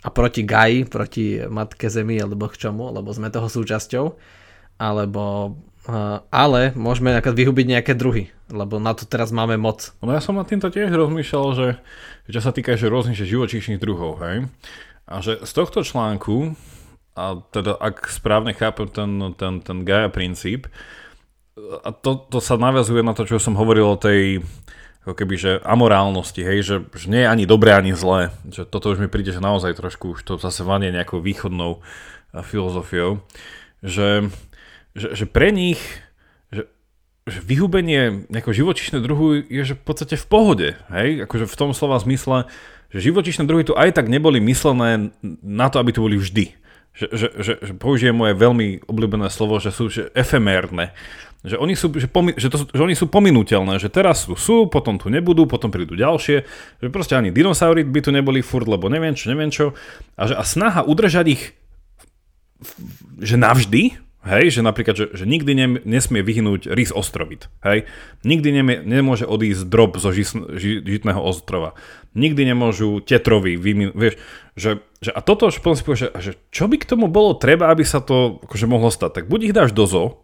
a 0.04 0.12
proti 0.12 0.44
Gaji, 0.44 0.92
proti 0.92 1.40
Matke 1.48 1.88
Zemi 1.88 2.20
alebo 2.20 2.52
k 2.52 2.68
čomu, 2.68 2.92
lebo 2.92 3.16
sme 3.16 3.32
toho 3.32 3.48
súčasťou, 3.48 4.06
alebo 4.82 5.56
ale 6.30 6.78
môžeme 6.78 7.18
vyhubiť 7.18 7.66
nejaké 7.66 7.94
druhy, 7.98 8.30
lebo 8.54 8.78
na 8.78 8.94
to 8.94 9.10
teraz 9.10 9.34
máme 9.34 9.58
moc. 9.58 9.98
No 10.06 10.14
ja 10.14 10.22
som 10.22 10.38
nad 10.38 10.46
týmto 10.46 10.70
tiež 10.70 10.94
rozmýšľal, 10.94 11.48
že 11.58 11.68
čo 12.30 12.42
sa 12.42 12.54
týka 12.54 12.78
že 12.78 12.86
rôznych 12.86 13.18
že 13.18 13.26
živočíšnych 13.26 13.82
druhov, 13.82 14.22
hej? 14.22 14.46
A 15.10 15.26
že 15.26 15.42
z 15.42 15.52
tohto 15.58 15.82
článku, 15.82 16.54
a 17.18 17.42
teda 17.50 17.82
ak 17.82 18.14
správne 18.14 18.54
chápem 18.54 18.88
ten, 18.94 19.12
ten, 19.34 19.54
ten 19.66 19.78
Gaia 19.82 20.14
princíp, 20.14 20.70
a 21.60 21.90
to, 21.92 22.16
to 22.32 22.40
sa 22.40 22.56
naviazuje 22.56 23.04
na 23.04 23.12
to, 23.12 23.28
čo 23.28 23.42
som 23.42 23.60
hovoril 23.60 23.96
o 23.96 24.00
tej 24.00 24.44
ako 25.02 25.18
keby, 25.18 25.34
že 25.34 25.52
amorálnosti, 25.66 26.46
hej, 26.46 26.60
že, 26.62 26.76
že 26.94 27.10
nie 27.10 27.26
je 27.26 27.32
ani 27.34 27.50
dobré, 27.50 27.74
ani 27.74 27.98
zlé. 27.98 28.30
Že 28.46 28.70
toto 28.70 28.94
už 28.94 29.02
mi 29.02 29.10
príde, 29.10 29.34
že 29.34 29.42
naozaj 29.42 29.74
trošku 29.74 30.14
už 30.14 30.22
to 30.22 30.38
zase 30.38 30.62
vanie 30.62 30.94
nejakou 30.94 31.18
východnou 31.18 31.82
filozofiou. 32.30 33.26
Že, 33.82 34.30
že, 34.94 35.08
že 35.18 35.26
pre 35.26 35.50
nich 35.50 35.82
že, 36.54 36.70
že 37.26 37.42
vyhubenie 37.42 38.30
nejakého 38.30 38.54
živočišného 38.54 39.02
druhu 39.02 39.42
je 39.42 39.64
že 39.66 39.74
v 39.74 39.84
podstate 39.84 40.16
v 40.22 40.30
pohode, 40.30 40.68
hej, 40.94 41.26
akože 41.26 41.50
v 41.50 41.58
tom 41.58 41.74
slova 41.74 41.98
zmysle, 41.98 42.46
že 42.94 43.10
živočišné 43.10 43.50
druhy 43.50 43.66
tu 43.66 43.74
aj 43.74 43.98
tak 43.98 44.06
neboli 44.06 44.38
myslené 44.38 45.10
na 45.42 45.68
to, 45.74 45.82
aby 45.82 45.98
tu 45.98 46.06
boli 46.06 46.22
vždy. 46.22 46.54
Že, 46.92 47.08
že, 47.16 47.28
že, 47.40 47.54
že 47.64 47.74
použijem 47.74 48.12
moje 48.12 48.36
veľmi 48.36 48.84
obľúbené 48.84 49.32
slovo, 49.32 49.64
že 49.64 49.72
sú 49.72 49.88
že 49.88 50.12
efemérne. 50.12 50.92
Že 51.42 51.58
oni 51.58 51.74
sú, 51.74 51.90
že, 51.98 52.06
pomi- 52.06 52.38
že, 52.38 52.54
to, 52.54 52.70
že 52.70 52.82
oni 52.82 52.94
sú 52.94 53.10
pominuteľné, 53.10 53.82
že 53.82 53.90
teraz 53.90 54.30
tu 54.30 54.38
sú, 54.38 54.70
potom 54.70 55.02
tu 55.02 55.10
nebudú, 55.10 55.50
potom 55.50 55.74
prídu 55.74 55.98
ďalšie, 55.98 56.46
že 56.78 56.88
proste 56.94 57.18
ani 57.18 57.34
dinosaury 57.34 57.82
by 57.82 58.00
tu 58.06 58.14
neboli 58.14 58.46
furt, 58.46 58.70
lebo 58.70 58.86
neviem 58.94 59.18
čo, 59.18 59.34
neviem 59.34 59.50
čo. 59.50 59.74
A, 60.22 60.30
že, 60.30 60.38
a 60.38 60.44
snaha 60.46 60.86
udržať 60.86 61.26
ich 61.34 61.44
že 63.22 63.42
navždy, 63.42 63.98
hej, 64.22 64.46
že 64.54 64.62
napríklad, 64.62 64.96
že, 64.98 65.06
že 65.14 65.26
nikdy 65.26 65.52
ne, 65.58 65.68
nesmie 65.82 66.22
vyhnúť 66.22 66.70
rys 66.70 66.94
ostrovit, 66.94 67.50
hej, 67.66 67.90
nikdy 68.22 68.50
nemie, 68.62 68.78
nemôže 68.86 69.26
odísť 69.26 69.66
drob 69.66 69.98
zo 69.98 70.14
žis, 70.14 70.34
ži, 70.34 70.82
žitného 70.86 71.18
ostrova, 71.18 71.74
nikdy 72.14 72.54
nemôžu 72.54 73.02
tetrovy, 73.02 73.58
vymin, 73.58 73.94
vieš, 73.98 74.22
že, 74.54 74.86
že 75.02 75.10
a 75.10 75.20
toto 75.26 75.50
už 75.50 75.62
povie, 75.66 75.98
že, 75.98 76.10
že 76.14 76.32
čo 76.54 76.70
by 76.70 76.78
k 76.78 76.90
tomu 76.90 77.10
bolo 77.10 77.34
treba, 77.34 77.74
aby 77.74 77.82
sa 77.82 77.98
to 77.98 78.42
akože 78.46 78.66
mohlo 78.70 78.94
stať, 78.94 79.22
tak 79.22 79.26
buď 79.26 79.40
ich 79.50 79.56
dáš 79.58 79.74
do 79.74 79.90
zoo, 79.90 80.22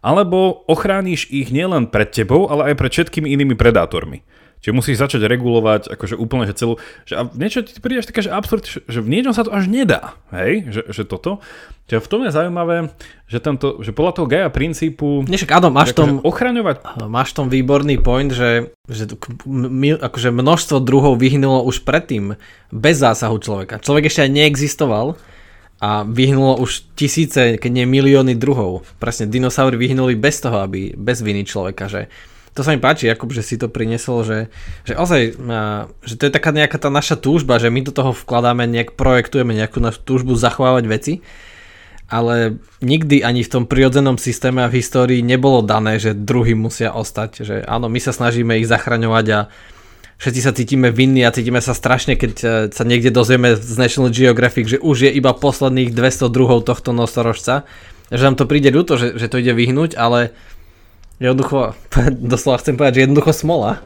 alebo 0.00 0.64
ochrániš 0.66 1.28
ich 1.30 1.52
nielen 1.52 1.88
pred 1.92 2.10
tebou, 2.10 2.48
ale 2.48 2.72
aj 2.72 2.74
pred 2.78 2.90
všetkými 2.92 3.28
inými 3.32 3.54
predátormi. 3.54 4.24
Čiže 4.64 4.72
musíš 4.72 4.96
začať 4.98 5.28
regulovať 5.28 5.92
akože 5.94 6.16
úplne 6.16 6.48
že 6.48 6.56
celú, 6.56 6.80
že 7.04 7.14
a 7.14 7.28
niečo 7.28 7.60
ti 7.62 7.76
príde 7.78 8.00
až 8.00 8.08
také, 8.08 8.24
že 8.24 8.32
absurd, 8.32 8.64
že 8.66 8.98
v 9.04 9.08
niečom 9.12 9.36
sa 9.36 9.44
to 9.44 9.52
až 9.52 9.68
nedá, 9.68 10.16
hej, 10.32 10.72
že, 10.72 10.82
že 10.90 11.02
toto. 11.04 11.44
Čiže 11.86 12.02
v 12.02 12.10
tom 12.10 12.20
je 12.26 12.34
zaujímavé, 12.34 12.76
že, 13.30 13.38
tento, 13.38 13.78
že 13.78 13.94
podľa 13.94 14.12
toho 14.18 14.26
Gaia 14.26 14.50
princípu... 14.50 15.22
Nešak, 15.28 15.54
Adam, 15.54 15.70
máš 15.70 15.94
akože 15.94 15.98
tom, 16.02 16.10
ochraňovať... 16.18 16.76
Máš 17.06 17.30
tom 17.36 17.46
výborný 17.46 18.02
point, 18.02 18.32
že, 18.32 18.74
že 18.90 19.06
akože 20.02 20.34
množstvo 20.34 20.82
druhov 20.82 21.14
vyhnulo 21.20 21.62
už 21.62 21.86
predtým, 21.86 22.34
bez 22.74 22.98
zásahu 22.98 23.38
človeka. 23.38 23.78
Človek 23.78 24.10
ešte 24.10 24.26
aj 24.26 24.30
neexistoval, 24.34 25.14
a 25.76 26.08
vyhnulo 26.08 26.56
už 26.56 26.88
tisíce, 26.96 27.60
keď 27.60 27.70
nie 27.70 27.86
milióny 27.86 28.32
druhov. 28.32 28.88
Presne, 28.96 29.28
dinosaury 29.28 29.76
vyhnuli 29.76 30.16
bez 30.16 30.40
toho, 30.40 30.64
aby, 30.64 30.96
bez 30.96 31.20
viny 31.20 31.44
človeka, 31.44 31.84
že 31.88 32.08
to 32.56 32.64
sa 32.64 32.72
mi 32.72 32.80
páči, 32.80 33.04
Jakub, 33.04 33.28
že 33.36 33.44
si 33.44 33.60
to 33.60 33.68
priniesol, 33.68 34.24
že, 34.24 34.48
že 34.88 34.96
ozaj, 34.96 35.36
že 36.08 36.14
to 36.16 36.22
je 36.24 36.32
taká 36.32 36.56
nejaká 36.56 36.80
tá 36.80 36.88
naša 36.88 37.20
túžba, 37.20 37.60
že 37.60 37.68
my 37.68 37.84
do 37.84 37.92
toho 37.92 38.16
vkladáme, 38.16 38.64
nejak 38.64 38.96
projektujeme 38.96 39.52
nejakú 39.52 39.76
našu 39.84 40.00
túžbu 40.08 40.32
zachovávať 40.32 40.84
veci, 40.88 41.14
ale 42.08 42.56
nikdy 42.80 43.20
ani 43.20 43.44
v 43.44 43.52
tom 43.52 43.64
prirodzenom 43.68 44.16
systéme 44.16 44.64
a 44.64 44.72
v 44.72 44.80
histórii 44.80 45.20
nebolo 45.20 45.60
dané, 45.60 46.00
že 46.00 46.16
druhy 46.16 46.56
musia 46.56 46.96
ostať, 46.96 47.44
že 47.44 47.56
áno, 47.68 47.92
my 47.92 48.00
sa 48.00 48.16
snažíme 48.16 48.56
ich 48.56 48.64
zachraňovať 48.64 49.26
a 49.36 49.40
všetci 50.16 50.40
sa 50.40 50.52
cítime 50.56 50.88
vinní 50.88 51.22
a 51.24 51.34
cítime 51.34 51.60
sa 51.60 51.76
strašne, 51.76 52.16
keď 52.16 52.32
e, 52.40 52.46
sa 52.72 52.84
niekde 52.88 53.12
dozvieme 53.12 53.56
z 53.56 53.76
National 53.76 54.08
Geographic, 54.08 54.66
že 54.66 54.78
už 54.80 55.08
je 55.08 55.10
iba 55.12 55.36
posledných 55.36 55.92
200 55.92 56.32
druhov 56.32 56.64
tohto 56.64 56.96
nosorožca. 56.96 57.68
Že 58.08 58.22
nám 58.32 58.36
to 58.40 58.48
príde 58.48 58.72
ľúto, 58.72 58.96
že, 58.96 59.18
že 59.18 59.28
to 59.28 59.42
ide 59.42 59.52
vyhnúť, 59.52 59.98
ale 59.98 60.32
jednoducho, 61.20 61.76
doslova 62.32 62.60
chcem 62.60 62.74
povedať, 62.80 63.02
že 63.02 63.04
jednoducho 63.08 63.32
smola. 63.36 63.84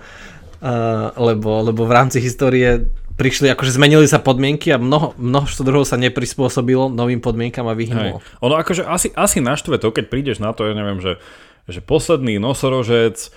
Uh, 0.61 1.09
lebo, 1.17 1.65
lebo 1.65 1.89
v 1.89 1.97
rámci 1.97 2.21
histórie 2.21 2.85
prišli, 3.17 3.49
akože 3.53 3.77
zmenili 3.77 4.05
sa 4.05 4.21
podmienky 4.21 4.73
a 4.73 4.81
mnoho, 4.81 5.17
množstvo 5.17 5.65
druhov 5.65 5.89
sa 5.89 5.97
neprispôsobilo 5.97 6.93
novým 6.93 7.21
podmienkam 7.21 7.65
a 7.69 7.77
vyhnulo. 7.77 8.21
Ono 8.45 8.55
akože 8.57 8.85
asi, 8.85 9.09
asi 9.13 9.41
naštve 9.41 9.81
to, 9.81 9.89
keď 9.89 10.13
prídeš 10.13 10.37
na 10.37 10.53
to, 10.53 10.69
ja 10.69 10.77
neviem, 10.77 11.01
že, 11.01 11.17
že 11.65 11.81
posledný 11.81 12.37
nosorožec 12.37 13.33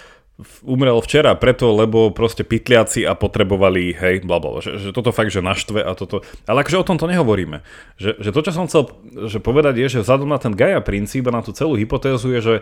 umrel 0.65 0.97
včera 0.97 1.38
preto, 1.38 1.69
lebo 1.77 2.09
proste 2.09 2.41
pytliaci 2.41 3.05
a 3.05 3.13
potrebovali, 3.13 3.93
hej, 3.93 4.25
blablabla, 4.25 4.65
že, 4.65 4.71
že 4.81 4.89
toto 4.89 5.13
fakt, 5.13 5.29
že 5.29 5.45
naštve 5.45 5.86
a 5.86 5.93
toto, 5.93 6.25
ale 6.49 6.65
akože 6.65 6.81
o 6.81 6.88
tom 6.89 6.97
to 6.97 7.05
nehovoríme. 7.05 7.61
Že, 8.01 8.17
že 8.17 8.29
to, 8.34 8.39
čo 8.41 8.51
som 8.51 8.65
chcel 8.65 8.89
že 9.29 9.38
povedať 9.38 9.77
je, 9.77 9.88
že 9.99 9.99
vzhľadom 10.01 10.29
na 10.34 10.41
ten 10.41 10.57
Gaia 10.57 10.81
princíp 10.81 11.29
a 11.29 11.36
na 11.38 11.45
tú 11.45 11.53
celú 11.53 11.77
hypotézu 11.77 12.34
je, 12.34 12.39
že, 12.41 12.55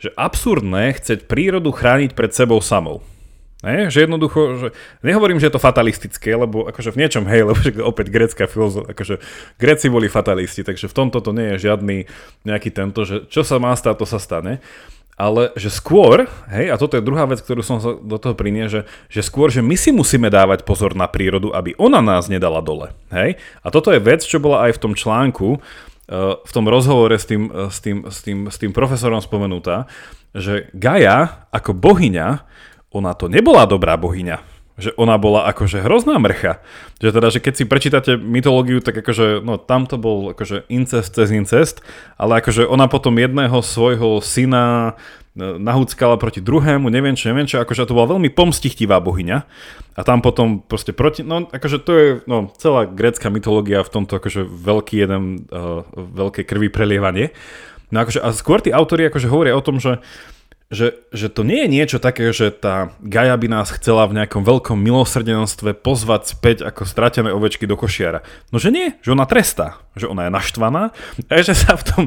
že 0.00 0.10
absurdné 0.16 0.96
chceť 0.96 1.28
prírodu 1.28 1.68
chrániť 1.68 2.16
pred 2.16 2.32
sebou 2.32 2.64
samou. 2.64 3.04
Ne? 3.60 3.90
Že 3.90 4.08
jednoducho, 4.08 4.40
že 4.56 4.68
nehovorím, 5.04 5.42
že 5.42 5.50
je 5.50 5.54
to 5.58 5.60
fatalistické, 5.60 6.32
lebo 6.32 6.64
akože 6.70 6.94
v 6.94 7.00
niečom, 7.04 7.28
hej, 7.28 7.42
lebo 7.44 7.60
opäť 7.90 8.08
grecká 8.08 8.48
filozofia, 8.48 8.94
akože 8.94 9.14
Gréci 9.58 9.92
boli 9.92 10.08
fatalisti, 10.08 10.64
takže 10.64 10.86
v 10.86 10.96
tomto 10.96 11.18
to 11.20 11.34
nie 11.34 11.58
je 11.58 11.68
žiadny 11.68 12.06
nejaký 12.46 12.70
tento, 12.70 13.02
že 13.04 13.26
čo 13.28 13.42
sa 13.42 13.58
má 13.60 13.74
stať, 13.74 14.00
to 14.00 14.06
sa 14.06 14.22
stane 14.22 14.64
ale 15.18 15.50
že 15.58 15.74
skôr, 15.74 16.30
hej, 16.46 16.70
a 16.70 16.78
toto 16.78 16.94
je 16.94 17.02
druhá 17.02 17.26
vec, 17.26 17.42
ktorú 17.42 17.66
som 17.66 17.82
do 17.82 18.16
toho 18.22 18.38
prinie, 18.38 18.70
že, 18.70 18.86
že 19.10 19.26
skôr, 19.26 19.50
že 19.50 19.66
my 19.66 19.74
si 19.74 19.90
musíme 19.90 20.30
dávať 20.30 20.62
pozor 20.62 20.94
na 20.94 21.10
prírodu, 21.10 21.50
aby 21.50 21.74
ona 21.74 21.98
nás 21.98 22.30
nedala 22.30 22.62
dole, 22.62 22.94
hej. 23.10 23.34
A 23.66 23.74
toto 23.74 23.90
je 23.90 23.98
vec, 23.98 24.22
čo 24.22 24.38
bola 24.38 24.70
aj 24.70 24.78
v 24.78 24.82
tom 24.86 24.94
článku, 24.94 25.58
uh, 25.58 26.38
v 26.38 26.52
tom 26.54 26.70
rozhovore 26.70 27.18
s 27.18 27.26
tým, 27.26 27.50
uh, 27.50 27.66
s, 27.66 27.82
tým, 27.82 28.06
s, 28.06 28.22
tým, 28.22 28.38
s 28.46 28.56
tým 28.62 28.70
profesorom 28.70 29.18
spomenutá, 29.18 29.90
že 30.30 30.70
Gaia 30.70 31.50
ako 31.50 31.74
bohyňa, 31.74 32.46
ona 32.94 33.12
to 33.18 33.26
nebola 33.26 33.66
dobrá 33.66 33.98
bohyňa. 33.98 34.57
Že 34.78 34.94
ona 34.94 35.18
bola 35.18 35.50
akože 35.50 35.82
hrozná 35.82 36.22
mrcha. 36.22 36.62
Že 37.02 37.10
teda, 37.18 37.28
že 37.34 37.42
keď 37.42 37.54
si 37.58 37.64
prečítate 37.66 38.10
mytológiu, 38.14 38.78
tak 38.78 39.02
akože, 39.02 39.42
no 39.42 39.58
tam 39.58 39.90
to 39.90 39.98
bol 39.98 40.30
akože 40.30 40.70
incest 40.70 41.18
cez 41.18 41.34
incest, 41.34 41.82
ale 42.14 42.38
akože 42.38 42.64
ona 42.64 42.86
potom 42.86 43.18
jedného 43.18 43.58
svojho 43.58 44.22
syna 44.22 44.94
e, 45.34 45.58
nahúckala 45.58 46.14
proti 46.14 46.38
druhému, 46.38 46.86
neviem 46.94 47.18
čo, 47.18 47.34
neviem 47.34 47.50
čo, 47.50 47.58
akože 47.58 47.90
to 47.90 47.98
bola 47.98 48.14
veľmi 48.14 48.30
pomstichtivá 48.30 49.02
bohyňa. 49.02 49.38
A 49.98 50.00
tam 50.06 50.22
potom 50.22 50.62
proste 50.62 50.94
proti, 50.94 51.26
no 51.26 51.50
akože 51.50 51.78
to 51.82 51.92
je 51.98 52.06
no, 52.30 52.54
celá 52.54 52.86
grécka 52.86 53.34
mytológia 53.34 53.82
v 53.82 53.92
tomto 53.92 54.22
akože 54.22 54.46
veľký 54.46 54.94
jeden, 54.94 55.50
uh, 55.50 55.82
veľké 55.94 56.46
krvi 56.46 56.70
prelievanie. 56.70 57.34
No 57.90 58.06
akože, 58.06 58.22
a 58.22 58.30
skôr 58.30 58.62
tí 58.62 58.70
autori 58.70 59.10
akože 59.10 59.26
hovoria 59.26 59.58
o 59.58 59.64
tom, 59.64 59.82
že 59.82 59.98
že, 60.68 61.00
že 61.16 61.32
to 61.32 61.48
nie 61.48 61.64
je 61.64 61.68
niečo 61.72 61.96
také, 61.96 62.28
že 62.28 62.52
tá 62.52 62.92
Gaja 63.00 63.32
by 63.40 63.48
nás 63.48 63.72
chcela 63.72 64.04
v 64.04 64.20
nejakom 64.20 64.44
veľkom 64.44 64.76
milosrdenstve 64.76 65.72
pozvať 65.72 66.28
späť 66.28 66.56
ako 66.68 66.84
stratené 66.84 67.32
ovečky 67.32 67.64
do 67.64 67.72
košiara. 67.72 68.20
No 68.52 68.60
že 68.60 68.68
nie, 68.68 68.92
že 69.00 69.16
ona 69.16 69.24
trestá, 69.24 69.80
že 69.96 70.04
ona 70.04 70.28
je 70.28 70.36
naštvaná 70.36 70.92
a 71.24 71.32
že 71.40 71.56
sa 71.56 71.72
v 71.72 71.84
tom 71.88 72.02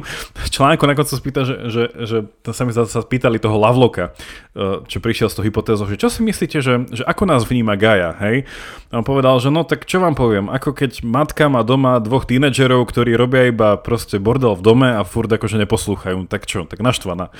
článku 0.46 0.86
na 0.86 0.94
koncu 0.94 1.10
spýta, 1.10 1.42
že, 1.42 1.56
že, 1.74 1.82
že 2.06 2.16
to 2.46 2.54
sa 2.54 2.62
mi 2.62 2.70
sa 2.70 2.86
pýtali 2.86 3.42
toho 3.42 3.58
Lavloka, 3.58 4.14
eh, 4.54 4.78
čo 4.86 5.02
prišiel 5.02 5.26
s 5.26 5.34
tou 5.34 5.42
hypotézou, 5.42 5.90
že 5.90 5.98
čo 5.98 6.06
si 6.06 6.22
myslíte, 6.22 6.62
že, 6.62 6.86
že 6.86 7.02
ako 7.02 7.26
nás 7.26 7.42
vníma 7.42 7.74
Gaja, 7.74 8.14
hej? 8.22 8.46
A 8.94 9.02
on 9.02 9.06
povedal, 9.06 9.42
že 9.42 9.50
no 9.50 9.66
tak 9.66 9.90
čo 9.90 9.98
vám 9.98 10.14
poviem, 10.14 10.46
ako 10.46 10.70
keď 10.70 11.02
matka 11.02 11.50
má 11.50 11.66
doma 11.66 11.98
dvoch 11.98 12.30
tínedžerov, 12.30 12.86
ktorí 12.86 13.18
robia 13.18 13.50
iba 13.50 13.74
proste 13.74 14.22
bordel 14.22 14.54
v 14.54 14.62
dome 14.62 14.88
a 14.94 15.02
furt 15.02 15.26
akože 15.26 15.58
neposlúchajú, 15.66 16.30
tak 16.30 16.46
čo, 16.46 16.62
tak 16.62 16.78
naštvaná. 16.78 17.34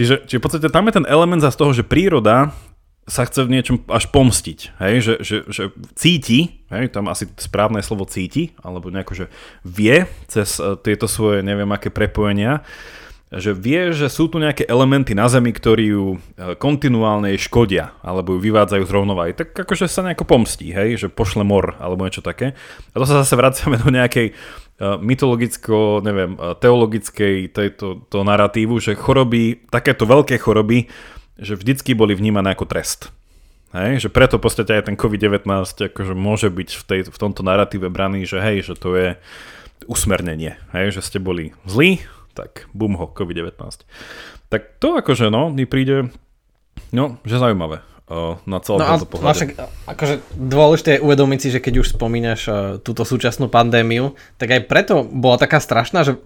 Čiže, 0.00 0.24
čiže 0.24 0.40
v 0.40 0.44
podstate 0.48 0.72
tam 0.72 0.88
je 0.88 0.96
ten 0.96 1.04
element 1.04 1.44
z 1.44 1.52
toho, 1.60 1.76
že 1.76 1.84
príroda 1.84 2.56
sa 3.04 3.28
chce 3.28 3.44
v 3.44 3.52
niečom 3.52 3.76
až 3.92 4.08
pomstiť, 4.08 4.80
hej? 4.80 4.94
Že, 5.04 5.14
že, 5.20 5.36
že 5.44 5.62
cíti, 5.92 6.64
hej? 6.72 6.88
tam 6.88 7.12
asi 7.12 7.28
správne 7.36 7.84
slovo 7.84 8.08
cíti, 8.08 8.56
alebo 8.64 8.88
nejako, 8.88 9.12
že 9.12 9.26
vie 9.60 10.08
cez 10.24 10.56
e, 10.56 10.80
tieto 10.80 11.04
svoje 11.04 11.44
neviem 11.44 11.68
aké 11.68 11.92
prepojenia, 11.92 12.64
že 13.28 13.52
vie, 13.52 13.92
že 13.92 14.08
sú 14.08 14.26
tu 14.26 14.40
nejaké 14.40 14.64
elementy 14.66 15.12
na 15.12 15.28
Zemi, 15.28 15.52
ktorí 15.52 15.84
ju 15.92 16.06
e, 16.16 16.18
kontinuálne 16.56 17.36
škodia, 17.36 17.92
alebo 18.00 18.34
ju 18.34 18.40
vyvádzajú 18.40 18.82
z 18.88 18.94
rovnováhy. 18.94 19.32
Tak 19.36 19.52
akože 19.52 19.84
sa 19.84 20.00
nejako 20.00 20.24
pomstí, 20.24 20.72
hej? 20.72 20.96
že 20.96 21.12
pošle 21.12 21.44
mor, 21.44 21.76
alebo 21.76 22.08
niečo 22.08 22.24
také. 22.24 22.56
A 22.90 22.96
to 22.96 23.04
sa 23.04 23.20
zase 23.20 23.36
vraciame 23.36 23.76
do 23.76 23.92
nejakej 23.92 24.32
mytologicko, 24.80 26.00
neviem, 26.00 26.34
eh, 26.34 26.56
teologickej 26.56 27.52
tejto 27.52 28.08
to 28.08 28.24
narratívu, 28.24 28.80
že 28.80 28.96
choroby, 28.96 29.68
takéto 29.68 30.08
veľké 30.08 30.40
choroby, 30.40 30.88
že 31.36 31.56
vždycky 31.56 31.92
boli 31.92 32.16
vnímané 32.16 32.56
ako 32.56 32.64
trest. 32.64 33.12
Hej, 33.70 34.02
že 34.02 34.08
preto 34.10 34.42
v 34.42 34.50
podstate 34.50 34.74
aj 34.74 34.90
ten 34.90 34.98
COVID-19 34.98 35.46
akože 35.94 36.14
môže 36.18 36.50
byť 36.50 36.70
v, 36.74 36.82
tej, 36.82 37.00
v 37.06 37.18
tomto 37.22 37.46
narratíve 37.46 37.86
braný, 37.86 38.26
že 38.26 38.42
hej, 38.42 38.66
že 38.66 38.74
to 38.74 38.98
je 38.98 39.08
usmernenie, 39.86 40.58
hej, 40.74 40.90
že 40.90 41.06
ste 41.06 41.22
boli 41.22 41.54
zlí, 41.70 42.02
tak 42.34 42.66
bum 42.74 42.98
ho, 42.98 43.06
COVID-19. 43.06 43.86
Tak 44.50 44.82
to 44.82 44.98
akože 44.98 45.30
no, 45.30 45.54
mi 45.54 45.70
príde, 45.70 46.10
no, 46.90 47.22
že 47.22 47.38
zaujímavé 47.38 47.86
na 48.42 48.58
celom 48.58 48.82
no, 48.82 48.86
tomto 48.98 49.06
pohľade. 49.06 49.36
Však, 49.38 49.50
akože 49.86 50.14
dôležité 50.34 50.90
je 50.98 51.04
uvedomiť 51.06 51.38
si, 51.38 51.48
že 51.54 51.62
keď 51.62 51.74
už 51.86 51.94
spomínaš 51.94 52.40
uh, 52.50 52.54
túto 52.82 53.06
súčasnú 53.06 53.46
pandémiu, 53.46 54.18
tak 54.34 54.50
aj 54.50 54.66
preto 54.66 54.94
bola 55.06 55.38
taká 55.38 55.62
strašná, 55.62 56.02
že, 56.02 56.18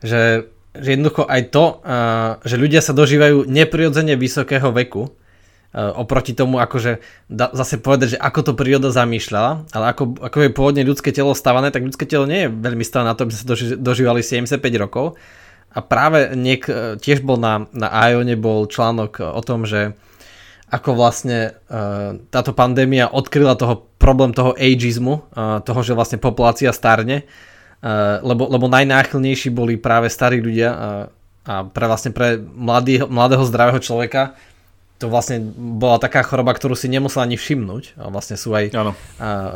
že, 0.00 0.48
že 0.72 0.88
jednoducho 0.96 1.28
aj 1.28 1.42
to, 1.52 1.84
uh, 1.84 2.40
že 2.48 2.56
ľudia 2.56 2.80
sa 2.80 2.96
dožívajú 2.96 3.44
neprirodzene 3.44 4.16
vysokého 4.16 4.72
veku, 4.72 5.12
uh, 5.12 5.92
oproti 6.00 6.32
tomu 6.32 6.64
akože 6.64 7.04
da, 7.28 7.52
zase 7.52 7.76
povedať, 7.76 8.16
že 8.16 8.18
ako 8.24 8.40
to 8.48 8.52
príroda 8.56 8.88
zamýšľala, 8.88 9.68
ale 9.68 9.84
ako, 9.92 10.24
ako 10.24 10.36
je 10.48 10.56
pôvodne 10.56 10.82
ľudské 10.88 11.12
telo 11.12 11.36
stavané, 11.36 11.68
tak 11.68 11.84
ľudské 11.84 12.08
telo 12.08 12.24
nie 12.24 12.48
je 12.48 12.52
veľmi 12.56 12.84
stavané 12.88 13.12
na 13.12 13.16
to, 13.20 13.28
aby 13.28 13.36
sa 13.36 13.44
doži, 13.44 13.76
dožívali 13.76 14.24
75 14.24 14.64
rokov. 14.80 15.20
A 15.68 15.84
práve 15.84 16.32
niek, 16.32 16.64
tiež 17.04 17.20
bol 17.20 17.36
na, 17.36 17.68
na 17.76 17.92
Ione 18.08 18.40
bol 18.40 18.64
článok 18.64 19.20
o 19.20 19.42
tom, 19.44 19.68
že 19.68 19.92
ako 20.68 20.90
vlastne 20.96 21.56
uh, 21.68 22.20
táto 22.28 22.52
pandémia 22.52 23.08
odkryla 23.08 23.56
toho 23.56 23.88
problém 23.96 24.36
toho 24.36 24.52
ageizmu, 24.54 25.24
uh, 25.32 25.64
toho, 25.64 25.80
že 25.80 25.96
vlastne 25.96 26.20
populácia 26.20 26.72
starne, 26.76 27.24
uh, 27.80 28.20
lebo, 28.20 28.46
lebo 28.46 28.68
najnáchylnejší 28.68 29.48
boli 29.48 29.80
práve 29.80 30.12
starí 30.12 30.44
ľudia 30.44 30.70
uh, 30.70 30.78
a 31.48 31.64
pre 31.64 31.88
vlastne 31.88 32.12
pre 32.12 32.36
mladý, 32.36 33.08
mladého 33.08 33.40
zdravého 33.48 33.80
človeka 33.80 34.36
to 34.98 35.06
vlastne 35.06 35.54
bola 35.56 36.02
taká 36.02 36.26
choroba, 36.26 36.50
ktorú 36.50 36.74
si 36.74 36.90
nemusel 36.90 37.22
ani 37.22 37.38
všimnúť. 37.38 38.02
A 38.02 38.10
vlastne 38.10 38.34
sú 38.34 38.50
aj 38.50 38.74
uh, 38.74 38.92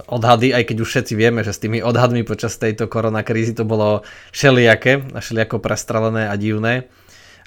odhady, 0.06 0.54
aj 0.54 0.70
keď 0.70 0.76
už 0.86 0.88
všetci 0.88 1.18
vieme, 1.18 1.42
že 1.42 1.50
s 1.50 1.58
tými 1.58 1.82
odhadmi 1.82 2.22
počas 2.22 2.54
tejto 2.56 2.86
koronakrízy 2.86 3.58
to 3.58 3.66
bolo 3.66 4.06
všelijaké, 4.30 5.02
všelijako 5.10 5.58
prestrelené 5.58 6.30
a 6.30 6.34
divné 6.38 6.86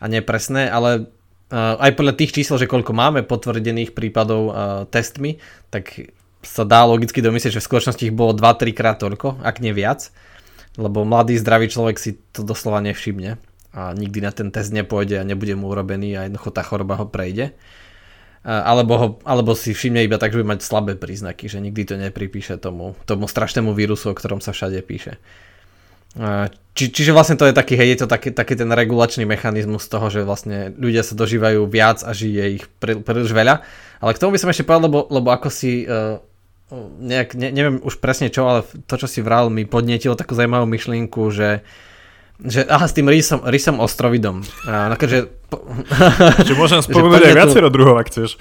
a 0.03 0.05
nepresné, 0.11 0.68
ale 0.68 1.07
aj 1.54 1.91
podľa 1.93 2.14
tých 2.18 2.34
čísel, 2.41 2.58
že 2.58 2.70
koľko 2.70 2.91
máme 2.96 3.22
potvrdených 3.22 3.93
prípadov 3.93 4.41
uh, 4.50 4.54
testmi, 4.89 5.38
tak 5.70 6.10
sa 6.46 6.66
dá 6.66 6.86
logicky 6.86 7.22
domyslieť, 7.22 7.58
že 7.58 7.62
v 7.62 7.70
skutočnosti 7.70 8.04
ich 8.06 8.14
bolo 8.14 8.34
2-3 8.34 8.74
krát 8.74 8.98
toľko, 9.02 9.41
ak 9.41 9.62
nie 9.62 9.74
viac. 9.74 10.14
Lebo 10.78 11.08
mladý, 11.08 11.38
zdravý 11.39 11.72
človek 11.72 11.98
si 11.98 12.18
to 12.36 12.46
doslova 12.46 12.84
nevšimne 12.84 13.39
a 13.76 13.91
nikdy 13.91 14.20
na 14.24 14.32
ten 14.32 14.52
test 14.52 14.72
nepôjde 14.72 15.20
a 15.20 15.28
nebude 15.28 15.56
mu 15.56 15.68
urobený 15.72 16.16
a 16.16 16.28
jednoducho 16.28 16.52
tá 16.52 16.64
choroba 16.64 16.96
ho 16.96 17.08
prejde. 17.08 17.56
Alebo, 18.46 18.93
ho, 18.96 19.08
alebo 19.26 19.58
si 19.58 19.74
všimne 19.74 20.06
iba 20.06 20.22
tak, 20.22 20.32
že 20.32 20.38
bude 20.38 20.54
mať 20.54 20.62
slabé 20.62 20.93
príznaky, 20.93 21.50
že 21.50 21.58
nikdy 21.58 21.82
to 21.82 21.96
nepripíše 21.98 22.62
tomu, 22.62 22.93
tomu 23.10 23.26
strašnému 23.26 23.74
vírusu, 23.74 24.14
o 24.14 24.18
ktorom 24.18 24.38
sa 24.38 24.54
všade 24.54 24.78
píše. 24.86 25.18
Či, 26.76 26.91
čiže 26.91 27.16
vlastne 27.16 27.39
to 27.39 27.47
je 27.47 27.55
taký, 27.55 27.80
hej, 27.80 27.95
je 27.95 27.99
to 28.03 28.07
taký, 28.11 28.36
taký 28.36 28.59
ten 28.59 28.68
regulačný 28.68 29.24
mechanizmus 29.24 29.88
toho, 29.88 30.11
že 30.11 30.28
vlastne 30.28 30.76
ľudia 30.76 31.07
sa 31.07 31.16
dožívajú 31.16 31.63
viac 31.72 32.03
a 32.03 32.11
žije 32.11 32.43
ich 32.59 32.66
prí, 32.68 32.99
príliš 32.99 33.32
veľa. 33.32 33.63
Ale 34.03 34.11
k 34.11 34.20
tomu 34.20 34.36
by 34.36 34.39
som 34.43 34.51
ešte 34.51 34.68
povedal, 34.68 34.91
lebo, 34.91 34.99
lebo 35.07 35.32
ako 35.32 35.47
si, 35.47 35.88
uh, 35.88 36.20
nejak, 36.99 37.36
ne, 37.39 37.51
neviem 37.55 37.80
už 37.80 38.03
presne 38.03 38.28
čo, 38.28 38.43
ale 38.47 38.68
to, 38.91 38.95
čo 38.99 39.07
si 39.07 39.24
vral, 39.24 39.47
mi 39.47 39.63
podnietilo 39.63 40.20
takú 40.20 40.36
zaujímavú 40.36 40.68
myšlienku, 40.68 41.22
že 41.32 41.63
uh, 41.63 41.86
že, 42.36 42.67
aha, 42.67 42.83
s 42.83 42.91
tým 42.91 43.07
rysom, 43.07 43.39
rysom 43.47 43.79
ostrovidom. 43.79 44.43
A, 44.67 44.91
no 44.91 44.95
keďže... 44.99 45.31
Čiže 46.43 46.55
môžem 46.59 46.83
spomenúť 46.88 47.31
aj 47.31 47.36
viacero 47.36 47.71
druhov, 47.71 47.95
ak 47.95 48.11
chceš. 48.11 48.36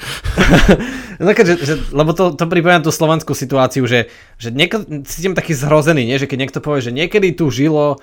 no 1.23 1.31
keďže, 1.31 1.55
že, 1.63 1.75
lebo 1.95 2.11
to, 2.11 2.35
to 2.35 2.45
pripomína 2.51 2.83
tú 2.83 2.91
slovenskú 2.91 3.39
situáciu, 3.39 3.87
že, 3.87 4.11
že 4.35 4.51
nieko, 4.51 4.83
cítim 5.07 5.39
taký 5.39 5.55
zhrozený, 5.55 6.11
nie? 6.11 6.19
že 6.19 6.27
keď 6.27 6.39
niekto 6.43 6.59
povie, 6.59 6.83
že 6.83 6.91
niekedy 6.91 7.39
tu 7.39 7.47
žilo, 7.55 8.03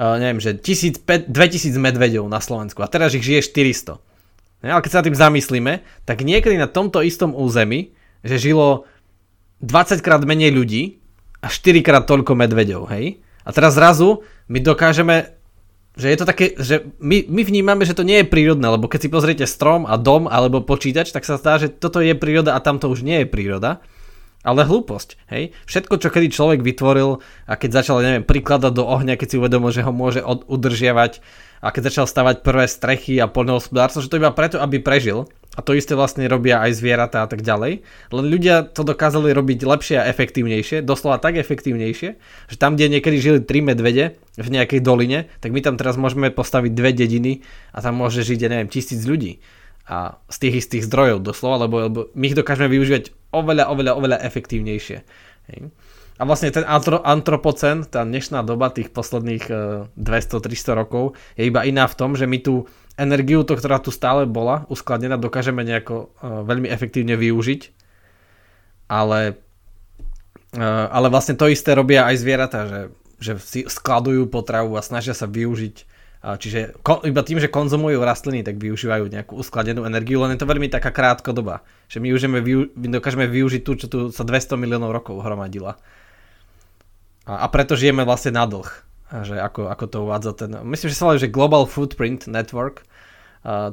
uh, 0.00 0.16
neviem, 0.16 0.40
že 0.40 0.56
1000, 0.56 1.04
2000 1.28 1.76
medvedov 1.76 2.24
na 2.32 2.40
Slovensku 2.40 2.80
a 2.80 2.88
teraz 2.88 3.12
ich 3.12 3.20
žije 3.20 3.44
400. 3.44 4.00
Ne? 4.64 4.72
Ale 4.72 4.80
keď 4.80 4.90
sa 4.90 4.98
na 5.04 5.06
tým 5.12 5.20
zamyslíme, 5.20 5.72
tak 6.08 6.24
niekedy 6.24 6.56
na 6.56 6.70
tomto 6.70 7.04
istom 7.04 7.36
území, 7.36 7.92
že 8.24 8.40
žilo 8.40 8.88
20 9.60 10.00
krát 10.00 10.24
menej 10.24 10.48
ľudí 10.48 10.96
a 11.44 11.52
4 11.52 11.84
krát 11.84 12.08
toľko 12.08 12.32
medvedov, 12.32 12.88
hej? 12.88 13.20
A 13.46 13.54
teraz 13.54 13.78
zrazu 13.78 14.26
my 14.46 14.58
dokážeme, 14.62 15.36
že 15.96 16.12
je 16.12 16.18
to 16.20 16.28
také, 16.28 16.52
že 16.60 16.86
my, 17.00 17.24
my 17.26 17.42
vnímame, 17.42 17.82
že 17.88 17.96
to 17.96 18.04
nie 18.04 18.20
je 18.20 18.28
prírodné, 18.28 18.68
lebo 18.68 18.86
keď 18.86 19.08
si 19.08 19.12
pozriete 19.12 19.46
strom 19.48 19.88
a 19.88 19.96
dom 19.96 20.28
alebo 20.28 20.60
počítač, 20.60 21.10
tak 21.10 21.24
sa 21.24 21.40
zdá, 21.40 21.56
že 21.56 21.72
toto 21.72 22.04
je 22.04 22.12
príroda 22.12 22.52
a 22.52 22.62
tamto 22.62 22.92
už 22.92 23.00
nie 23.00 23.24
je 23.24 23.28
príroda. 23.28 23.80
Ale 24.46 24.62
hlúposť, 24.62 25.18
hej. 25.34 25.50
Všetko, 25.66 25.98
čo 25.98 26.06
kedy 26.06 26.30
človek 26.30 26.60
vytvoril 26.62 27.18
a 27.50 27.52
keď 27.58 27.82
začal, 27.82 27.98
neviem, 27.98 28.22
prikladať 28.22 28.78
do 28.78 28.86
ohňa, 28.86 29.18
keď 29.18 29.26
si 29.26 29.40
uvedomil, 29.42 29.74
že 29.74 29.82
ho 29.82 29.90
môže 29.90 30.22
od, 30.22 30.46
udržiavať 30.46 31.18
a 31.60 31.72
keď 31.72 31.92
začal 31.92 32.06
stavať 32.08 32.44
prvé 32.44 32.68
strechy 32.68 33.20
a 33.20 33.30
poľnohospodárstvo, 33.30 34.04
že 34.04 34.10
to 34.12 34.20
iba 34.20 34.32
preto, 34.32 34.60
aby 34.60 34.80
prežil, 34.80 35.28
a 35.56 35.64
to 35.64 35.72
isté 35.72 35.96
vlastne 35.96 36.28
robia 36.28 36.60
aj 36.60 36.76
zvieratá 36.76 37.24
a 37.24 37.28
tak 37.32 37.40
ďalej. 37.40 37.80
Len 38.12 38.26
ľudia 38.28 38.68
to 38.68 38.84
dokázali 38.84 39.32
robiť 39.32 39.64
lepšie 39.64 39.96
a 39.96 40.08
efektívnejšie, 40.12 40.84
doslova 40.84 41.16
tak 41.16 41.40
efektívnejšie, 41.40 42.10
že 42.52 42.56
tam, 42.60 42.76
kde 42.76 43.00
niekedy 43.00 43.16
žili 43.16 43.40
tri 43.40 43.64
medvede 43.64 44.20
v 44.36 44.48
nejakej 44.52 44.84
doline, 44.84 45.32
tak 45.40 45.56
my 45.56 45.64
tam 45.64 45.80
teraz 45.80 45.96
môžeme 45.96 46.28
postaviť 46.28 46.76
dve 46.76 46.92
dediny 46.92 47.40
a 47.72 47.80
tam 47.80 47.96
môže 47.96 48.20
žiť, 48.20 48.38
ja 48.44 48.52
neviem, 48.52 48.68
tisíc 48.68 49.00
ľudí. 49.08 49.40
A 49.88 50.20
z 50.28 50.36
tých 50.44 50.66
istých 50.66 50.84
zdrojov 50.92 51.24
doslova, 51.24 51.64
lebo, 51.64 51.76
lebo 51.88 51.98
my 52.12 52.24
ich 52.28 52.36
dokážeme 52.36 52.68
využívať 52.68 53.16
oveľa, 53.32 53.72
oveľa, 53.72 53.92
oveľa 53.96 54.18
efektívnejšie. 54.28 54.98
Hej. 55.48 55.72
A 56.16 56.22
vlastne 56.24 56.48
ten 56.48 56.64
antro, 56.64 57.04
antropocen, 57.04 57.84
tá 57.84 58.00
dnešná 58.00 58.40
doba 58.40 58.72
tých 58.72 58.88
posledných 58.88 59.44
200-300 60.00 60.00
e, 60.00 60.72
rokov 60.72 61.04
je 61.36 61.44
iba 61.44 61.60
iná 61.68 61.84
v 61.84 61.96
tom, 61.96 62.16
že 62.16 62.24
my 62.24 62.40
tu 62.40 62.64
energiu, 62.96 63.44
to, 63.44 63.52
ktorá 63.52 63.76
tu 63.76 63.92
stále 63.92 64.24
bola 64.24 64.64
uskladnená, 64.72 65.20
dokážeme 65.20 65.60
nejako 65.60 66.08
uh, 66.16 66.40
veľmi 66.48 66.72
efektívne 66.72 67.12
využiť. 67.20 67.60
Ale, 68.88 69.36
uh, 70.56 70.86
ale 70.88 71.06
vlastne 71.12 71.36
to 71.36 71.52
isté 71.52 71.76
robia 71.76 72.08
aj 72.08 72.16
zvieratá, 72.16 72.60
že, 72.64 72.80
že 73.20 73.32
si 73.44 73.60
skladujú 73.68 74.32
potravu 74.32 74.80
a 74.80 74.86
snažia 74.86 75.12
sa 75.12 75.28
využiť 75.28 75.96
Čiže 76.26 76.82
iba 77.06 77.22
tým, 77.22 77.38
že 77.38 77.46
konzumujú 77.46 78.02
rastliny, 78.02 78.42
tak 78.42 78.58
využívajú 78.58 79.06
nejakú 79.06 79.38
uskladenú 79.38 79.86
energiu, 79.86 80.18
len 80.26 80.34
je 80.34 80.42
to 80.42 80.50
veľmi 80.50 80.66
taká 80.66 80.90
krátkodoba. 80.90 81.62
Že 81.86 82.02
my, 82.02 82.08
užijeme, 82.10 82.38
my 82.74 82.86
dokážeme 82.98 83.30
využiť 83.30 83.62
tú, 83.62 83.78
čo 83.78 83.86
tu 83.86 83.98
sa 84.10 84.26
200 84.26 84.58
miliónov 84.58 84.90
rokov 84.90 85.22
hromadila. 85.22 85.78
A, 87.26 87.44
a 87.44 87.46
preto 87.50 87.74
žijeme 87.74 88.06
vlastne 88.06 88.32
na 88.32 88.46
dlh. 88.46 88.70
Že 89.06 89.38
ako, 89.38 89.60
ako 89.70 89.84
to 89.86 89.98
uvádza 90.02 90.32
ten... 90.34 90.50
Myslím, 90.66 90.90
že 90.90 90.98
sa 90.98 91.06
volá, 91.06 91.18
že 91.18 91.30
Global 91.30 91.66
Footprint 91.66 92.26
Network, 92.26 92.86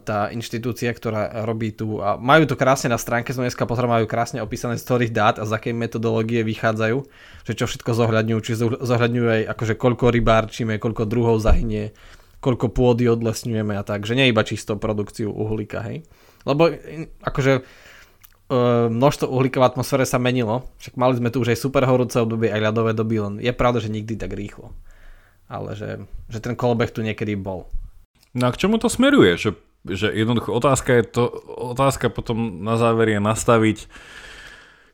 tá 0.06 0.30
inštitúcia, 0.30 0.94
ktorá 0.94 1.50
robí 1.50 1.74
tu 1.74 1.98
a 1.98 2.14
majú 2.14 2.46
to 2.46 2.54
krásne 2.54 2.94
na 2.94 3.02
stránke, 3.02 3.34
som 3.34 3.42
dneska 3.42 3.66
pozrel, 3.66 3.90
majú 3.90 4.06
krásne 4.06 4.38
opísané 4.38 4.78
z 4.78 4.86
ktorých 4.86 5.10
dát 5.10 5.42
a 5.42 5.50
z 5.50 5.58
akej 5.58 5.74
metodológie 5.74 6.46
vychádzajú, 6.46 6.98
že 7.42 7.54
čo 7.58 7.66
všetko 7.66 7.90
zohľadňujú, 7.98 8.40
či 8.46 8.54
zohľadňujú 8.62 9.28
aj 9.34 9.42
akože 9.50 9.74
koľko 9.74 10.14
rybárčime, 10.14 10.78
koľko 10.78 11.10
druhov 11.10 11.42
zahynie, 11.42 11.90
koľko 12.38 12.70
pôdy 12.70 13.10
odlesňujeme 13.10 13.74
a 13.74 13.82
tak, 13.82 14.06
že 14.06 14.14
nie 14.14 14.30
iba 14.30 14.46
čisto 14.46 14.78
produkciu 14.78 15.34
uhlíka, 15.34 15.82
hej. 15.90 16.06
Lebo 16.46 16.70
akože 17.26 17.66
množstvo 18.92 19.32
uhlíka 19.32 19.64
v 19.64 19.68
atmosfére 19.72 20.04
sa 20.04 20.20
menilo, 20.20 20.68
však 20.84 21.00
mali 21.00 21.16
sme 21.16 21.32
tu 21.32 21.40
už 21.42 21.56
aj 21.56 21.60
super 21.64 21.88
horúce 21.88 22.20
obdobie, 22.20 22.52
aj 22.52 22.62
ľadové 22.62 22.92
doby, 22.92 23.16
len 23.24 23.34
je 23.40 23.54
pravda, 23.56 23.80
že 23.80 23.94
nikdy 23.94 24.20
tak 24.20 24.36
rýchlo. 24.36 24.76
Ale 25.48 25.76
že, 25.78 26.04
že 26.28 26.40
ten 26.44 26.58
kolobeh 26.58 26.92
tu 26.92 27.04
niekedy 27.04 27.40
bol. 27.40 27.72
No 28.34 28.50
a 28.50 28.54
k 28.54 28.60
čomu 28.66 28.82
to 28.82 28.90
smeruje? 28.90 29.38
Že, 29.38 29.50
že 29.88 30.08
jednoducho 30.12 30.52
otázka 30.52 31.02
je 31.02 31.04
to, 31.06 31.24
otázka 31.76 32.10
potom 32.10 32.66
na 32.66 32.76
záver 32.76 33.16
je 33.16 33.20
nastaviť 33.22 33.88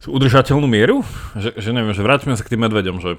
udržateľnú 0.07 0.67
mieru? 0.69 1.03
Že, 1.35 1.59
že 1.59 1.69
neviem, 1.75 1.95
že 1.95 2.05
vráťme 2.05 2.35
sa 2.37 2.43
k 2.45 2.55
tým 2.55 2.63
medveďom, 2.67 3.03
že, 3.03 3.11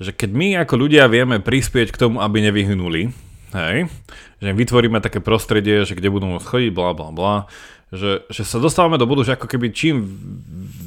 že 0.00 0.10
keď 0.16 0.30
my 0.32 0.48
ako 0.64 0.74
ľudia 0.80 1.04
vieme 1.10 1.42
prispieť 1.42 1.92
k 1.92 2.00
tomu, 2.00 2.24
aby 2.24 2.40
nevyhnuli, 2.48 3.12
hej, 3.52 3.88
že 4.40 4.50
vytvoríme 4.56 5.04
také 5.04 5.20
prostredie, 5.20 5.84
že 5.84 5.92
kde 5.92 6.08
budú 6.08 6.28
môcť 6.28 6.46
chodiť, 6.48 6.70
bla 6.72 6.96
bla 6.96 7.08
bla, 7.12 7.34
že, 7.92 8.24
že 8.32 8.42
sa 8.42 8.56
dostávame 8.56 8.96
do 8.96 9.04
bodu, 9.04 9.22
že 9.22 9.36
ako 9.36 9.46
keby 9.46 9.68
čím 9.70 10.08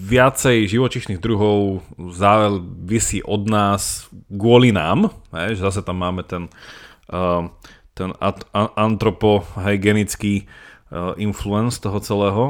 viacej 0.06 0.70
živočišných 0.70 1.22
druhov 1.22 1.86
závisí 2.14 3.22
od 3.26 3.46
nás 3.46 4.10
kvôli 4.30 4.74
nám, 4.74 5.14
hej, 5.34 5.58
že 5.58 5.66
zase 5.66 5.82
tam 5.86 6.02
máme 6.02 6.26
ten 6.26 6.50
uh, 7.14 7.50
ten 7.96 8.12
antropohygenický 8.76 10.44
uh, 10.44 11.16
influence 11.16 11.80
toho 11.80 12.04
celého. 12.04 12.44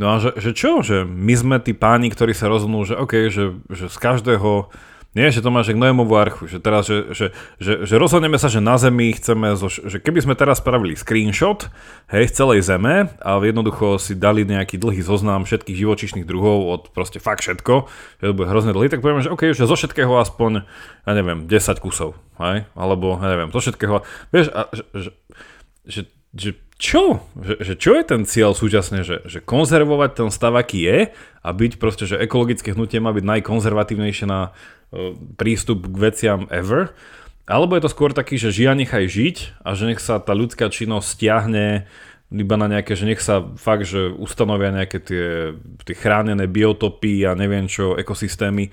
No 0.00 0.16
a 0.16 0.22
že, 0.22 0.32
že 0.40 0.56
čo? 0.56 0.80
Že 0.80 1.04
my 1.04 1.34
sme 1.36 1.56
tí 1.60 1.76
páni, 1.76 2.08
ktorí 2.08 2.32
sa 2.32 2.48
rozhodnú, 2.48 2.88
že 2.88 2.96
OK, 2.96 3.28
že, 3.28 3.52
že 3.68 3.92
z 3.92 3.98
každého 4.00 4.72
nie, 5.18 5.34
že 5.34 5.42
to 5.42 5.50
máš 5.50 5.74
k 5.74 5.80
Noémovú 5.82 6.14
archu, 6.14 6.46
že 6.46 6.62
teraz, 6.62 6.86
že, 6.86 7.10
že, 7.10 7.26
že, 7.58 7.82
že 7.82 7.94
rozhodneme 7.98 8.38
sa, 8.38 8.46
že 8.46 8.62
na 8.62 8.78
Zemi 8.78 9.10
chceme, 9.10 9.58
zo, 9.58 9.66
že 9.66 9.98
keby 9.98 10.22
sme 10.22 10.34
teraz 10.38 10.62
spravili 10.62 10.94
screenshot, 10.94 11.66
hej, 12.14 12.30
z 12.30 12.32
celej 12.38 12.62
Zeme 12.62 13.10
a 13.18 13.42
jednoducho 13.42 13.98
si 13.98 14.14
dali 14.14 14.46
nejaký 14.46 14.78
dlhý 14.78 15.02
zoznam 15.02 15.42
všetkých 15.42 15.74
živočišných 15.74 16.22
druhov 16.22 16.70
od 16.70 16.82
proste 16.94 17.18
fakt 17.18 17.42
všetko, 17.42 17.90
že 18.22 18.24
to 18.30 18.34
bude 18.38 18.46
hrozne 18.46 18.70
dlhý, 18.70 18.86
tak 18.86 19.02
povieme, 19.02 19.26
že 19.26 19.34
OK, 19.34 19.50
že 19.50 19.66
zo 19.66 19.74
všetkého 19.74 20.14
aspoň, 20.22 20.62
ja 21.02 21.12
neviem, 21.18 21.50
10 21.50 21.82
kusov, 21.82 22.14
hej, 22.38 22.70
alebo, 22.78 23.18
ja 23.18 23.28
neviem, 23.34 23.50
zo 23.50 23.58
všetkého, 23.58 24.06
vieš, 24.30 24.54
a, 24.54 24.70
že, 24.70 25.10
že, 25.82 26.00
že, 26.30 26.50
čo? 26.78 27.26
Že, 27.34 27.54
že 27.58 27.74
čo 27.74 27.90
je 27.98 28.02
ten 28.06 28.22
cieľ 28.22 28.54
súčasne, 28.54 29.02
že, 29.02 29.26
že 29.26 29.42
konzervovať 29.42 30.10
ten 30.14 30.28
stav, 30.30 30.54
aký 30.54 30.86
je 30.86 30.98
a 31.42 31.48
byť 31.50 31.82
proste, 31.82 32.06
že 32.06 32.22
ekologické 32.22 32.70
hnutie 32.70 33.02
má 33.02 33.10
byť 33.10 33.26
najkonzervatívnejšie 33.26 34.30
na 34.30 34.54
prístup 35.36 35.88
k 35.88 35.96
veciam 35.96 36.40
ever? 36.48 36.92
Alebo 37.48 37.76
je 37.76 37.88
to 37.88 37.92
skôr 37.92 38.12
taký, 38.12 38.36
že 38.36 38.52
žia 38.52 38.76
nechaj 38.76 39.08
žiť 39.08 39.36
a 39.64 39.72
že 39.72 39.88
nech 39.88 40.00
sa 40.04 40.20
tá 40.20 40.36
ľudská 40.36 40.68
činnosť 40.68 41.06
stiahne 41.08 41.88
iba 42.28 42.56
na 42.60 42.68
nejaké, 42.68 42.92
že 42.92 43.08
nech 43.08 43.24
sa 43.24 43.40
fakt, 43.56 43.88
že 43.88 44.12
ustanovia 44.12 44.68
nejaké 44.68 45.00
tie, 45.00 45.56
tie 45.80 45.96
chránené 45.96 46.44
biotopy 46.44 47.24
a 47.24 47.32
neviem 47.32 47.64
čo, 47.64 47.96
ekosystémy 47.96 48.68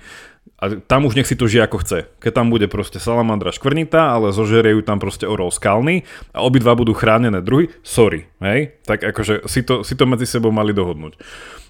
a 0.56 0.72
tam 0.80 1.04
už 1.04 1.20
nech 1.20 1.28
si 1.28 1.36
to 1.36 1.44
žije 1.44 1.68
ako 1.68 1.84
chce. 1.84 1.98
Keď 2.16 2.32
tam 2.32 2.48
bude 2.48 2.64
proste 2.64 2.96
salamandra 2.96 3.52
škvrnitá, 3.52 4.16
ale 4.16 4.32
zožerie 4.32 4.72
ju 4.72 4.80
tam 4.80 4.96
proste 4.96 5.28
orol 5.28 5.52
skalný 5.52 6.08
a 6.32 6.40
obidva 6.40 6.72
budú 6.72 6.96
chránené 6.96 7.44
druhy, 7.44 7.68
sorry, 7.84 8.24
hej? 8.40 8.80
Tak 8.88 9.04
akože 9.04 9.44
si 9.44 9.60
to, 9.60 9.84
si 9.84 9.92
to 9.92 10.08
medzi 10.08 10.24
sebou 10.24 10.48
mali 10.48 10.72
dohodnúť. 10.72 11.20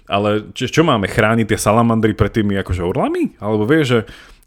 Ale 0.07 0.55
či, 0.55 0.71
čo 0.71 0.87
máme, 0.87 1.11
chrániť 1.11 1.51
tie 1.51 1.59
salamandry 1.59 2.15
pred 2.15 2.31
tými 2.31 2.55
akože 2.63 2.79
orlami? 2.79 3.35
Alebo 3.43 3.67
vieš, 3.67 3.85
že, 3.91 3.99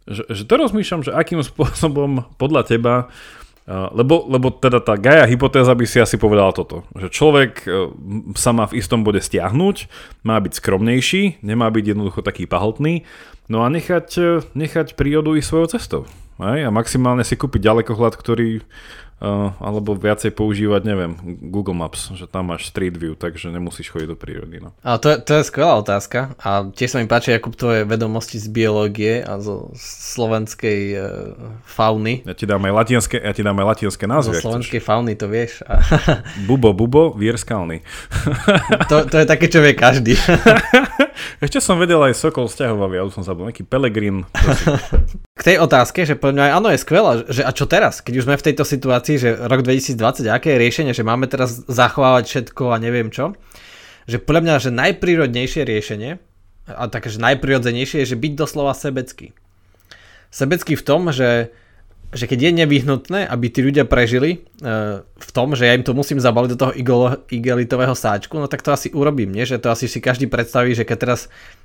že, 0.09 0.23
že 0.31 0.43
to 0.49 0.55
rozmýšľam, 0.57 1.05
že 1.05 1.13
akým 1.13 1.43
spôsobom 1.45 2.25
podľa 2.39 2.63
teba 2.69 2.95
lebo, 3.71 4.27
lebo 4.27 4.51
teda 4.51 4.83
tá 4.83 4.99
Gaia 4.99 5.23
hypotéza 5.31 5.71
by 5.79 5.87
si 5.87 6.03
asi 6.03 6.19
povedala 6.19 6.51
toto, 6.51 6.83
že 6.99 7.07
človek 7.07 7.53
e, 7.63 7.93
sa 8.35 8.51
má 8.51 8.67
v 8.67 8.83
istom 8.83 9.07
bode 9.07 9.23
stiahnuť, 9.23 9.87
má 10.27 10.43
byť 10.43 10.53
skromnejší, 10.59 11.45
nemá 11.47 11.71
byť 11.71 11.95
jednoducho 11.95 12.27
taký 12.27 12.51
pahltný, 12.51 13.07
no 13.47 13.63
a 13.63 13.71
nechať, 13.71 14.09
e, 14.19 14.31
nechať 14.59 14.99
prírodu 14.99 15.39
i 15.39 15.45
svojou 15.45 15.71
cestou. 15.71 16.03
A 16.41 16.71
maximálne 16.73 17.23
si 17.23 17.37
kúpiť 17.37 17.69
ďalekohľad, 17.69 18.17
ktorý 18.17 18.65
Uh, 19.21 19.53
alebo 19.61 19.93
viacej 19.93 20.33
používať, 20.33 20.81
neviem, 20.89 21.13
Google 21.53 21.77
Maps, 21.77 22.09
že 22.17 22.25
tam 22.25 22.49
máš 22.49 22.73
Street 22.73 22.97
View, 22.97 23.13
takže 23.13 23.53
nemusíš 23.53 23.93
chodiť 23.93 24.09
do 24.09 24.17
prírody. 24.17 24.65
No. 24.65 24.73
A 24.81 24.97
to, 24.97 25.13
je, 25.13 25.21
to 25.21 25.37
je 25.37 25.43
skvelá 25.45 25.77
otázka 25.77 26.33
a 26.41 26.65
tiež 26.73 26.97
sa 26.97 27.05
mi 27.05 27.05
páči, 27.05 27.37
Jakub, 27.37 27.53
tvoje 27.53 27.85
vedomosti 27.85 28.41
z 28.41 28.49
biológie 28.49 29.21
a 29.21 29.37
zo 29.37 29.77
slovenskej 29.77 30.81
uh, 30.97 31.05
fauny. 31.69 32.25
Ja 32.25 32.33
ti 32.33 32.49
dám 32.49 32.65
aj 32.65 32.73
latinské, 32.73 33.21
ja 33.21 33.37
ti 33.37 33.45
dám 33.45 33.61
aj 33.61 33.77
latinské 33.77 34.09
názvy. 34.09 34.41
Zo 34.41 34.49
slovenskej 34.49 34.81
fauny 34.81 35.13
to 35.21 35.29
vieš. 35.29 35.61
bubo, 36.49 36.73
bubo, 36.73 37.13
vier 37.13 37.37
skalný. 37.37 37.85
to, 38.89 39.05
to 39.05 39.21
je 39.21 39.27
také, 39.29 39.53
čo 39.53 39.61
vie 39.61 39.77
každý. 39.77 40.17
Ešte 41.41 41.59
som 41.61 41.81
vedel 41.81 42.01
aj 42.01 42.17
Sokol 42.17 42.49
vzťahovavý, 42.49 42.97
ale 43.01 43.11
som 43.13 43.25
zabudol, 43.25 43.53
nejaký 43.53 43.65
Pelegrin. 43.67 44.29
K 45.39 45.43
tej 45.43 45.57
otázke, 45.61 46.05
že 46.05 46.17
podľa 46.17 46.35
mňa 46.37 46.45
áno 46.57 46.69
je 46.73 46.79
skvelá, 46.81 47.13
že 47.29 47.43
a 47.45 47.51
čo 47.53 47.65
teraz, 47.65 48.05
keď 48.05 48.21
už 48.21 48.27
sme 48.29 48.37
v 48.37 48.47
tejto 48.51 48.65
situácii 48.65 49.17
že 49.17 49.31
rok 49.37 49.65
2020, 49.65 50.29
aké 50.29 50.57
je 50.57 50.63
riešenie, 50.63 50.93
že 50.93 51.07
máme 51.07 51.29
teraz 51.29 51.65
zachovávať 51.69 52.25
všetko 52.29 52.73
a 52.73 52.77
neviem 52.77 53.09
čo, 53.09 53.33
že 54.05 54.21
podľa 54.21 54.43
mňa, 54.43 54.55
že 54.61 54.71
najprírodnejšie 54.73 55.63
riešenie, 55.65 56.21
a 56.77 56.87
také, 56.87 57.11
že 57.11 57.19
najprirodzenejšie 57.19 58.05
je, 58.05 58.11
že 58.15 58.21
byť 58.21 58.33
doslova 58.39 58.77
sebecký. 58.77 59.35
Sebecký 60.31 60.79
v 60.79 60.87
tom, 60.87 61.11
že, 61.11 61.51
že 62.11 62.27
keď 62.27 62.51
je 62.51 62.59
nevyhnutné, 62.67 63.21
aby 63.31 63.47
tí 63.55 63.63
ľudia 63.63 63.87
prežili 63.87 64.31
e, 64.35 64.39
v 65.03 65.31
tom, 65.31 65.55
že 65.55 65.71
ja 65.71 65.79
im 65.79 65.87
to 65.87 65.95
musím 65.95 66.19
zabaliť 66.19 66.51
do 66.55 66.59
toho 66.59 66.73
igelitového 67.31 67.95
sáčku, 67.95 68.35
no 68.35 68.51
tak 68.51 68.67
to 68.67 68.75
asi 68.75 68.91
urobím, 68.91 69.31
nie? 69.31 69.47
že 69.47 69.63
to 69.63 69.71
asi 69.71 69.87
si 69.87 70.03
každý 70.03 70.27
predstaví, 70.27 70.75
že 70.75 70.83
keď 70.83 70.99
teraz 70.99 71.21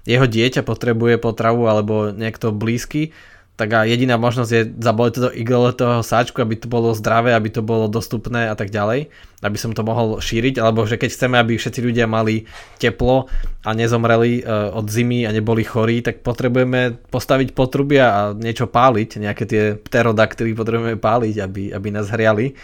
jeho 0.06 0.30
dieťa 0.30 0.62
potrebuje 0.62 1.18
potravu 1.18 1.66
alebo 1.66 2.14
niekto 2.14 2.54
blízky, 2.54 3.10
tak 3.56 3.72
a 3.72 3.88
jediná 3.88 4.20
možnosť 4.20 4.52
je 4.52 4.64
zaboliť 4.84 5.14
toto 5.16 5.72
toho 5.80 6.04
sáčku, 6.04 6.44
aby 6.44 6.60
to 6.60 6.68
bolo 6.68 6.92
zdravé, 6.92 7.32
aby 7.32 7.48
to 7.48 7.64
bolo 7.64 7.88
dostupné 7.88 8.52
a 8.52 8.56
tak 8.60 8.68
ďalej, 8.68 9.08
aby 9.40 9.58
som 9.58 9.72
to 9.72 9.80
mohol 9.80 10.20
šíriť, 10.20 10.60
alebo 10.60 10.84
že 10.84 11.00
keď 11.00 11.10
chceme, 11.16 11.40
aby 11.40 11.56
všetci 11.56 11.80
ľudia 11.80 12.04
mali 12.04 12.52
teplo 12.84 13.32
a 13.64 13.72
nezomreli 13.72 14.44
uh, 14.44 14.76
od 14.76 14.92
zimy 14.92 15.24
a 15.24 15.32
neboli 15.32 15.64
chorí, 15.64 16.04
tak 16.04 16.20
potrebujeme 16.20 17.00
postaviť 17.08 17.56
potrubia 17.56 18.06
a 18.12 18.22
niečo 18.36 18.68
páliť, 18.68 19.24
nejaké 19.24 19.44
tie 19.48 19.64
pterodaktyly 19.80 20.52
potrebujeme 20.52 21.00
páliť, 21.00 21.36
aby, 21.40 21.72
aby 21.72 21.88
nás 21.96 22.12
hriali. 22.12 22.60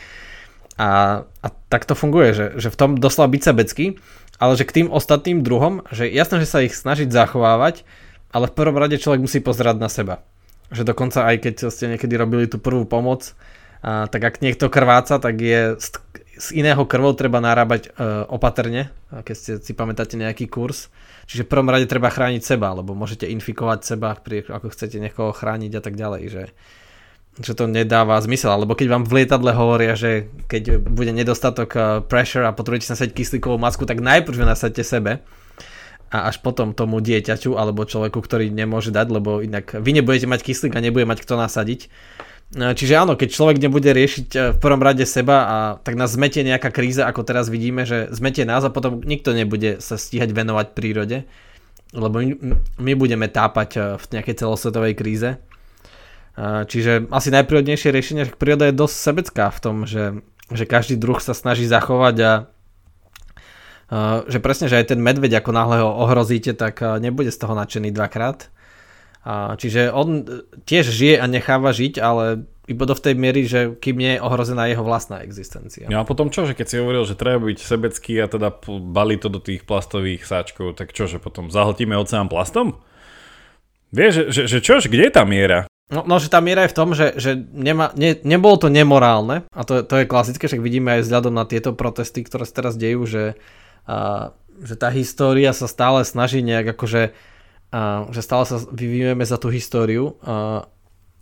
A, 0.75 1.23
a 1.23 1.47
tak 1.71 1.87
to 1.87 1.95
funguje, 1.95 2.35
že, 2.35 2.45
že 2.59 2.67
v 2.67 2.79
tom 2.79 2.91
doslova 2.99 3.31
byť 3.31 3.41
sebecký, 3.47 3.85
ale 4.43 4.59
že 4.59 4.67
k 4.67 4.83
tým 4.83 4.87
ostatným 4.91 5.39
druhom, 5.39 5.87
že 5.87 6.03
jasné, 6.11 6.43
že 6.43 6.51
sa 6.51 6.59
ich 6.59 6.75
snažiť 6.75 7.07
zachovávať, 7.07 7.87
ale 8.35 8.51
v 8.51 8.55
prvom 8.59 8.75
rade 8.75 8.99
človek 8.99 9.23
musí 9.23 9.39
pozerať 9.39 9.79
na 9.79 9.87
seba 9.87 10.19
že 10.71 10.87
dokonca 10.87 11.27
aj 11.27 11.35
keď 11.43 11.55
ste 11.67 11.91
niekedy 11.91 12.15
robili 12.15 12.47
tú 12.47 12.57
prvú 12.57 12.87
pomoc, 12.87 13.35
a, 13.83 14.07
tak 14.07 14.21
ak 14.23 14.35
niekto 14.39 14.71
krváca, 14.71 15.19
tak 15.19 15.35
je 15.37 15.75
z, 15.77 15.87
z 16.41 16.47
iného 16.57 16.81
krvou 16.89 17.13
treba 17.13 17.37
narábať 17.37 17.81
e, 17.85 17.89
opatrne, 18.25 18.89
keď 19.11 19.35
ste 19.37 19.51
si 19.61 19.77
pamätáte 19.77 20.17
nejaký 20.17 20.49
kurz. 20.49 20.89
Čiže 21.29 21.45
v 21.45 21.51
prvom 21.53 21.69
rade 21.69 21.85
treba 21.85 22.09
chrániť 22.09 22.41
seba, 22.41 22.73
lebo 22.73 22.97
môžete 22.97 23.29
infikovať 23.29 23.79
seba, 23.85 24.17
pri, 24.17 24.47
ako 24.49 24.73
chcete 24.73 24.97
niekoho 24.97 25.29
chrániť 25.35 25.71
a 25.77 25.81
tak 25.85 25.93
ďalej, 25.93 26.23
že, 26.33 26.43
že 27.37 27.53
to 27.53 27.69
nedáva 27.69 28.17
zmysel. 28.23 28.57
Alebo 28.57 28.73
keď 28.73 28.87
vám 28.89 29.03
v 29.05 29.21
lietadle 29.21 29.53
hovoria, 29.53 29.93
že 29.93 30.33
keď 30.49 30.81
bude 30.81 31.13
nedostatok 31.13 31.69
e, 31.75 31.79
pressure 32.07 32.47
a 32.47 32.55
potrebujete 32.57 32.89
nasať 32.89 33.13
kyslíkovú 33.13 33.61
masku, 33.61 33.85
tak 33.85 34.01
najprv 34.01 34.41
nasadte 34.41 34.81
sebe 34.81 35.21
a 36.11 36.27
až 36.27 36.43
potom 36.43 36.75
tomu 36.75 36.99
dieťaťu 36.99 37.55
alebo 37.55 37.87
človeku, 37.87 38.19
ktorý 38.19 38.51
nemôže 38.51 38.91
dať, 38.91 39.07
lebo 39.07 39.39
inak 39.39 39.79
vy 39.79 39.91
nebudete 39.95 40.27
mať 40.27 40.43
kyslík 40.43 40.75
a 40.75 40.83
nebude 40.83 41.07
mať 41.07 41.23
kto 41.23 41.39
nasadiť. 41.39 41.87
No, 42.51 42.75
čiže 42.75 42.99
áno, 42.99 43.15
keď 43.15 43.31
človek 43.31 43.63
nebude 43.63 43.87
riešiť 43.95 44.27
e, 44.35 44.39
v 44.51 44.57
prvom 44.59 44.83
rade 44.83 45.07
seba 45.07 45.37
a 45.47 45.57
tak 45.79 45.95
nás 45.95 46.11
zmetie 46.11 46.43
nejaká 46.43 46.67
kríza, 46.67 47.07
ako 47.07 47.23
teraz 47.23 47.47
vidíme, 47.47 47.87
že 47.87 48.11
zmetie 48.11 48.43
nás 48.43 48.67
a 48.67 48.75
potom 48.75 48.99
nikto 48.99 49.31
nebude 49.31 49.79
sa 49.79 49.95
stíhať 49.95 50.35
venovať 50.35 50.75
prírode, 50.75 51.23
lebo 51.95 52.19
my 52.75 52.93
budeme 52.99 53.31
tápať 53.31 53.69
e, 53.71 53.79
v 53.95 54.05
nejakej 54.11 54.35
celosvetovej 54.35 54.99
kríze. 54.99 55.29
E, 55.31 56.67
čiže 56.67 57.07
asi 57.07 57.31
najprírodnejšie 57.31 57.87
riešenie, 57.87 58.27
že 58.27 58.35
príroda 58.35 58.67
je 58.67 58.75
dosť 58.75 58.95
sebecká 58.99 59.47
v 59.47 59.59
tom, 59.63 59.75
že 59.87 60.19
že 60.51 60.67
každý 60.67 60.99
druh 60.99 61.19
sa 61.23 61.31
snaží 61.31 61.63
zachovať 61.63 62.15
a 62.19 62.31
že 64.31 64.39
presne, 64.39 64.71
že 64.71 64.79
aj 64.79 64.95
ten 64.95 65.03
medveď, 65.03 65.43
ako 65.43 65.51
náhle 65.51 65.83
ho 65.83 65.91
ohrozíte, 66.07 66.55
tak 66.55 66.79
uh, 66.79 66.95
nebude 66.97 67.29
z 67.29 67.37
toho 67.37 67.53
nadšený 67.53 67.91
dvakrát. 67.91 68.47
Čiže 69.61 69.93
on 69.93 70.25
tiež 70.65 70.89
žije 70.89 71.21
a 71.21 71.29
necháva 71.29 71.69
žiť, 71.69 72.01
ale 72.01 72.49
iba 72.65 72.89
do 72.89 72.97
tej 72.97 73.13
miery, 73.13 73.45
že 73.45 73.77
kým 73.77 74.01
nie 74.01 74.17
je 74.17 74.23
ohrozená 74.25 74.65
jeho 74.65 74.81
vlastná 74.81 75.21
existencia. 75.21 75.85
No 75.93 76.01
a 76.01 76.09
potom 76.09 76.33
čo, 76.33 76.49
že 76.49 76.57
keď 76.57 76.65
si 76.65 76.81
hovoril, 76.81 77.05
že 77.05 77.13
treba 77.13 77.37
byť 77.37 77.59
sebecký 77.61 78.17
a 78.17 78.25
teda 78.25 78.49
bali 78.65 79.21
to 79.21 79.29
do 79.29 79.37
tých 79.37 79.61
plastových 79.61 80.25
sáčkov, 80.25 80.73
tak 80.73 80.97
čo, 80.97 81.05
že 81.05 81.21
potom 81.21 81.53
zahltíme 81.53 81.93
oceán 82.01 82.33
plastom? 82.33 82.81
Vieš, 83.93 84.25
že, 84.25 84.25
že, 84.33 84.41
že 84.57 84.59
čo, 84.65 84.81
že 84.81 84.89
kde 84.89 85.11
je 85.11 85.13
tá 85.13 85.21
miera? 85.21 85.69
No, 85.93 86.01
no, 86.01 86.17
že 86.17 86.31
tá 86.31 86.41
miera 86.41 86.65
je 86.65 86.73
v 86.73 86.77
tom, 86.81 86.89
že, 86.97 87.13
že 87.19 87.37
nema, 87.37 87.93
ne, 87.93 88.17
nebolo 88.25 88.57
to 88.57 88.73
nemorálne, 88.73 89.45
a 89.53 89.61
to, 89.67 89.85
to 89.85 90.01
je 90.01 90.09
klasické, 90.09 90.49
však 90.49 90.65
vidíme 90.65 90.97
aj 90.97 91.05
vzhľadom 91.05 91.35
na 91.35 91.45
tieto 91.45 91.77
protesty, 91.77 92.25
ktoré 92.25 92.49
sa 92.49 92.57
teraz 92.57 92.73
dejú, 92.73 93.05
že, 93.05 93.37
že 94.61 94.75
tá 94.77 94.89
história 94.93 95.51
sa 95.51 95.65
stále 95.65 96.05
snaží 96.05 96.45
nejak 96.45 96.77
akože, 96.77 97.11
že 98.11 98.21
stále 98.21 98.43
sa 98.45 98.61
vyvíjeme 98.69 99.25
za 99.25 99.41
tú 99.41 99.49
históriu, 99.49 100.19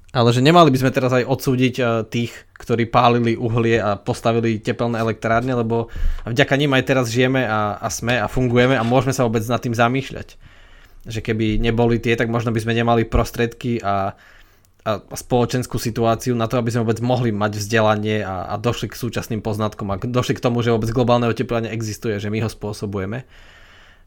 ale 0.09 0.29
že 0.33 0.41
nemali 0.41 0.73
by 0.73 0.81
sme 0.81 0.95
teraz 0.95 1.13
aj 1.13 1.29
odsúdiť 1.29 1.75
tých, 2.09 2.33
ktorí 2.57 2.89
pálili 2.89 3.37
uhlie 3.37 3.77
a 3.77 3.93
postavili 3.93 4.57
tepelné 4.57 4.97
elektrárne, 4.97 5.53
lebo 5.53 5.93
vďaka 6.25 6.57
nim 6.57 6.73
aj 6.73 6.83
teraz 6.83 7.13
žijeme 7.13 7.45
a, 7.45 7.77
a 7.77 7.87
sme 7.93 8.17
a 8.17 8.25
fungujeme 8.25 8.73
a 8.73 8.81
môžeme 8.81 9.13
sa 9.13 9.29
vôbec 9.29 9.45
nad 9.45 9.61
tým 9.61 9.77
zamýšľať. 9.77 10.35
Že 11.05 11.19
keby 11.21 11.61
neboli 11.61 12.01
tie, 12.01 12.17
tak 12.17 12.27
možno 12.27 12.49
by 12.49 12.59
sme 12.59 12.73
nemali 12.73 13.05
prostredky 13.05 13.77
a 13.85 14.17
a 14.87 15.03
spoločenskú 15.11 15.75
situáciu 15.75 16.39
na 16.39 16.47
to, 16.47 16.55
aby 16.55 16.71
sme 16.71 16.87
vôbec 16.87 17.03
mohli 17.03 17.35
mať 17.35 17.59
vzdelanie 17.59 18.23
a, 18.23 18.47
a 18.47 18.55
došli 18.55 18.87
k 18.87 18.95
súčasným 18.95 19.43
poznatkom 19.43 19.91
a 19.91 19.99
došli 19.99 20.39
k 20.39 20.43
tomu, 20.43 20.63
že 20.63 20.71
vôbec 20.71 20.87
globálne 20.95 21.27
oteplenie 21.27 21.67
existuje, 21.67 22.15
že 22.15 22.31
my 22.31 22.39
ho 22.39 22.49
spôsobujeme. 22.49 23.27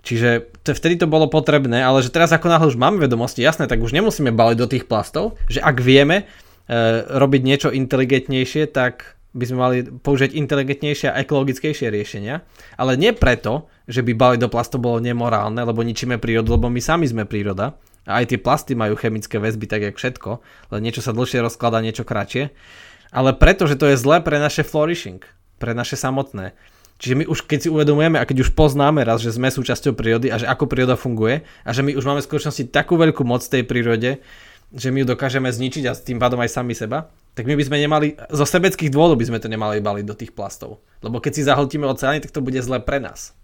Čiže 0.02 0.50
to, 0.66 0.74
vtedy 0.74 0.98
to 0.98 1.06
bolo 1.06 1.30
potrebné, 1.30 1.84
ale 1.84 2.02
že 2.02 2.10
teraz 2.10 2.34
ako 2.34 2.50
náhle 2.50 2.66
už 2.72 2.80
máme 2.80 2.98
vedomosti, 2.98 3.44
jasné, 3.44 3.70
tak 3.70 3.84
už 3.84 3.94
nemusíme 3.94 4.34
baliť 4.34 4.58
do 4.58 4.66
tých 4.66 4.84
plastov, 4.90 5.38
že 5.46 5.62
ak 5.62 5.78
vieme 5.78 6.24
e, 6.66 7.04
robiť 7.06 7.40
niečo 7.44 7.68
inteligentnejšie, 7.70 8.66
tak 8.72 9.14
by 9.32 9.44
sme 9.46 9.58
mali 9.60 9.76
použiť 9.86 10.34
inteligentnejšie 10.34 11.08
a 11.12 11.20
ekologickejšie 11.22 11.88
riešenia. 11.88 12.42
Ale 12.76 12.98
nie 12.98 13.14
preto, 13.14 13.70
že 13.86 14.02
by 14.02 14.12
baliť 14.12 14.40
do 14.42 14.48
plastov 14.50 14.82
bolo 14.82 14.98
nemorálne, 14.98 15.62
lebo 15.62 15.86
ničíme 15.86 16.18
prírodu, 16.18 16.58
lebo 16.58 16.66
my 16.66 16.80
sami 16.82 17.06
sme 17.06 17.22
príroda, 17.24 17.78
aj 18.06 18.34
tie 18.34 18.38
plasty 18.38 18.74
majú 18.74 18.98
chemické 18.98 19.38
väzby, 19.38 19.66
tak 19.70 19.82
jak 19.86 19.94
všetko, 19.94 20.42
len 20.74 20.80
niečo 20.82 21.04
sa 21.04 21.14
dlhšie 21.14 21.38
rozkladá, 21.38 21.78
niečo 21.78 22.02
kratšie. 22.02 22.50
Ale 23.12 23.36
preto, 23.36 23.68
že 23.68 23.78
to 23.78 23.92
je 23.92 24.00
zlé 24.00 24.24
pre 24.24 24.40
naše 24.40 24.66
flourishing, 24.66 25.22
pre 25.60 25.76
naše 25.76 25.94
samotné. 25.94 26.56
Čiže 27.02 27.18
my 27.18 27.24
už 27.26 27.50
keď 27.50 27.58
si 27.66 27.68
uvedomujeme 27.68 28.18
a 28.18 28.26
keď 28.26 28.46
už 28.46 28.54
poznáme 28.54 29.02
raz, 29.02 29.22
že 29.22 29.34
sme 29.34 29.50
súčasťou 29.50 29.94
prírody 29.98 30.30
a 30.30 30.38
že 30.38 30.46
ako 30.46 30.70
príroda 30.70 30.94
funguje 30.94 31.42
a 31.66 31.70
že 31.74 31.82
my 31.82 31.98
už 31.98 32.04
máme 32.06 32.22
v 32.22 32.28
skutočnosti 32.30 32.70
takú 32.70 32.94
veľkú 32.94 33.26
moc 33.26 33.42
tej 33.42 33.66
prírode, 33.66 34.22
že 34.72 34.88
my 34.94 35.02
ju 35.02 35.06
dokážeme 35.10 35.50
zničiť 35.50 35.84
a 35.90 35.98
s 35.98 36.06
tým 36.06 36.22
pádom 36.22 36.38
aj 36.38 36.54
sami 36.54 36.78
seba, 36.78 37.10
tak 37.34 37.50
my 37.50 37.58
by 37.58 37.64
sme 37.66 37.76
nemali, 37.82 38.06
zo 38.30 38.46
sebeckých 38.46 38.94
dôvodov 38.94 39.18
by 39.18 39.28
sme 39.34 39.42
to 39.42 39.50
nemali 39.50 39.82
baliť 39.82 40.04
do 40.06 40.14
tých 40.14 40.32
plastov. 40.32 40.80
Lebo 41.02 41.18
keď 41.18 41.32
si 41.34 41.42
zahltíme 41.42 41.84
oceány, 41.90 42.22
tak 42.22 42.30
to 42.30 42.40
bude 42.40 42.62
zle 42.62 42.78
pre 42.78 43.02
nás 43.02 43.34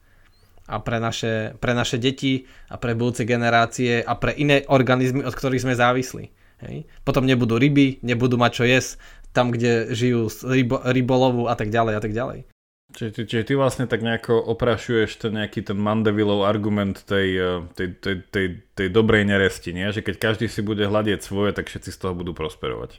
a 0.68 0.76
pre 0.84 1.00
naše, 1.00 1.56
pre 1.58 1.72
naše 1.72 1.96
deti 1.96 2.44
a 2.68 2.76
pre 2.76 2.92
budúce 2.92 3.24
generácie 3.24 4.04
a 4.04 4.12
pre 4.14 4.36
iné 4.36 4.68
organizmy, 4.68 5.24
od 5.24 5.32
ktorých 5.32 5.64
sme 5.64 5.74
závislí. 5.74 6.24
Hej. 6.68 6.84
Potom 7.06 7.24
nebudú 7.24 7.56
ryby, 7.56 8.04
nebudú 8.04 8.36
mať 8.36 8.52
čo 8.52 8.64
jesť 8.68 9.00
tam, 9.32 9.54
kde 9.54 9.94
žijú 9.94 10.28
rybo, 10.44 10.82
rybolovu 10.84 11.46
a 11.46 11.54
tak 11.54 11.70
ďalej 11.72 11.94
a 11.96 12.02
tak 12.02 12.12
ďalej. 12.12 12.40
Čiže, 12.88 13.28
čiže 13.28 13.44
ty 13.44 13.52
vlastne 13.52 13.84
tak 13.84 14.00
nejako 14.00 14.40
oprašuješ 14.56 15.20
ten 15.20 15.36
nejaký 15.36 15.60
ten 15.60 15.76
Mandevilov 15.76 16.48
argument 16.48 17.04
tej, 17.04 17.28
eh, 17.36 17.60
tej, 17.76 17.88
tej, 18.00 18.16
tej, 18.32 18.46
tej 18.72 18.88
dobrej 18.88 19.28
neresti, 19.28 19.76
nie? 19.76 19.92
Že 19.92 20.08
keď 20.08 20.16
každý 20.16 20.48
si 20.48 20.64
bude 20.64 20.88
hľadieť 20.88 21.20
svoje, 21.20 21.52
tak 21.52 21.68
všetci 21.68 21.92
z 21.92 21.98
toho 22.00 22.16
budú 22.16 22.32
prosperovať. 22.32 22.96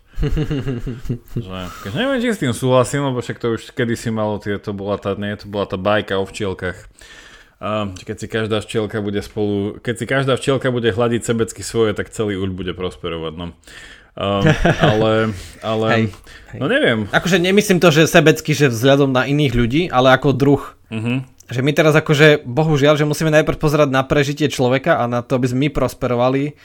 že, 1.42 1.58
keď 1.90 1.92
neviem, 1.98 2.22
či 2.22 2.38
s 2.38 2.42
tým 2.46 2.54
súhlasím, 2.54 3.10
lebo 3.10 3.18
však 3.18 3.42
to 3.42 3.58
už 3.58 3.74
kedysi 3.74 4.14
malo, 4.14 4.38
tie, 4.38 4.62
to 4.62 4.78
bola 4.78 5.02
tá, 5.02 5.18
nie, 5.18 5.34
to 5.34 5.50
bola 5.50 5.66
tá 5.66 5.82
bajka 5.82 6.22
o 6.22 6.26
včielkach 6.30 6.86
a 7.60 7.92
keď 7.92 8.16
si 8.16 8.28
každá 8.32 8.64
včielka 8.64 9.04
bude 9.04 9.20
spolu, 9.20 9.84
keď 9.84 9.96
si 10.00 10.06
každá 10.08 10.40
včielka 10.40 10.72
bude 10.72 10.96
hľadiť 10.96 11.28
sebecky 11.28 11.60
svoje, 11.60 11.92
tak 11.92 12.08
celý 12.08 12.40
uľ 12.40 12.56
bude 12.56 12.72
prosperovať. 12.72 13.34
No. 13.36 13.46
Um, 14.20 14.48
ale, 14.80 15.36
ale 15.60 15.86
hej, 15.92 16.04
hej. 16.56 16.60
no 16.60 16.72
neviem. 16.72 17.00
Akože 17.12 17.36
nemyslím 17.36 17.84
to, 17.84 17.92
že 17.92 18.08
sebecky, 18.08 18.56
že 18.56 18.72
vzhľadom 18.72 19.12
na 19.12 19.28
iných 19.28 19.54
ľudí, 19.54 19.82
ale 19.92 20.16
ako 20.16 20.32
druh. 20.32 20.64
Uh-huh. 20.88 21.20
Že 21.52 21.62
my 21.68 21.72
teraz 21.76 21.94
akože, 22.00 22.48
bohužiaľ, 22.48 22.96
že 22.96 23.04
musíme 23.04 23.32
najprv 23.32 23.60
pozerať 23.60 23.92
na 23.92 24.08
prežitie 24.08 24.48
človeka 24.48 25.04
a 25.04 25.12
na 25.12 25.20
to, 25.20 25.36
aby 25.36 25.52
sme 25.52 25.68
my 25.68 25.70
prosperovali 25.76 26.56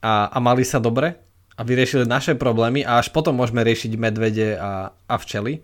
a, 0.00 0.32
a 0.32 0.38
mali 0.40 0.64
sa 0.64 0.80
dobre 0.80 1.20
a 1.52 1.60
vyriešili 1.60 2.08
naše 2.08 2.32
problémy 2.32 2.80
a 2.80 2.96
až 2.96 3.12
potom 3.12 3.36
môžeme 3.36 3.60
riešiť 3.60 3.92
medvede 4.00 4.56
a, 4.56 4.96
a 4.96 5.14
včely. 5.20 5.60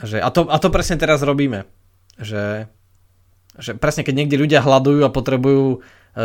Že, 0.00 0.24
a, 0.24 0.28
to, 0.32 0.48
a 0.48 0.56
to 0.56 0.72
presne 0.72 0.96
teraz 0.96 1.20
robíme. 1.20 1.68
Že 2.16 2.72
že 3.58 3.74
presne 3.74 4.06
keď 4.06 4.14
niekde 4.14 4.38
ľudia 4.38 4.62
hľadujú 4.62 5.02
a 5.02 5.14
potrebujú 5.14 5.66
e, 5.74 5.78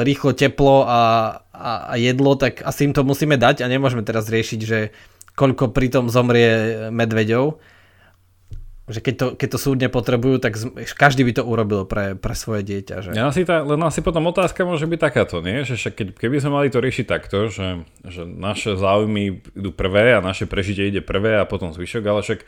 rýchlo 0.06 0.38
teplo 0.38 0.86
a, 0.86 1.02
a, 1.50 1.72
a 1.90 1.94
jedlo, 1.98 2.38
tak 2.38 2.62
asi 2.62 2.86
im 2.86 2.94
to 2.94 3.02
musíme 3.02 3.40
dať 3.40 3.66
a 3.66 3.72
nemôžeme 3.72 4.06
teraz 4.06 4.30
riešiť, 4.30 4.60
že 4.62 4.94
koľko 5.36 5.74
pritom 5.76 6.08
zomrie 6.08 6.88
medveďov. 6.90 7.60
Že 8.86 9.02
keď 9.02 9.16
to, 9.18 9.28
keď 9.34 9.48
to 9.50 9.58
súdne 9.58 9.88
potrebujú, 9.90 10.38
tak 10.38 10.62
každý 10.94 11.26
by 11.26 11.42
to 11.42 11.42
urobil 11.42 11.90
pre, 11.90 12.14
pre 12.14 12.38
svoje 12.38 12.62
dieťa. 12.62 12.96
Že? 13.02 13.10
Ja 13.18 13.34
asi 13.34 13.42
tá, 13.42 13.66
len 13.66 13.82
asi 13.82 14.06
potom 14.06 14.30
otázka 14.30 14.62
môže 14.62 14.86
byť 14.86 15.00
takáto, 15.02 15.42
nie? 15.42 15.66
Že 15.66 15.90
keď, 15.90 16.08
keby 16.14 16.38
sme 16.38 16.54
mali 16.54 16.70
to 16.70 16.86
riešiť 16.86 17.06
takto, 17.10 17.50
že, 17.50 17.82
že 18.06 18.30
naše 18.30 18.78
záujmy 18.78 19.42
idú 19.58 19.74
prvé 19.74 20.14
a 20.14 20.22
naše 20.22 20.46
prežitie 20.46 20.94
ide 20.94 21.02
prvé 21.02 21.42
a 21.42 21.50
potom 21.50 21.74
zvyšok, 21.74 22.06
ale 22.06 22.22
však 22.22 22.46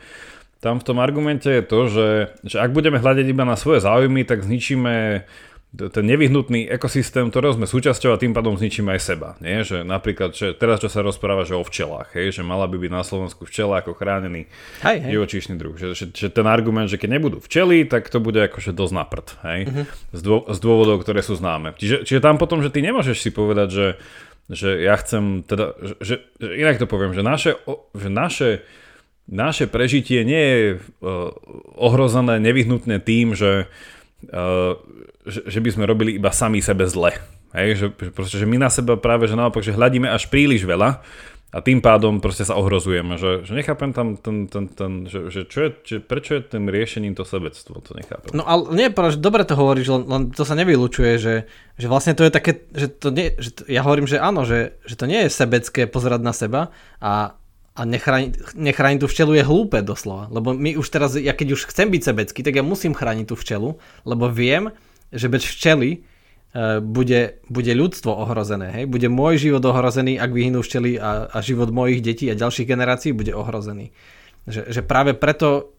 tam 0.58 0.82
v 0.82 0.86
tom 0.86 0.98
argumente 0.98 1.46
je 1.46 1.62
to, 1.62 1.80
že, 1.86 2.08
že 2.42 2.56
ak 2.58 2.74
budeme 2.74 2.98
hľadať 2.98 3.26
iba 3.30 3.46
na 3.46 3.54
svoje 3.54 3.78
záujmy, 3.78 4.26
tak 4.26 4.42
zničíme 4.42 5.22
ten 5.68 6.04
nevyhnutný 6.08 6.64
ekosystém, 6.72 7.28
ktorého 7.28 7.52
sme 7.52 7.68
súčasťou 7.68 8.16
a 8.16 8.20
tým 8.20 8.32
pádom 8.32 8.56
zničíme 8.56 8.88
aj 8.88 9.00
seba. 9.04 9.36
Nie? 9.44 9.60
Že 9.68 9.84
napríklad, 9.84 10.32
že 10.32 10.56
teraz 10.56 10.80
čo 10.80 10.88
sa 10.88 11.04
rozpráva, 11.04 11.44
že 11.44 11.52
o 11.52 11.60
včelách, 11.60 12.16
hej? 12.16 12.32
že 12.32 12.40
mala 12.40 12.64
by 12.64 12.80
byť 12.80 12.92
na 12.92 13.04
Slovensku 13.04 13.44
včela 13.44 13.84
ako 13.84 13.92
chránený 13.92 14.48
hej, 14.80 14.96
hej. 15.04 15.12
živočíšny 15.12 15.54
druh. 15.60 15.76
Že, 15.76 15.86
že, 15.92 16.04
že, 16.08 16.28
ten 16.32 16.48
argument, 16.48 16.88
že 16.88 16.96
keď 16.96 17.20
nebudú 17.20 17.38
včely, 17.44 17.84
tak 17.84 18.08
to 18.08 18.16
bude 18.16 18.40
akože 18.48 18.72
dosť 18.72 18.94
na 18.96 19.04
prd. 19.04 19.28
Hej? 19.44 19.60
Uh-huh. 19.68 19.84
Z, 20.16 20.20
dô, 20.24 20.36
z 20.48 20.58
dôvodov, 20.58 21.04
ktoré 21.04 21.20
sú 21.20 21.36
známe. 21.36 21.76
Čiže, 21.76 22.08
čiže 22.08 22.24
tam 22.24 22.40
potom, 22.40 22.64
že 22.64 22.72
ty 22.72 22.80
nemôžeš 22.80 23.20
si 23.20 23.28
povedať, 23.28 23.68
že, 23.68 23.86
že 24.48 24.80
ja 24.80 24.96
chcem, 24.96 25.44
teda, 25.44 25.76
že, 26.00 26.24
že 26.40 26.48
inak 26.48 26.80
to 26.80 26.88
poviem, 26.88 27.12
že 27.12 27.20
naše, 27.20 27.60
že 27.92 28.08
naše 28.08 28.48
naše 29.28 29.68
prežitie 29.68 30.24
nie 30.24 30.42
je 30.42 30.64
uh, 30.76 31.30
ohrozené 31.76 32.40
nevyhnutne 32.40 32.96
tým, 32.98 33.36
že, 33.36 33.68
uh, 34.32 34.74
že, 35.28 35.44
že 35.44 35.60
by 35.60 35.68
sme 35.68 35.84
robili 35.84 36.16
iba 36.16 36.32
sami 36.32 36.64
sebe 36.64 36.88
zle. 36.88 37.12
Hej, 37.52 37.68
že, 37.80 37.86
že, 38.12 38.44
že 38.44 38.46
my 38.48 38.60
na 38.60 38.68
seba 38.72 38.96
práve, 38.96 39.28
že 39.28 39.36
naopak, 39.36 39.64
že 39.64 39.76
hľadíme 39.76 40.08
až 40.08 40.28
príliš 40.28 40.68
veľa 40.68 41.00
a 41.48 41.64
tým 41.64 41.80
pádom 41.80 42.20
proste 42.20 42.44
sa 42.44 42.60
ohrozujeme, 42.60 43.16
že, 43.16 43.40
že 43.40 43.56
nechápem 43.56 43.96
tam 43.96 44.20
ten, 44.20 44.52
ten, 44.52 44.68
ten 44.68 45.08
že, 45.08 45.32
že 45.32 45.48
čo 45.48 45.58
je, 45.64 45.70
že 45.80 45.96
prečo 45.96 46.36
je 46.36 46.44
tým 46.44 46.68
riešením 46.68 47.16
to 47.16 47.24
sebectvo, 47.24 47.80
to 47.80 47.96
nechápem. 47.96 48.36
No 48.36 48.44
ale 48.44 48.68
nie, 48.76 48.92
že 48.92 49.16
dobre 49.16 49.48
to 49.48 49.56
hovoríš, 49.56 49.88
len, 49.88 50.02
len 50.04 50.22
to 50.28 50.44
sa 50.44 50.52
nevylučuje, 50.52 51.16
že, 51.16 51.48
že 51.80 51.86
vlastne 51.88 52.12
to 52.12 52.28
je 52.28 52.32
také, 52.36 52.68
že 52.76 52.92
to 52.92 53.08
nie, 53.08 53.32
že 53.40 53.56
to, 53.56 53.60
ja 53.64 53.80
hovorím, 53.80 54.04
že 54.04 54.20
áno, 54.20 54.44
že, 54.44 54.76
že 54.84 55.00
to 55.00 55.08
nie 55.08 55.24
je 55.24 55.32
sebecké 55.32 55.88
pozerať 55.88 56.20
na 56.20 56.36
seba 56.36 56.68
a 57.00 57.40
a 57.78 57.86
nechrániť, 57.86 58.58
nechrániť 58.58 58.98
tú 58.98 59.06
včelu 59.06 59.38
je 59.38 59.46
hlúpe 59.46 59.78
doslova. 59.86 60.26
Lebo 60.34 60.50
my 60.50 60.74
už 60.74 60.86
teraz, 60.90 61.14
ja 61.14 61.30
keď 61.30 61.54
už 61.54 61.70
chcem 61.70 61.86
byť 61.94 62.02
sebecký, 62.02 62.42
tak 62.42 62.58
ja 62.58 62.66
musím 62.66 62.90
chrániť 62.90 63.30
tú 63.30 63.38
včelu, 63.38 63.78
lebo 64.02 64.26
viem, 64.26 64.74
že 65.14 65.30
bez 65.30 65.46
včely 65.46 66.02
uh, 66.02 66.82
bude, 66.82 67.38
bude 67.46 67.70
ľudstvo 67.70 68.10
ohrozené. 68.10 68.74
Hej? 68.74 68.84
Bude 68.90 69.06
môj 69.06 69.38
život 69.38 69.62
ohrozený, 69.62 70.18
ak 70.18 70.34
vyhynú 70.34 70.66
včely 70.66 70.98
a, 70.98 71.30
a 71.30 71.38
život 71.38 71.70
mojich 71.70 72.02
detí 72.02 72.26
a 72.26 72.34
ďalších 72.34 72.66
generácií 72.66 73.14
bude 73.14 73.30
ohrozený. 73.30 73.94
Že, 74.50 74.74
že 74.74 74.80
práve 74.82 75.14
preto 75.14 75.70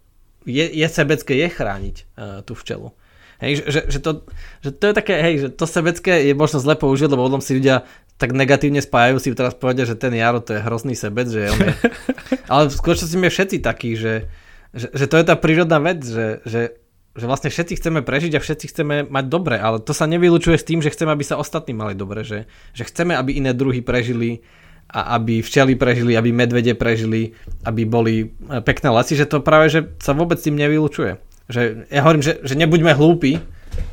je, 0.48 0.64
je 0.64 0.88
sebecké 0.88 1.36
je 1.36 1.48
chrániť 1.52 1.96
uh, 2.16 2.40
tú 2.48 2.56
včelu. 2.56 2.96
Hej, 3.40 3.64
že, 3.68 3.82
že, 3.88 4.00
to, 4.04 4.28
že 4.60 4.76
to 4.76 4.84
je 4.92 4.94
také, 4.96 5.16
hej, 5.24 5.36
že 5.40 5.50
to 5.56 5.64
sebecké 5.64 6.28
je 6.28 6.36
možno 6.36 6.60
zle 6.60 6.76
použiť, 6.76 7.08
lebo 7.08 7.24
potom 7.24 7.40
si 7.40 7.56
ľudia 7.56 7.88
tak 8.20 8.36
negatívne 8.36 8.84
spájajú 8.84 9.18
si 9.24 9.32
teraz 9.32 9.56
povedia, 9.56 9.88
že 9.88 9.96
ten 9.96 10.12
Jaro 10.12 10.44
to 10.44 10.52
je 10.52 10.60
hrozný 10.60 10.92
sebec, 10.92 11.32
že 11.32 11.48
on 11.48 11.60
je... 11.72 11.74
Ale 12.52 12.68
v 12.68 12.76
skutočnosti 12.76 13.16
sme 13.16 13.32
všetci 13.32 13.64
takí, 13.64 13.96
že, 13.96 14.28
že, 14.76 14.92
že 14.92 15.06
to 15.08 15.16
je 15.16 15.24
tá 15.24 15.40
prírodná 15.40 15.80
vec, 15.80 16.04
že, 16.04 16.44
že, 16.44 16.76
že 17.16 17.26
vlastne 17.26 17.48
všetci 17.48 17.80
chceme 17.80 18.04
prežiť 18.04 18.36
a 18.36 18.44
všetci 18.44 18.66
chceme 18.76 18.96
mať 19.08 19.26
dobre, 19.32 19.56
ale 19.56 19.80
to 19.80 19.96
sa 19.96 20.04
nevylučuje 20.04 20.60
s 20.60 20.68
tým, 20.68 20.84
že 20.84 20.92
chceme, 20.92 21.16
aby 21.16 21.24
sa 21.24 21.40
ostatní 21.40 21.72
mali 21.72 21.96
dobre, 21.96 22.28
že, 22.28 22.52
že 22.76 22.84
chceme, 22.84 23.16
aby 23.16 23.40
iné 23.40 23.56
druhy 23.56 23.80
prežili 23.80 24.44
a 24.92 25.16
aby 25.16 25.40
včely 25.40 25.80
prežili, 25.80 26.20
aby 26.20 26.36
medvede 26.36 26.76
prežili, 26.76 27.32
aby 27.64 27.88
boli 27.88 28.16
e, 28.28 28.60
pekné 28.60 28.92
lesy, 28.92 29.16
že 29.16 29.32
to 29.32 29.40
práve 29.40 29.72
že 29.72 29.96
sa 30.04 30.12
vôbec 30.12 30.42
tým 30.42 30.60
nevylučuje. 30.60 31.22
Že 31.48 31.88
ja 31.88 32.02
hovorím, 32.04 32.26
že, 32.26 32.42
že 32.44 32.58
nebuďme 32.58 32.98
hlúpi, 32.98 33.40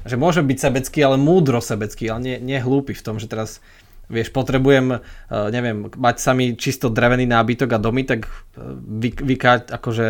že 0.02 0.16
môžem 0.18 0.48
byť 0.48 0.58
sebecký, 0.58 0.98
ale 1.04 1.20
múdro 1.20 1.60
sebecký, 1.60 2.10
ale 2.10 2.20
nie, 2.24 2.36
nie 2.42 2.58
hlúpi 2.58 2.96
v 2.96 3.04
tom, 3.04 3.20
že 3.20 3.28
teraz 3.30 3.60
vieš, 4.06 4.30
potrebujem, 4.30 4.98
uh, 4.98 5.00
neviem, 5.50 5.90
mať 5.90 6.16
sami 6.18 6.44
čisto 6.54 6.90
drevený 6.90 7.26
nábytok 7.26 7.74
a 7.74 7.78
domy, 7.78 8.02
tak 8.06 8.26
uh, 8.26 8.74
vy, 8.78 9.14
vykáť 9.14 9.74
akože 9.74 10.08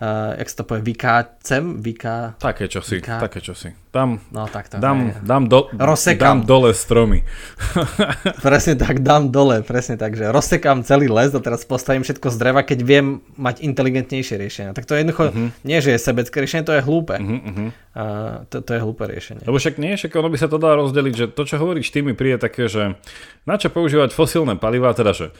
uh, 0.00 0.34
jak 0.38 0.48
sa 0.50 0.56
to 0.60 0.64
povie, 0.66 0.82
vykácem, 0.94 1.78
vyká... 1.78 2.38
Také 2.38 2.66
čosi, 2.66 2.98
vyká... 2.98 3.18
také 3.22 3.38
čosi. 3.40 3.74
Dám, 3.94 4.18
no, 4.34 4.50
tak 4.50 4.66
to 4.66 4.82
dám, 4.82 5.14
dám, 5.22 5.46
do, 5.46 5.70
dám 6.18 6.42
dole 6.42 6.74
stromy. 6.74 7.22
presne 8.46 8.74
tak, 8.74 9.06
dám 9.06 9.30
dole, 9.30 9.62
presne 9.62 9.94
tak, 9.94 10.18
že 10.18 10.26
rozsekám 10.34 10.82
celý 10.82 11.06
les 11.06 11.30
a 11.30 11.38
teraz 11.38 11.62
postavím 11.62 12.02
všetko 12.02 12.26
z 12.26 12.36
dreva, 12.36 12.66
keď 12.66 12.78
viem 12.82 13.06
mať 13.38 13.62
inteligentnejšie 13.62 14.34
riešenia. 14.34 14.74
Tak 14.74 14.90
to 14.90 14.98
je 14.98 15.06
jednoducho, 15.06 15.30
uh-huh. 15.30 15.48
nie 15.62 15.78
že 15.78 15.94
je 15.94 15.98
sebecké 16.02 16.42
riešenie, 16.42 16.66
to 16.66 16.74
je 16.74 16.82
hlúpe. 16.82 17.14
Uh-huh, 17.14 17.38
uh-huh. 17.38 17.68
Uh, 17.94 18.42
to, 18.50 18.66
to 18.66 18.74
je 18.74 18.80
hlúpe 18.82 19.06
riešenie. 19.06 19.46
Lebo 19.46 19.62
však 19.62 19.78
nie, 19.78 19.94
však 19.94 20.10
ono 20.18 20.26
by 20.26 20.38
sa 20.42 20.50
to 20.50 20.58
dá 20.58 20.74
rozdeliť, 20.74 21.14
že 21.14 21.26
to, 21.30 21.42
čo 21.46 21.62
hovoríš 21.62 21.94
ty, 21.94 22.02
mi 22.02 22.18
príde 22.18 22.42
také, 22.42 22.66
že 22.66 22.98
na 23.46 23.54
čo 23.54 23.70
používať 23.70 24.10
fosílne 24.10 24.58
palivá, 24.58 24.90
teda 24.90 25.14
že 25.14 25.30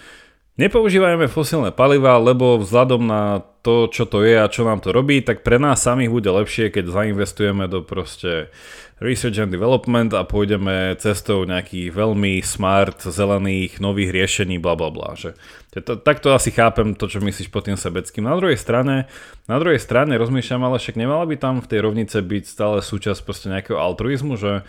Nepoužívajme 0.55 1.27
fosílne 1.27 1.75
paliva, 1.75 2.15
lebo 2.15 2.63
vzhľadom 2.63 3.03
na 3.03 3.43
to, 3.67 3.91
čo 3.91 4.07
to 4.07 4.23
je 4.23 4.39
a 4.39 4.47
čo 4.47 4.63
nám 4.63 4.79
to 4.79 4.95
robí, 4.95 5.19
tak 5.19 5.43
pre 5.43 5.59
nás 5.59 5.83
samých 5.83 6.15
bude 6.15 6.31
lepšie, 6.31 6.71
keď 6.71 6.95
zainvestujeme 6.95 7.67
do 7.67 7.83
proste 7.83 8.55
research 9.03 9.43
and 9.43 9.51
development 9.51 10.15
a 10.15 10.23
pôjdeme 10.23 10.95
cestou 11.03 11.43
nejakých 11.43 11.91
veľmi 11.91 12.39
smart, 12.39 13.03
zelených, 13.03 13.83
nových 13.83 14.15
riešení, 14.15 14.63
bla 14.63 14.79
bla 14.79 14.95
bla. 14.95 15.19
Takto 15.83 16.31
asi 16.31 16.55
chápem 16.55 16.95
to, 16.95 17.11
čo 17.11 17.19
myslíš 17.19 17.51
pod 17.51 17.67
tým 17.67 17.75
sebeckým. 17.75 18.23
Na 18.23 18.39
druhej 18.39 18.55
strane, 18.55 19.11
na 19.51 19.59
druhej 19.59 19.83
strane 19.83 20.15
rozmýšľam, 20.15 20.71
ale 20.71 20.79
však 20.79 20.95
nemala 20.95 21.27
by 21.27 21.35
tam 21.35 21.59
v 21.59 21.67
tej 21.67 21.83
rovnice 21.83 22.23
byť 22.23 22.45
stále 22.47 22.79
súčasť 22.79 23.27
proste 23.27 23.51
nejakého 23.51 23.83
altruizmu, 23.83 24.39
že, 24.39 24.63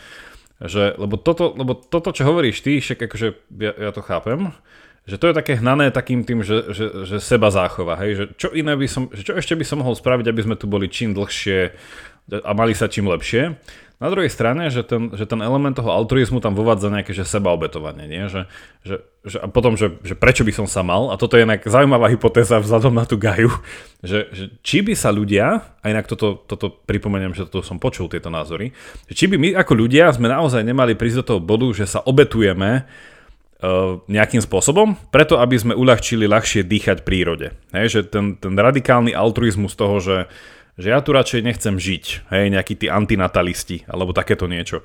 že 0.66 0.98
lebo, 0.98 1.22
toto, 1.22 1.54
lebo 1.54 1.78
toto, 1.78 2.10
čo 2.10 2.26
hovoríš 2.26 2.66
ty, 2.66 2.82
však 2.82 3.06
akože 3.06 3.28
ja, 3.62 3.72
ja 3.78 3.92
to 3.94 4.02
chápem, 4.02 4.50
že 5.06 5.22
to 5.22 5.30
je 5.30 5.38
také 5.38 5.62
hnané 5.62 5.94
takým 5.94 6.26
tým, 6.26 6.42
že, 6.42 6.74
že, 6.74 6.86
že 7.06 7.18
seba 7.22 7.54
záchova, 7.54 7.98
hej, 8.02 8.12
že 8.18 8.24
čo 8.42 8.50
iné 8.50 8.74
by 8.74 8.88
som, 8.90 9.10
že 9.14 9.22
čo 9.22 9.38
ešte 9.38 9.54
by 9.54 9.66
som 9.66 9.86
mohol 9.86 9.94
spraviť, 9.94 10.26
aby 10.26 10.42
sme 10.42 10.56
tu 10.58 10.66
boli 10.66 10.90
čím 10.90 11.14
dlhšie 11.14 11.74
a 12.42 12.52
mali 12.58 12.74
sa 12.74 12.90
čím 12.90 13.06
lepšie. 13.06 13.54
Na 13.96 14.12
druhej 14.12 14.28
strane, 14.28 14.68
že 14.68 14.84
ten, 14.84 15.08
že 15.16 15.24
ten 15.24 15.40
element 15.40 15.72
toho 15.72 15.88
altruizmu 15.88 16.44
tam 16.44 16.52
vovádza 16.52 16.92
nejaké 16.92 17.16
že 17.16 17.24
sebaobetovanie, 17.24 18.12
nie? 18.12 18.28
Že, 18.28 18.42
že, 18.84 18.96
že, 19.24 19.38
a 19.40 19.48
potom, 19.48 19.80
že, 19.80 19.96
že 20.04 20.20
prečo 20.20 20.44
by 20.44 20.52
som 20.52 20.68
sa 20.68 20.84
mal, 20.84 21.14
a 21.14 21.16
toto 21.16 21.40
je 21.40 21.48
nejaká 21.48 21.72
zaujímavá 21.72 22.12
hypotéza 22.12 22.60
vzhľadom 22.60 22.92
na 22.92 23.08
tú 23.08 23.16
gaju, 23.16 23.56
že, 24.04 24.28
že 24.36 24.52
či 24.68 24.84
by 24.84 25.00
sa 25.00 25.16
ľudia, 25.16 25.64
a 25.80 25.86
inak 25.88 26.12
toto, 26.12 26.44
toto 26.44 26.76
pripomeniem, 26.84 27.32
že 27.32 27.48
toto 27.48 27.64
som 27.64 27.80
počul, 27.80 28.12
tieto 28.12 28.28
názory, 28.28 28.76
že 29.08 29.16
či 29.16 29.32
by 29.32 29.40
my 29.40 29.50
ako 29.64 29.74
ľudia 29.80 30.12
sme 30.12 30.28
naozaj 30.28 30.60
nemali 30.60 30.92
prísť 31.00 31.24
do 31.24 31.28
toho 31.32 31.40
bodu, 31.40 31.72
že 31.72 31.88
sa 31.88 32.04
obetujeme 32.04 32.84
nejakým 34.12 34.44
spôsobom, 34.44 35.00
preto 35.10 35.40
aby 35.40 35.56
sme 35.56 35.74
uľahčili 35.80 36.28
ľahšie 36.28 36.68
dýchať 36.68 37.08
prírode. 37.08 37.56
Hej, 37.72 37.88
že 37.88 38.00
ten, 38.04 38.36
ten 38.36 38.52
radikálny 38.52 39.16
altruizmus 39.16 39.80
toho, 39.80 40.04
že, 40.04 40.18
že 40.76 40.92
ja 40.92 41.00
tu 41.00 41.16
radšej 41.16 41.42
nechcem 41.44 41.76
žiť, 41.80 42.32
hej, 42.32 42.46
nejakí 42.52 42.76
tí 42.76 42.92
antinatalisti, 42.92 43.88
alebo 43.88 44.12
takéto 44.12 44.48
niečo. 44.48 44.84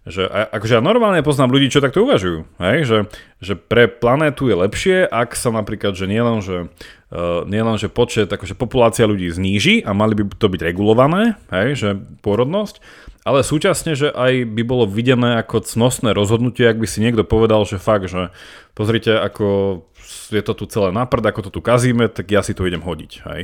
Že, 0.00 0.32
akože 0.56 0.80
ja 0.80 0.82
normálne 0.84 1.20
poznám 1.20 1.52
ľudí, 1.52 1.68
čo 1.68 1.84
takto 1.84 2.08
uvažujú, 2.08 2.48
hej, 2.56 2.78
že, 2.88 2.98
že 3.44 3.52
pre 3.52 3.84
planétu 3.84 4.48
je 4.48 4.56
lepšie, 4.56 4.96
ak 5.04 5.36
sa 5.36 5.52
napríklad, 5.52 5.92
že 5.92 6.08
nielen, 6.08 6.40
že, 6.40 6.72
uh, 7.12 7.44
nielen, 7.44 7.76
že 7.76 7.92
počet, 7.92 8.32
akože 8.32 8.56
populácia 8.56 9.04
ľudí 9.04 9.28
zníži 9.28 9.84
a 9.84 9.92
mali 9.92 10.16
by 10.16 10.32
to 10.40 10.48
byť 10.48 10.60
regulované, 10.64 11.36
hej, 11.52 11.68
že 11.76 11.88
pôrodnosť, 12.24 12.80
ale 13.28 13.44
súčasne, 13.44 13.92
že 13.92 14.08
aj 14.08 14.48
by 14.48 14.62
bolo 14.64 14.88
videné 14.88 15.36
ako 15.44 15.68
cnostné 15.68 16.16
rozhodnutie, 16.16 16.64
ak 16.64 16.80
by 16.80 16.88
si 16.88 17.04
niekto 17.04 17.20
povedal, 17.20 17.68
že 17.68 17.76
fakt, 17.76 18.08
že 18.08 18.32
pozrite, 18.72 19.12
ako 19.12 19.84
je 20.30 20.42
to 20.42 20.52
tu 20.54 20.64
celé 20.66 20.90
naprd, 20.90 21.24
ako 21.30 21.48
to 21.48 21.50
tu 21.50 21.60
kazíme, 21.62 22.10
tak 22.10 22.28
ja 22.30 22.42
si 22.42 22.52
to 22.52 22.66
idem 22.66 22.82
hodiť. 22.82 23.12
Hej. 23.26 23.40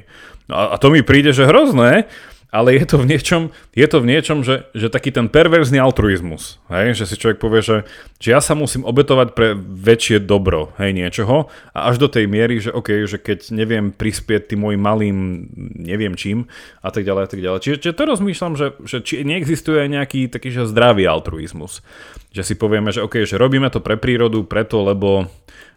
No 0.50 0.54
a, 0.54 0.62
a 0.74 0.76
to 0.76 0.90
mi 0.90 1.00
príde, 1.06 1.30
že 1.30 1.46
hrozné, 1.46 2.10
ale 2.56 2.78
je 2.78 2.84
to 2.86 2.96
v 3.02 3.06
niečom, 3.10 3.42
je 3.74 3.86
to 3.90 3.98
v 4.00 4.08
niečom 4.08 4.40
že, 4.46 4.70
že 4.72 4.86
taký 4.86 5.10
ten 5.10 5.26
perverzný 5.26 5.82
altruizmus, 5.82 6.62
hej? 6.70 6.94
že 6.94 7.04
si 7.04 7.18
človek 7.18 7.42
povie, 7.42 7.60
že, 7.60 7.76
že 8.22 8.32
ja 8.32 8.40
sa 8.40 8.54
musím 8.54 8.86
obetovať 8.86 9.34
pre 9.34 9.52
väčšie 9.58 10.22
dobro 10.22 10.72
hej, 10.78 10.94
niečoho 10.94 11.50
a 11.74 11.90
až 11.90 12.00
do 12.00 12.08
tej 12.08 12.30
miery, 12.30 12.62
že 12.62 12.70
OK, 12.70 13.04
že 13.04 13.18
keď 13.18 13.50
neviem 13.50 13.90
prispieť 13.90 14.54
tým 14.54 14.62
môjim 14.62 14.80
malým 14.80 15.16
neviem 15.74 16.14
čím 16.14 16.46
a 16.80 16.88
tak 16.88 17.02
ďalej 17.02 17.22
a 17.26 17.28
tak 17.28 17.40
ďalej. 17.42 17.58
Čiže, 17.60 17.76
čiže 17.82 17.98
to 17.98 18.02
rozmýšľam, 18.08 18.54
že, 18.54 18.66
že 18.86 18.98
či 19.02 19.26
neexistuje 19.26 19.82
aj 19.82 19.88
nejaký 19.90 20.20
taký 20.30 20.48
že 20.54 20.70
zdravý 20.70 21.04
altruizmus. 21.04 21.82
Že 22.30 22.42
si 22.46 22.54
povieme, 22.54 22.94
že 22.94 23.02
OK, 23.02 23.26
že 23.26 23.40
robíme 23.40 23.68
to 23.68 23.82
pre 23.82 23.98
prírodu, 23.98 24.46
preto, 24.46 24.80
lebo 24.86 25.28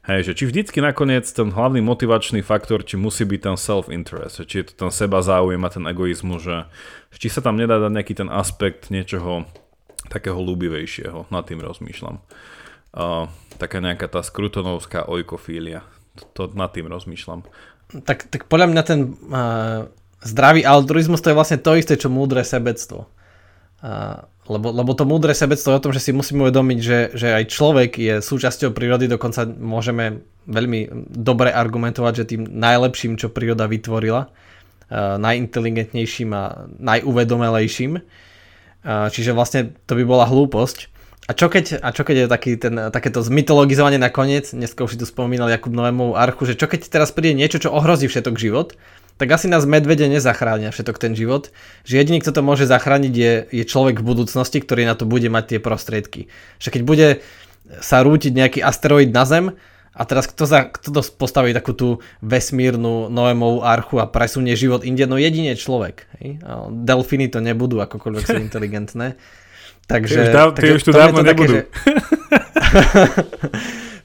Hej, 0.08 0.32
že 0.32 0.34
či 0.34 0.44
vždycky 0.48 0.80
nakoniec 0.80 1.28
ten 1.28 1.52
hlavný 1.52 1.84
motivačný 1.84 2.40
faktor, 2.40 2.88
či 2.88 2.96
musí 2.96 3.28
byť 3.28 3.42
ten 3.52 3.58
self-interest, 3.60 4.48
či 4.48 4.64
je 4.64 4.66
to 4.72 4.88
ten 4.88 4.92
seba 4.96 5.20
záujem 5.20 5.60
a 5.60 5.70
ten 5.70 5.84
egoizmus, 5.86 6.40
že 6.40 6.58
či 7.20 7.28
sa 7.28 7.44
tam 7.44 7.60
nedá 7.60 7.78
dať 7.78 7.92
nejaký 7.92 8.14
ten 8.16 8.32
aspekt 8.32 8.90
niečoho 8.90 9.44
takého 10.08 10.40
ľúbivejšieho, 10.40 11.28
nad 11.28 11.44
tým 11.44 11.60
rozmýšľam. 11.60 12.24
Uh, 12.90 13.30
taká 13.62 13.84
nejaká 13.84 14.08
tá 14.10 14.24
skrutonovská 14.24 15.06
ojkofília, 15.06 15.84
to, 16.16 16.24
to 16.32 16.58
nad 16.58 16.72
tým 16.72 16.88
rozmýšľam. 16.88 17.46
Tak, 18.08 18.32
tak 18.32 18.48
podľa 18.48 18.68
mňa 18.72 18.84
ten 18.88 19.00
uh, 19.30 19.92
zdravý 20.24 20.64
altruizmus 20.64 21.20
to 21.22 21.30
je 21.30 21.38
vlastne 21.38 21.60
to 21.60 21.76
isté, 21.76 22.00
čo 22.00 22.08
múdre 22.08 22.42
sebectvo. 22.42 23.12
Lebo, 24.50 24.68
lebo 24.74 24.92
to 24.98 25.06
múdre 25.06 25.38
sebectvo 25.38 25.72
je 25.72 25.78
o 25.78 25.84
tom, 25.86 25.94
že 25.94 26.02
si 26.02 26.12
musíme 26.12 26.50
uvedomiť, 26.50 26.80
že, 26.82 27.00
že 27.14 27.28
aj 27.38 27.44
človek 27.54 27.92
je 28.02 28.16
súčasťou 28.18 28.74
prírody, 28.74 29.06
dokonca 29.06 29.46
môžeme 29.46 30.26
veľmi 30.50 31.06
dobre 31.14 31.54
argumentovať, 31.54 32.14
že 32.18 32.30
tým 32.34 32.50
najlepším, 32.50 33.22
čo 33.22 33.30
príroda 33.30 33.70
vytvorila, 33.70 34.34
najinteligentnejším 35.22 36.30
a 36.34 36.66
najuvedomelejším. 36.82 38.02
Čiže 38.90 39.32
vlastne 39.38 39.78
to 39.86 39.94
by 39.94 40.04
bola 40.04 40.26
hlúposť. 40.26 40.90
A 41.30 41.38
čo 41.38 41.46
keď, 41.46 41.78
a 41.86 41.94
čo 41.94 42.02
keď 42.02 42.26
je 42.26 42.28
taký 42.28 42.52
ten, 42.58 42.74
takéto 42.90 43.22
zmytologizovanie 43.22 44.02
nakoniec, 44.02 44.50
dneska 44.50 44.82
už 44.82 44.98
si 44.98 45.00
tu 45.00 45.06
spomínal 45.06 45.46
Jakub 45.54 45.70
Novému 45.70 46.18
archu, 46.18 46.50
že 46.50 46.58
čo 46.58 46.66
keď 46.66 46.90
teraz 46.90 47.14
príde 47.14 47.38
niečo, 47.38 47.62
čo 47.62 47.70
ohrozí 47.70 48.10
všetok 48.10 48.34
život, 48.34 48.74
tak 49.20 49.36
asi 49.36 49.52
nás 49.52 49.68
medvede 49.68 50.08
nezachránia 50.08 50.72
všetok 50.72 50.96
ten 50.96 51.12
život. 51.12 51.52
Že 51.84 51.94
jediný, 52.00 52.18
kto 52.24 52.32
to 52.32 52.42
môže 52.42 52.64
zachrániť 52.64 53.14
je, 53.14 53.34
je 53.52 53.64
človek 53.68 54.00
v 54.00 54.08
budúcnosti, 54.08 54.64
ktorý 54.64 54.88
na 54.88 54.96
to 54.96 55.04
bude 55.04 55.28
mať 55.28 55.56
tie 55.56 55.60
prostriedky. 55.60 56.32
Že 56.64 56.70
keď 56.72 56.82
bude 56.88 57.08
sa 57.84 58.00
rútiť 58.00 58.32
nejaký 58.32 58.60
asteroid 58.64 59.12
na 59.12 59.28
Zem, 59.28 59.60
a 60.00 60.08
teraz 60.08 60.32
kto, 60.32 60.48
za, 60.48 60.72
kto 60.72 60.96
to 60.96 61.02
postaví 61.20 61.52
takú 61.52 61.76
tú 61.76 62.00
vesmírnu 62.24 63.12
Noémovú 63.12 63.60
archu 63.68 64.00
a 64.00 64.08
presunie 64.08 64.56
život 64.56 64.88
inde? 64.88 65.04
No 65.04 65.20
jedine 65.20 65.60
človek. 65.60 66.08
Hej? 66.24 66.40
Delfíny 66.88 67.28
to 67.28 67.44
nebudú, 67.44 67.84
akokoľvek 67.84 68.24
sú 68.24 68.40
inteligentné. 68.48 69.20
Takže, 69.90 70.16
ty 70.16 70.24
už, 70.24 70.30
dáv, 70.32 70.48
ty 70.56 70.68
už 70.72 70.84
tu 70.86 70.92
dávno 70.96 71.20
nebudú. 71.20 71.66
Také, 71.66 71.68
že... 71.68 72.00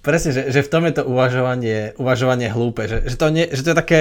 Presne, 0.04 0.30
že, 0.36 0.42
že 0.52 0.60
v 0.60 0.68
tom 0.68 0.82
je 0.84 1.00
to 1.00 1.02
uvažovanie, 1.08 1.96
uvažovanie 1.96 2.48
hlúpe. 2.52 2.84
Že, 2.84 3.08
že, 3.08 3.16
to 3.16 3.26
nie, 3.32 3.44
že 3.48 3.62
to 3.64 3.72
je 3.72 3.76
také 3.76 4.00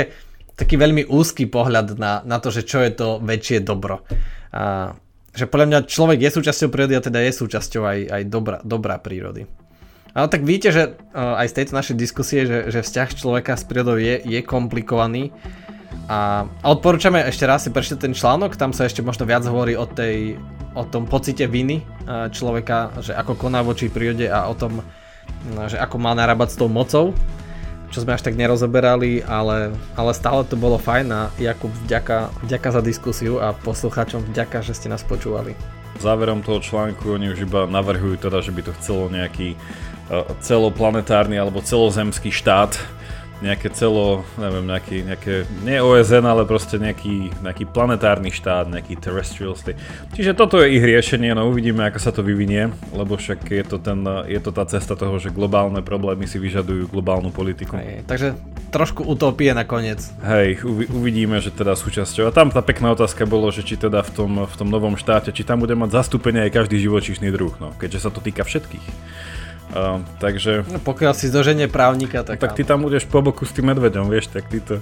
taký 0.53 0.77
veľmi 0.77 1.09
úzky 1.09 1.49
pohľad 1.49 1.97
na, 1.97 2.21
na 2.23 2.37
to, 2.37 2.53
že 2.53 2.65
čo 2.65 2.81
je 2.81 2.91
to 2.93 3.07
väčšie 3.21 3.65
dobro. 3.65 4.05
A, 4.53 4.93
že 5.33 5.49
podľa 5.49 5.65
mňa 5.65 5.79
človek 5.89 6.19
je 6.21 6.29
súčasťou 6.29 6.69
prírody 6.69 6.93
a 6.93 7.01
teda 7.01 7.17
je 7.25 7.33
súčasťou 7.33 7.81
aj, 7.81 7.99
aj 8.05 8.21
dobra, 8.29 8.57
dobrá 8.61 9.01
prírody. 9.01 9.49
Ale 10.13 10.29
tak 10.29 10.45
víte, 10.45 10.69
že 10.69 10.93
aj 11.17 11.49
z 11.49 11.57
tejto 11.57 11.73
našej 11.73 11.95
diskusie, 11.97 12.45
že, 12.45 12.69
že 12.69 12.85
vzťah 12.85 13.17
človeka 13.17 13.57
s 13.57 13.65
prírodou 13.65 13.97
je, 13.97 14.21
je 14.21 14.45
komplikovaný. 14.45 15.33
A, 16.05 16.45
a 16.45 16.65
odporúčame 16.69 17.17
ešte 17.25 17.49
raz 17.49 17.65
si 17.65 17.73
prečítať 17.73 17.97
ten 17.97 18.13
článok, 18.13 18.53
tam 18.53 18.77
sa 18.77 18.85
ešte 18.85 19.01
možno 19.01 19.25
viac 19.25 19.41
hovorí 19.49 19.73
o, 19.73 19.89
tej, 19.89 20.37
o 20.77 20.85
tom 20.85 21.09
pocite 21.09 21.49
viny 21.49 21.81
človeka, 22.29 22.93
že 23.01 23.17
ako 23.17 23.33
koná 23.41 23.65
voči 23.65 23.89
prírode 23.89 24.29
a 24.29 24.45
o 24.45 24.53
tom, 24.53 24.85
že 25.65 25.81
ako 25.81 25.97
má 25.97 26.13
narábať 26.13 26.53
s 26.53 26.59
tou 26.61 26.69
mocou 26.69 27.17
čo 27.93 28.01
sme 28.01 28.17
až 28.17 28.25
tak 28.25 28.33
nerozoberali, 28.33 29.21
ale, 29.21 29.69
ale 29.93 30.11
stále 30.17 30.41
to 30.49 30.57
bolo 30.57 30.81
fajn 30.81 31.07
a 31.13 31.21
Jakub, 31.37 31.69
vďaka, 31.85 32.33
vďaka 32.41 32.69
za 32.73 32.81
diskusiu 32.81 33.37
a 33.37 33.53
poslucháčom 33.53 34.25
vďaka, 34.33 34.65
že 34.65 34.73
ste 34.73 34.89
nás 34.89 35.05
počúvali. 35.05 35.53
Záverom 36.01 36.41
toho 36.41 36.57
článku 36.57 37.13
oni 37.13 37.29
už 37.29 37.45
iba 37.45 37.69
navrhujú 37.69 38.17
teda, 38.17 38.41
že 38.41 38.49
by 38.49 38.65
to 38.65 38.73
chcelo 38.81 39.13
nejaký 39.13 39.53
uh, 39.53 40.25
celoplanetárny 40.41 41.37
alebo 41.37 41.61
celozemský 41.61 42.33
štát 42.33 42.73
nejaké 43.41 43.73
celo, 43.73 44.21
neviem, 44.37 44.65
nejaký, 44.67 44.97
nejaké, 45.03 45.33
nie 45.65 45.81
OSN, 45.81 46.23
ale 46.23 46.45
proste 46.45 46.77
nejaký, 46.77 47.33
nejaký 47.41 47.65
planetárny 47.67 48.29
štát, 48.29 48.69
nejaký 48.69 48.99
terrestrial 48.99 49.57
state. 49.57 49.79
Čiže 50.13 50.37
toto 50.37 50.61
je 50.61 50.77
ich 50.77 50.83
riešenie, 50.83 51.33
no 51.33 51.49
uvidíme, 51.49 51.83
ako 51.87 51.99
sa 51.99 52.11
to 52.13 52.21
vyvinie, 52.21 52.69
lebo 52.93 53.17
však 53.17 53.43
je 53.49 53.65
to, 53.65 53.77
ten, 53.81 54.05
je 54.29 54.39
to 54.39 54.51
tá 54.53 54.63
cesta 54.69 54.93
toho, 54.93 55.17
že 55.17 55.33
globálne 55.33 55.81
problémy 55.81 56.29
si 56.29 56.37
vyžadujú 56.37 56.91
globálnu 56.93 57.33
politiku. 57.33 57.75
Hej, 57.79 58.05
takže 58.05 58.37
trošku 58.73 59.05
utopie 59.05 59.53
nakoniec. 59.53 60.01
Hej, 60.25 60.65
uvidíme, 60.89 61.37
že 61.37 61.53
teda 61.53 61.77
súčasťou. 61.77 62.29
A 62.29 62.35
tam 62.35 62.49
tá 62.49 62.65
pekná 62.65 62.95
otázka 62.97 63.29
bolo, 63.29 63.53
že 63.53 63.61
či 63.61 63.77
teda 63.77 64.01
v 64.01 64.11
tom, 64.11 64.31
v 64.49 64.55
tom 64.57 64.67
novom 64.71 64.97
štáte, 64.97 65.29
či 65.29 65.45
tam 65.45 65.61
bude 65.61 65.77
mať 65.77 65.93
zastúpenie 65.93 66.49
aj 66.49 66.63
každý 66.63 66.81
živočíšny 66.81 67.29
druh, 67.29 67.53
no, 67.61 67.71
keďže 67.77 68.07
sa 68.07 68.09
to 68.09 68.23
týka 68.23 68.41
všetkých. 68.41 68.85
Uh, 69.73 70.05
takže... 70.21 70.61
No, 70.69 70.77
pokiaľ 70.77 71.17
si 71.17 71.33
zdoženie 71.33 71.65
právnika, 71.65 72.21
tak... 72.21 72.37
Tak 72.37 72.53
ty 72.53 72.61
tam 72.61 72.85
budeš 72.85 73.09
po 73.09 73.25
boku 73.25 73.41
s 73.41 73.57
tým 73.57 73.73
medveďom, 73.73 74.05
vieš, 74.05 74.29
tak 74.29 74.45
ty 74.45 74.61
to... 74.61 74.77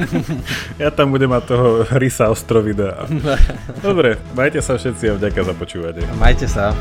ja 0.82 0.92
tam 0.92 1.08
budem 1.08 1.32
mať 1.32 1.44
toho 1.48 1.68
rysa 1.96 2.28
ostrovida. 2.28 3.08
Dobre, 3.86 4.20
majte 4.36 4.60
sa 4.60 4.76
všetci 4.76 5.04
a 5.08 5.12
vďaka 5.16 5.40
za 5.40 5.54
počúvanie. 5.56 6.04
Majte 6.20 6.44
sa. 6.44 6.76